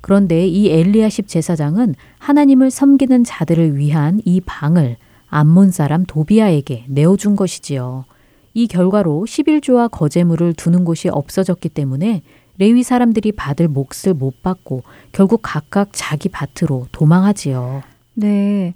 그런데 0.02 0.48
이 0.48 0.70
엘리야십 0.70 1.28
제사장은 1.28 1.96
하나님을 2.20 2.72
섬기는 2.72 3.24
자들을 3.24 3.78
위한 3.78 4.20
이 4.26 4.42
방을 4.42 4.98
암몬 5.30 5.72
사람 5.72 6.06
도비아에게 6.06 6.86
내어준 6.90 7.36
것이지요. 7.36 8.06
이 8.54 8.68
결과로 8.68 9.26
11조와 9.28 9.90
거제물을 9.90 10.54
두는 10.54 10.86
곳이 10.86 11.10
없어졌기 11.10 11.70
때문에 11.70 12.22
레위 12.58 12.84
사람들이 12.84 13.32
받을 13.32 13.68
몫을 13.68 14.14
못 14.14 14.44
받고 14.44 14.84
결국 15.12 15.40
각각 15.42 15.90
자기 15.92 16.30
밭으로 16.30 16.88
도망하지요. 16.92 17.82
네. 18.16 18.74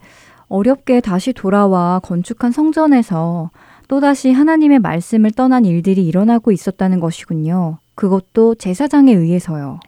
어렵게 0.49 1.01
다시 1.01 1.33
돌아와 1.33 1.99
건축한 2.03 2.51
성전에서 2.51 3.51
또다시 3.87 4.31
하나님의 4.31 4.79
말씀을 4.79 5.31
떠난 5.31 5.65
일들이 5.65 6.05
일어나고 6.05 6.51
있었다는 6.51 6.99
것이군요. 6.99 7.79
그것도 7.95 8.55
제사장에 8.55 9.13
의해서요. 9.13 9.79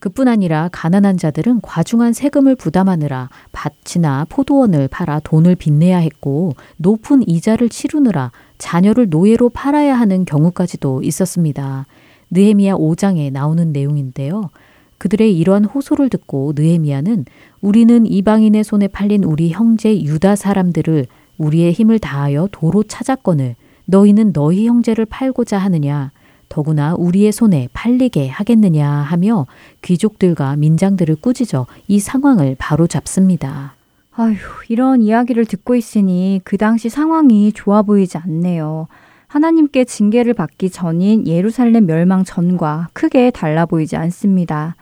그뿐 0.00 0.28
아니라 0.28 0.68
가난한 0.70 1.16
자들은 1.16 1.60
과중한 1.60 2.12
세금을 2.12 2.54
부담하느라 2.54 3.30
밭이나 3.52 4.26
포도원을 4.28 4.88
팔아 4.88 5.20
돈을 5.24 5.56
빚내야 5.56 5.98
했고 5.98 6.52
높은 6.76 7.28
이자를 7.28 7.68
치르느라 7.68 8.30
자녀를 8.58 9.08
노예로 9.10 9.48
팔아야 9.48 9.98
하는 9.98 10.24
경우까지도 10.24 11.02
있었습니다. 11.02 11.86
느헤미야 12.30 12.74
5장에 12.74 13.32
나오는 13.32 13.72
내용인데요. 13.72 14.50
그들의 14.98 15.36
이러한 15.36 15.64
호소를 15.64 16.08
듣고 16.08 16.52
느헤미야는 16.54 17.24
우리는 17.60 18.06
이방인의 18.06 18.64
손에 18.64 18.88
팔린 18.88 19.24
우리 19.24 19.50
형제 19.50 20.00
유다 20.00 20.36
사람들을 20.36 21.06
우리의 21.38 21.72
힘을 21.72 21.98
다하여 21.98 22.48
도로 22.52 22.82
찾았거늘 22.82 23.54
너희는 23.86 24.32
너희 24.32 24.66
형제를 24.66 25.06
팔고자 25.06 25.56
하느냐 25.58 26.10
더구나 26.48 26.94
우리의 26.94 27.32
손에 27.32 27.68
팔리게 27.72 28.28
하겠느냐 28.28 28.88
하며 28.88 29.46
귀족들과 29.82 30.56
민장들을 30.56 31.16
꾸짖어 31.16 31.66
이 31.86 32.00
상황을 32.00 32.56
바로 32.58 32.86
잡습니다. 32.86 33.74
아휴, 34.12 34.34
이런 34.68 35.02
이야기를 35.02 35.44
듣고 35.44 35.76
있으니 35.76 36.40
그 36.42 36.56
당시 36.56 36.88
상황이 36.88 37.52
좋아 37.52 37.82
보이지 37.82 38.18
않네요. 38.18 38.88
하나님께 39.28 39.84
징계를 39.84 40.34
받기 40.34 40.70
전인 40.70 41.26
예루살렘 41.26 41.86
멸망 41.86 42.24
전과 42.24 42.88
크게 42.94 43.30
달라 43.30 43.66
보이지 43.66 43.96
않습니다. 43.96 44.74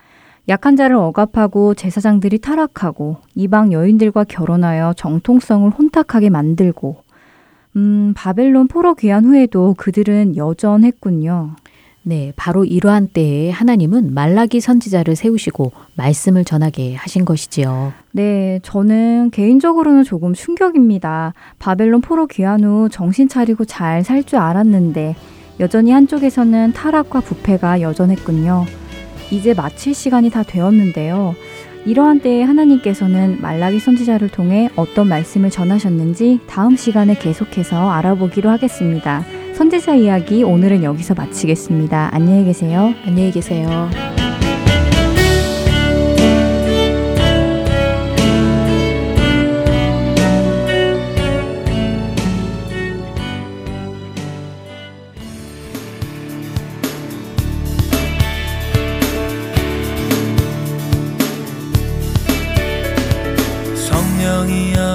약한 0.48 0.76
자를 0.76 0.96
억압하고 0.96 1.74
제사장들이 1.74 2.38
타락하고 2.38 3.16
이방 3.34 3.72
여인들과 3.72 4.24
결혼하여 4.24 4.94
정통성을 4.96 5.68
혼탁하게 5.70 6.30
만들고 6.30 7.02
음, 7.76 8.14
바벨론 8.16 8.68
포로 8.68 8.94
귀환 8.94 9.24
후에도 9.24 9.74
그들은 9.76 10.36
여전했군요. 10.36 11.56
네, 12.08 12.32
바로 12.36 12.64
이러한 12.64 13.08
때에 13.08 13.50
하나님은 13.50 14.14
말라기 14.14 14.60
선지자를 14.60 15.16
세우시고 15.16 15.72
말씀을 15.96 16.44
전하게 16.44 16.94
하신 16.94 17.24
것이지요. 17.24 17.92
네, 18.12 18.60
저는 18.62 19.30
개인적으로는 19.32 20.04
조금 20.04 20.32
충격입니다. 20.32 21.34
바벨론 21.58 22.00
포로 22.00 22.28
귀환 22.28 22.62
후 22.62 22.88
정신 22.88 23.28
차리고 23.28 23.64
잘 23.64 24.04
살 24.04 24.22
줄 24.22 24.38
알았는데 24.38 25.16
여전히 25.58 25.90
한쪽에서는 25.90 26.72
타락과 26.74 27.20
부패가 27.20 27.80
여전했군요. 27.80 28.66
이제 29.30 29.54
마칠 29.54 29.94
시간이 29.94 30.30
다 30.30 30.42
되었는데요. 30.42 31.34
이러한 31.84 32.20
때에 32.20 32.42
하나님께서는 32.42 33.40
말라기 33.40 33.78
선지자를 33.78 34.28
통해 34.28 34.68
어떤 34.74 35.08
말씀을 35.08 35.50
전하셨는지 35.50 36.40
다음 36.48 36.76
시간에 36.76 37.14
계속해서 37.14 37.90
알아보기로 37.90 38.50
하겠습니다. 38.50 39.24
선지자 39.54 39.94
이야기 39.94 40.42
오늘은 40.42 40.82
여기서 40.82 41.14
마치겠습니다. 41.14 42.10
안녕히 42.12 42.44
계세요. 42.44 42.92
안녕히 43.06 43.30
계세요. 43.30 43.88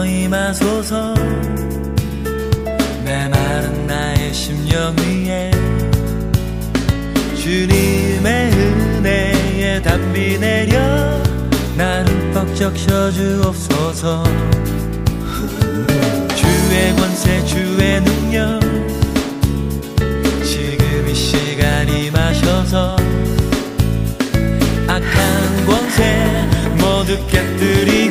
임하소서. 0.06 1.14
내 3.03 3.28
마른 3.28 3.88
나의 3.88 4.34
심령 4.34 4.95
위에. 4.98 5.52
주님의 7.36 8.52
은혜에 8.52 9.82
담비 9.82 10.38
내려. 10.40 10.80
나를 11.76 12.32
뻑 12.34 12.56
적셔주옵소서. 12.56 14.23
주의 16.36 16.95
권세 16.95 17.45
주의 17.45 18.02
능력. 18.02 18.60
지금 20.44 21.07
이 21.10 21.15
시간 21.15 21.90
임하셔서. 21.90 22.95
악한 24.88 25.65
권세 25.65 26.48
모두 26.78 27.18
깨뜨리고 27.28 28.10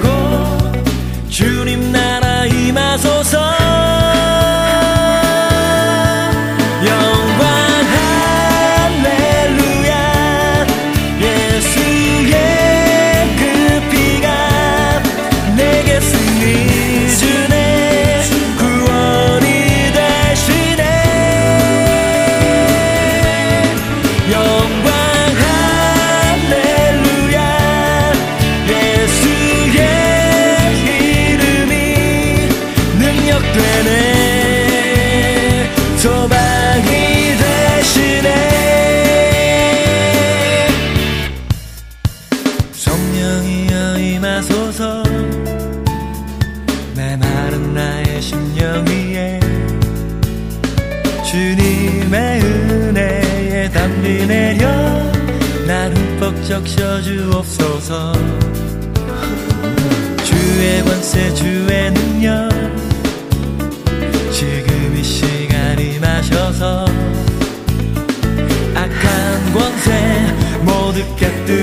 나라 2.97 3.80
성령이여 43.21 43.99
임하소서. 43.99 45.03
내 46.95 47.17
마른 47.17 47.75
나의 47.75 48.23
심령 48.23 48.85
위에 48.87 49.39
주님의 51.31 52.41
은혜에 52.41 53.71
담비 53.71 54.27
내려 54.27 54.69
날 55.67 55.93
흠뻑 55.95 56.45
적셔주옵소서. 56.47 58.13
주의 60.25 60.83
권세 60.85 61.35
주의 61.35 61.91
능력 61.93 62.49
지금 64.33 64.97
이 64.97 65.05
시간 65.05 65.79
임하셔서 65.79 66.87
악한 68.75 69.53
권세 69.53 69.91
모두 70.63 71.05
깨뜨 71.17 71.60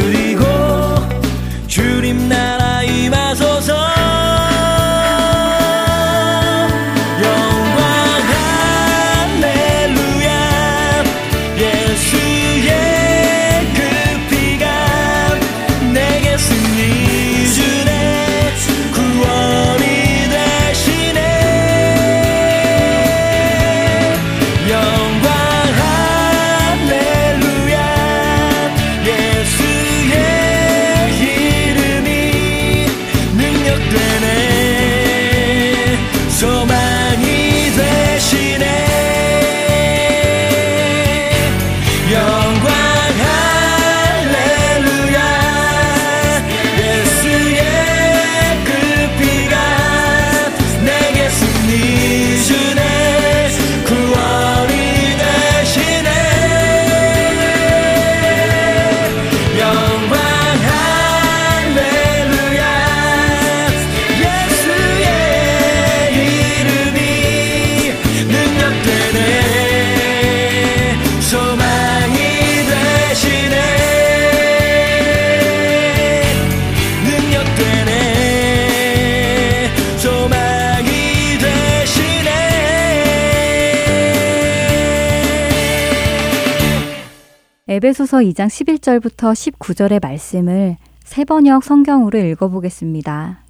에베소서 87.77 88.17
2장 88.21 88.47
11절부터 88.47 89.33
19절의 89.33 90.01
말씀을 90.01 90.77
세 91.03 91.23
번역 91.23 91.63
성경으로 91.63 92.17
읽어보겠습니다. 92.17 93.43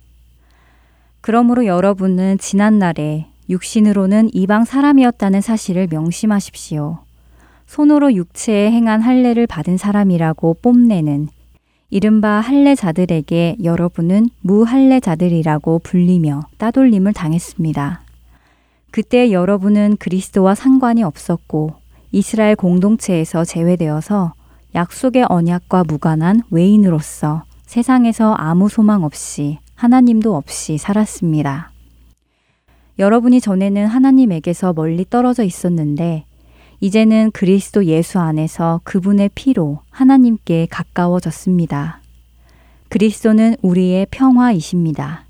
그러므로 1.22 1.66
여러분은 1.66 2.38
지난날에 2.38 3.28
육신으로는 3.48 4.32
이방 4.34 4.66
사람이었다는 4.66 5.40
사실을 5.40 5.88
명심하십시오. 5.90 6.98
손으로 7.68 8.16
육체에 8.16 8.70
행한 8.70 9.02
할례를 9.02 9.48
받은 9.48 9.78
사람이라고 9.78 10.58
뽐내는 10.62 11.30
이른바 11.90 12.42
할례자들에게 12.42 13.60
여러분은 13.64 14.28
무할례자들이라고 14.42 15.80
불리며 15.80 16.42
따돌림을 16.58 17.14
당했습니다. 17.14 18.02
그때 18.92 19.32
여러분은 19.32 19.96
그리스도와 19.96 20.54
상관이 20.54 21.04
없었고 21.04 21.87
이스라엘 22.18 22.56
공동체에서 22.56 23.46
제외되어서 23.46 24.34
약속의 24.74 25.28
언약과 25.30 25.84
무관한 25.84 26.42
외인으로서 26.50 27.44
세상에서 27.68 28.34
아무 28.34 28.70
소망 28.70 29.04
없이 29.04 29.60
하나님도 29.76 30.36
없이 30.36 30.80
살았습니다. 30.80 31.72
여러분이 32.98 33.40
전에는 33.40 33.86
하나님에게서 33.86 34.74
멀리 34.74 35.06
떨어져 35.08 35.44
있었는데 35.44 36.26
이제는 36.80 37.30
그리스도 37.34 37.86
예수 37.86 38.18
안에서 38.18 38.82
그분의 38.84 39.30
피로 39.36 39.82
하나님께 39.92 40.70
가까워졌습니다. 40.72 42.02
그리스도는 42.90 43.58
우리의 43.62 44.08
평화이십니다. 44.10 45.27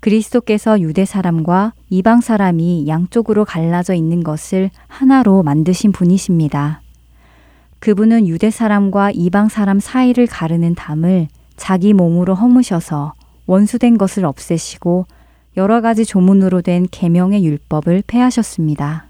그리스도께서 0.00 0.80
유대 0.80 1.04
사람과 1.04 1.74
이방 1.90 2.22
사람이 2.22 2.86
양쪽으로 2.88 3.44
갈라져 3.44 3.94
있는 3.94 4.24
것을 4.24 4.70
하나로 4.88 5.42
만드신 5.42 5.92
분이십니다. 5.92 6.80
그분은 7.80 8.26
유대 8.26 8.50
사람과 8.50 9.10
이방 9.10 9.48
사람 9.48 9.78
사이를 9.78 10.26
가르는 10.26 10.74
담을 10.74 11.28
자기 11.56 11.92
몸으로 11.92 12.34
허무셔서 12.34 13.14
원수된 13.46 13.98
것을 13.98 14.24
없애시고 14.24 15.06
여러 15.56 15.80
가지 15.80 16.04
조문으로 16.04 16.62
된 16.62 16.86
계명의 16.90 17.44
율법을 17.44 18.04
폐하셨습니다. 18.06 19.06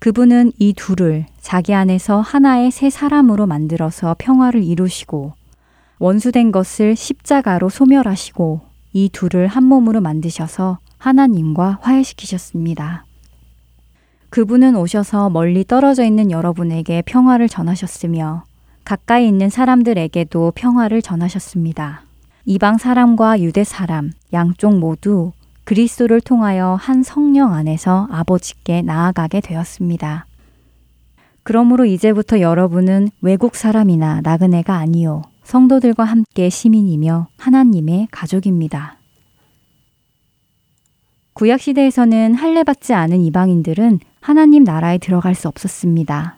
그분은 0.00 0.52
이 0.58 0.74
둘을 0.74 1.24
자기 1.40 1.72
안에서 1.72 2.20
하나의 2.20 2.70
새 2.70 2.90
사람으로 2.90 3.46
만들어서 3.46 4.16
평화를 4.18 4.62
이루시고 4.62 5.32
원수된 5.98 6.52
것을 6.52 6.96
십자가로 6.96 7.70
소멸하시고 7.70 8.73
이 8.94 9.08
둘을 9.10 9.48
한 9.48 9.64
몸으로 9.64 10.00
만드셔서 10.00 10.78
하나님과 10.98 11.80
화해시키셨습니다. 11.82 13.04
그분은 14.30 14.76
오셔서 14.76 15.30
멀리 15.30 15.64
떨어져 15.64 16.04
있는 16.04 16.30
여러분에게 16.30 17.02
평화를 17.02 17.48
전하셨으며 17.48 18.44
가까이 18.84 19.26
있는 19.26 19.50
사람들에게도 19.50 20.52
평화를 20.54 21.02
전하셨습니다. 21.02 22.02
이방 22.44 22.78
사람과 22.78 23.40
유대 23.40 23.64
사람 23.64 24.12
양쪽 24.32 24.78
모두 24.78 25.32
그리스도를 25.64 26.20
통하여 26.20 26.76
한 26.80 27.02
성령 27.02 27.52
안에서 27.52 28.06
아버지께 28.12 28.82
나아가게 28.82 29.40
되었습니다. 29.40 30.26
그러므로 31.42 31.84
이제부터 31.84 32.40
여러분은 32.40 33.08
외국 33.20 33.56
사람이나 33.56 34.20
나그네가 34.22 34.76
아니요 34.76 35.22
성도들과 35.44 36.04
함께 36.04 36.48
시민이며 36.48 37.28
하나님의 37.36 38.08
가족입니다. 38.10 38.96
구약 41.34 41.60
시대에서는 41.60 42.34
할례받지 42.34 42.94
않은 42.94 43.20
이방인들은 43.20 44.00
하나님 44.20 44.64
나라에 44.64 44.98
들어갈 44.98 45.34
수 45.34 45.48
없었습니다. 45.48 46.36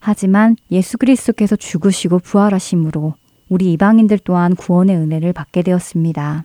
하지만 0.00 0.56
예수 0.70 0.98
그리스도께서 0.98 1.56
죽으시고 1.56 2.20
부활하심으로 2.20 3.14
우리 3.48 3.72
이방인들 3.72 4.18
또한 4.24 4.54
구원의 4.54 4.96
은혜를 4.96 5.32
받게 5.32 5.62
되었습니다. 5.62 6.44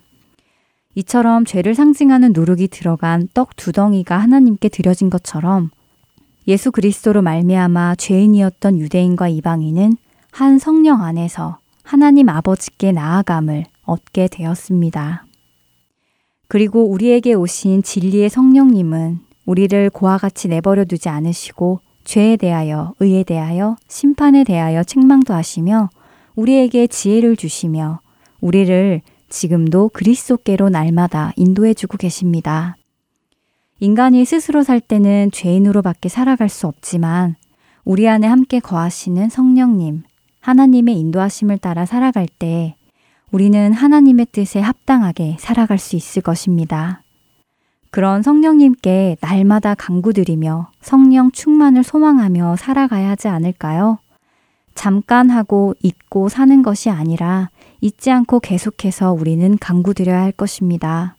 이처럼 0.95 1.45
죄를 1.45 1.73
상징하는 1.75 2.33
누룩이 2.33 2.67
들어간 2.67 3.27
떡 3.33 3.55
두 3.55 3.71
덩이가 3.71 4.17
하나님께 4.17 4.69
드려진 4.69 5.09
것처럼 5.09 5.71
예수 6.47 6.71
그리스도로 6.71 7.21
말미암아 7.21 7.95
죄인이었던 7.95 8.79
유대인과 8.79 9.29
이방인은 9.29 9.97
한 10.31 10.59
성령 10.59 11.01
안에서 11.01 11.62
하나님 11.83 12.29
아버지께 12.29 12.91
나아감을 12.91 13.65
얻게 13.83 14.27
되었습니다. 14.27 15.25
그리고 16.47 16.89
우리에게 16.89 17.33
오신 17.33 17.83
진리의 17.83 18.29
성령님은 18.29 19.19
우리를 19.45 19.89
고와 19.89 20.17
같이 20.17 20.47
내버려 20.47 20.85
두지 20.85 21.09
않으시고 21.09 21.81
죄에 22.05 22.37
대하여, 22.37 22.93
의에 22.99 23.23
대하여, 23.23 23.75
심판에 23.87 24.43
대하여 24.43 24.83
책망도 24.83 25.33
하시며 25.33 25.89
우리에게 26.35 26.87
지혜를 26.87 27.35
주시며 27.35 27.99
우리를 28.41 29.01
지금도 29.29 29.89
그리스도께로 29.89 30.69
날마다 30.69 31.33
인도해 31.35 31.73
주고 31.73 31.97
계십니다. 31.97 32.77
인간이 33.79 34.23
스스로 34.25 34.63
살 34.63 34.79
때는 34.79 35.31
죄인으로밖에 35.31 36.07
살아갈 36.07 36.49
수 36.49 36.67
없지만 36.67 37.35
우리 37.83 38.07
안에 38.07 38.27
함께 38.27 38.59
거하시는 38.59 39.29
성령님, 39.29 40.03
하나님의 40.43 40.99
인도하심을 40.99 41.57
따라 41.57 41.85
살아갈 41.85 42.27
때 42.27 42.75
우리는 43.31 43.71
하나님의 43.71 44.27
뜻에 44.31 44.59
합당하게 44.59 45.37
살아갈 45.39 45.77
수 45.77 45.95
있을 45.95 46.21
것입니다. 46.21 47.01
그런 47.91 48.21
성령님께 48.21 49.17
날마다 49.21 49.73
강구드리며 49.73 50.69
성령 50.81 51.31
충만을 51.31 51.83
소망하며 51.83 52.57
살아가야 52.57 53.11
하지 53.11 53.29
않을까요? 53.29 53.99
잠깐 54.75 55.29
하고 55.29 55.75
잊고 55.81 56.27
사는 56.27 56.61
것이 56.61 56.89
아니라 56.89 57.49
잊지 57.79 58.11
않고 58.11 58.41
계속해서 58.41 59.13
우리는 59.13 59.57
강구드려야 59.57 60.21
할 60.21 60.31
것입니다. 60.33 61.15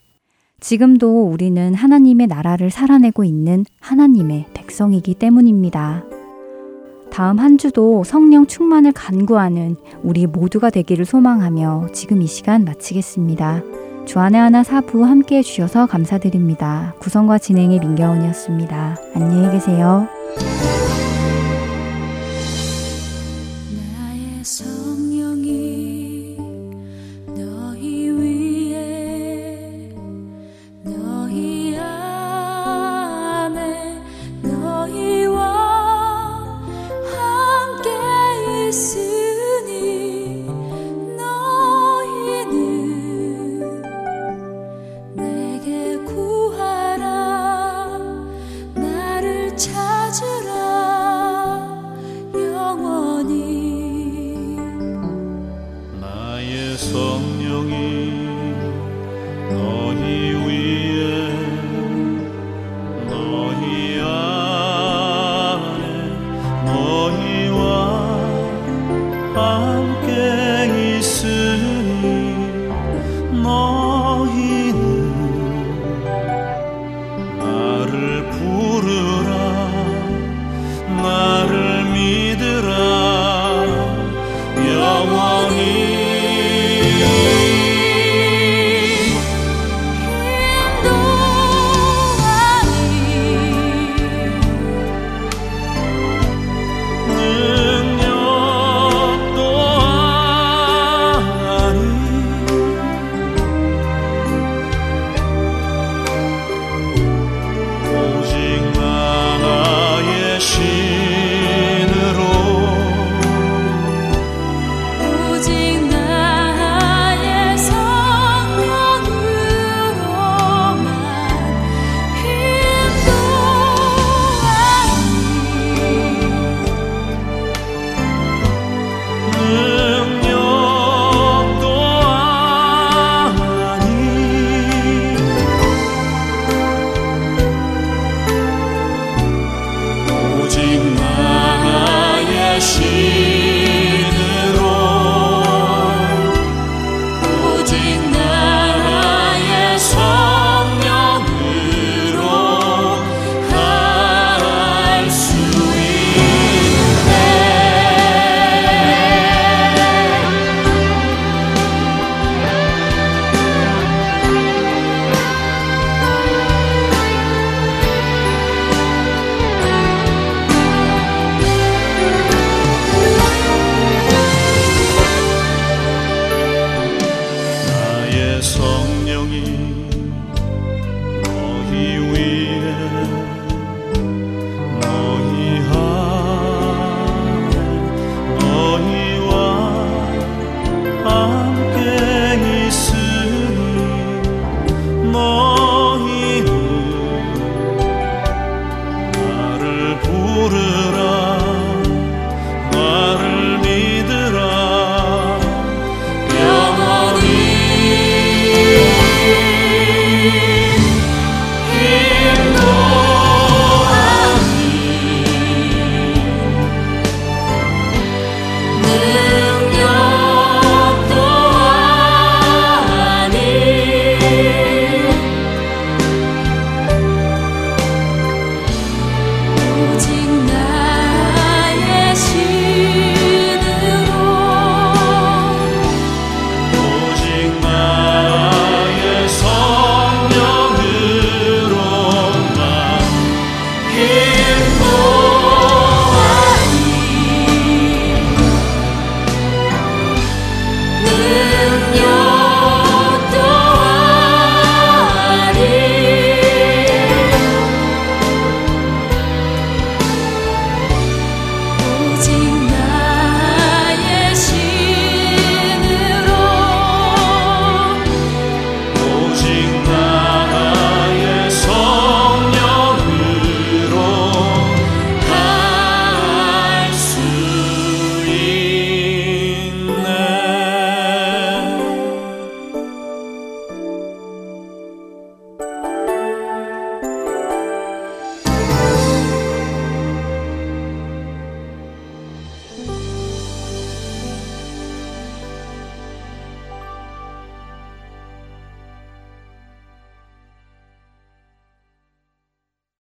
지금도 0.60 1.30
우리는 1.30 1.74
하나님의 1.74 2.26
나라를 2.26 2.70
살아내고 2.70 3.24
있는 3.24 3.64
하나님의 3.80 4.48
백성이기 4.52 5.14
때문입니다. 5.14 6.04
다음 7.14 7.38
한 7.38 7.58
주도 7.58 8.02
성령 8.02 8.44
충만을 8.44 8.90
간구하는 8.90 9.76
우리 10.02 10.26
모두가 10.26 10.70
되기를 10.70 11.04
소망하며 11.04 11.90
지금 11.92 12.20
이 12.22 12.26
시간 12.26 12.64
마치겠습니다. 12.64 13.62
주안의 14.04 14.40
하나 14.40 14.64
사부 14.64 15.04
함께 15.04 15.36
해주셔서 15.36 15.86
감사드립니다. 15.86 16.96
구성과 16.98 17.38
진행의 17.38 17.78
민경훈이었습니다. 17.78 18.96
안녕히 19.14 19.48
계세요. 19.52 20.08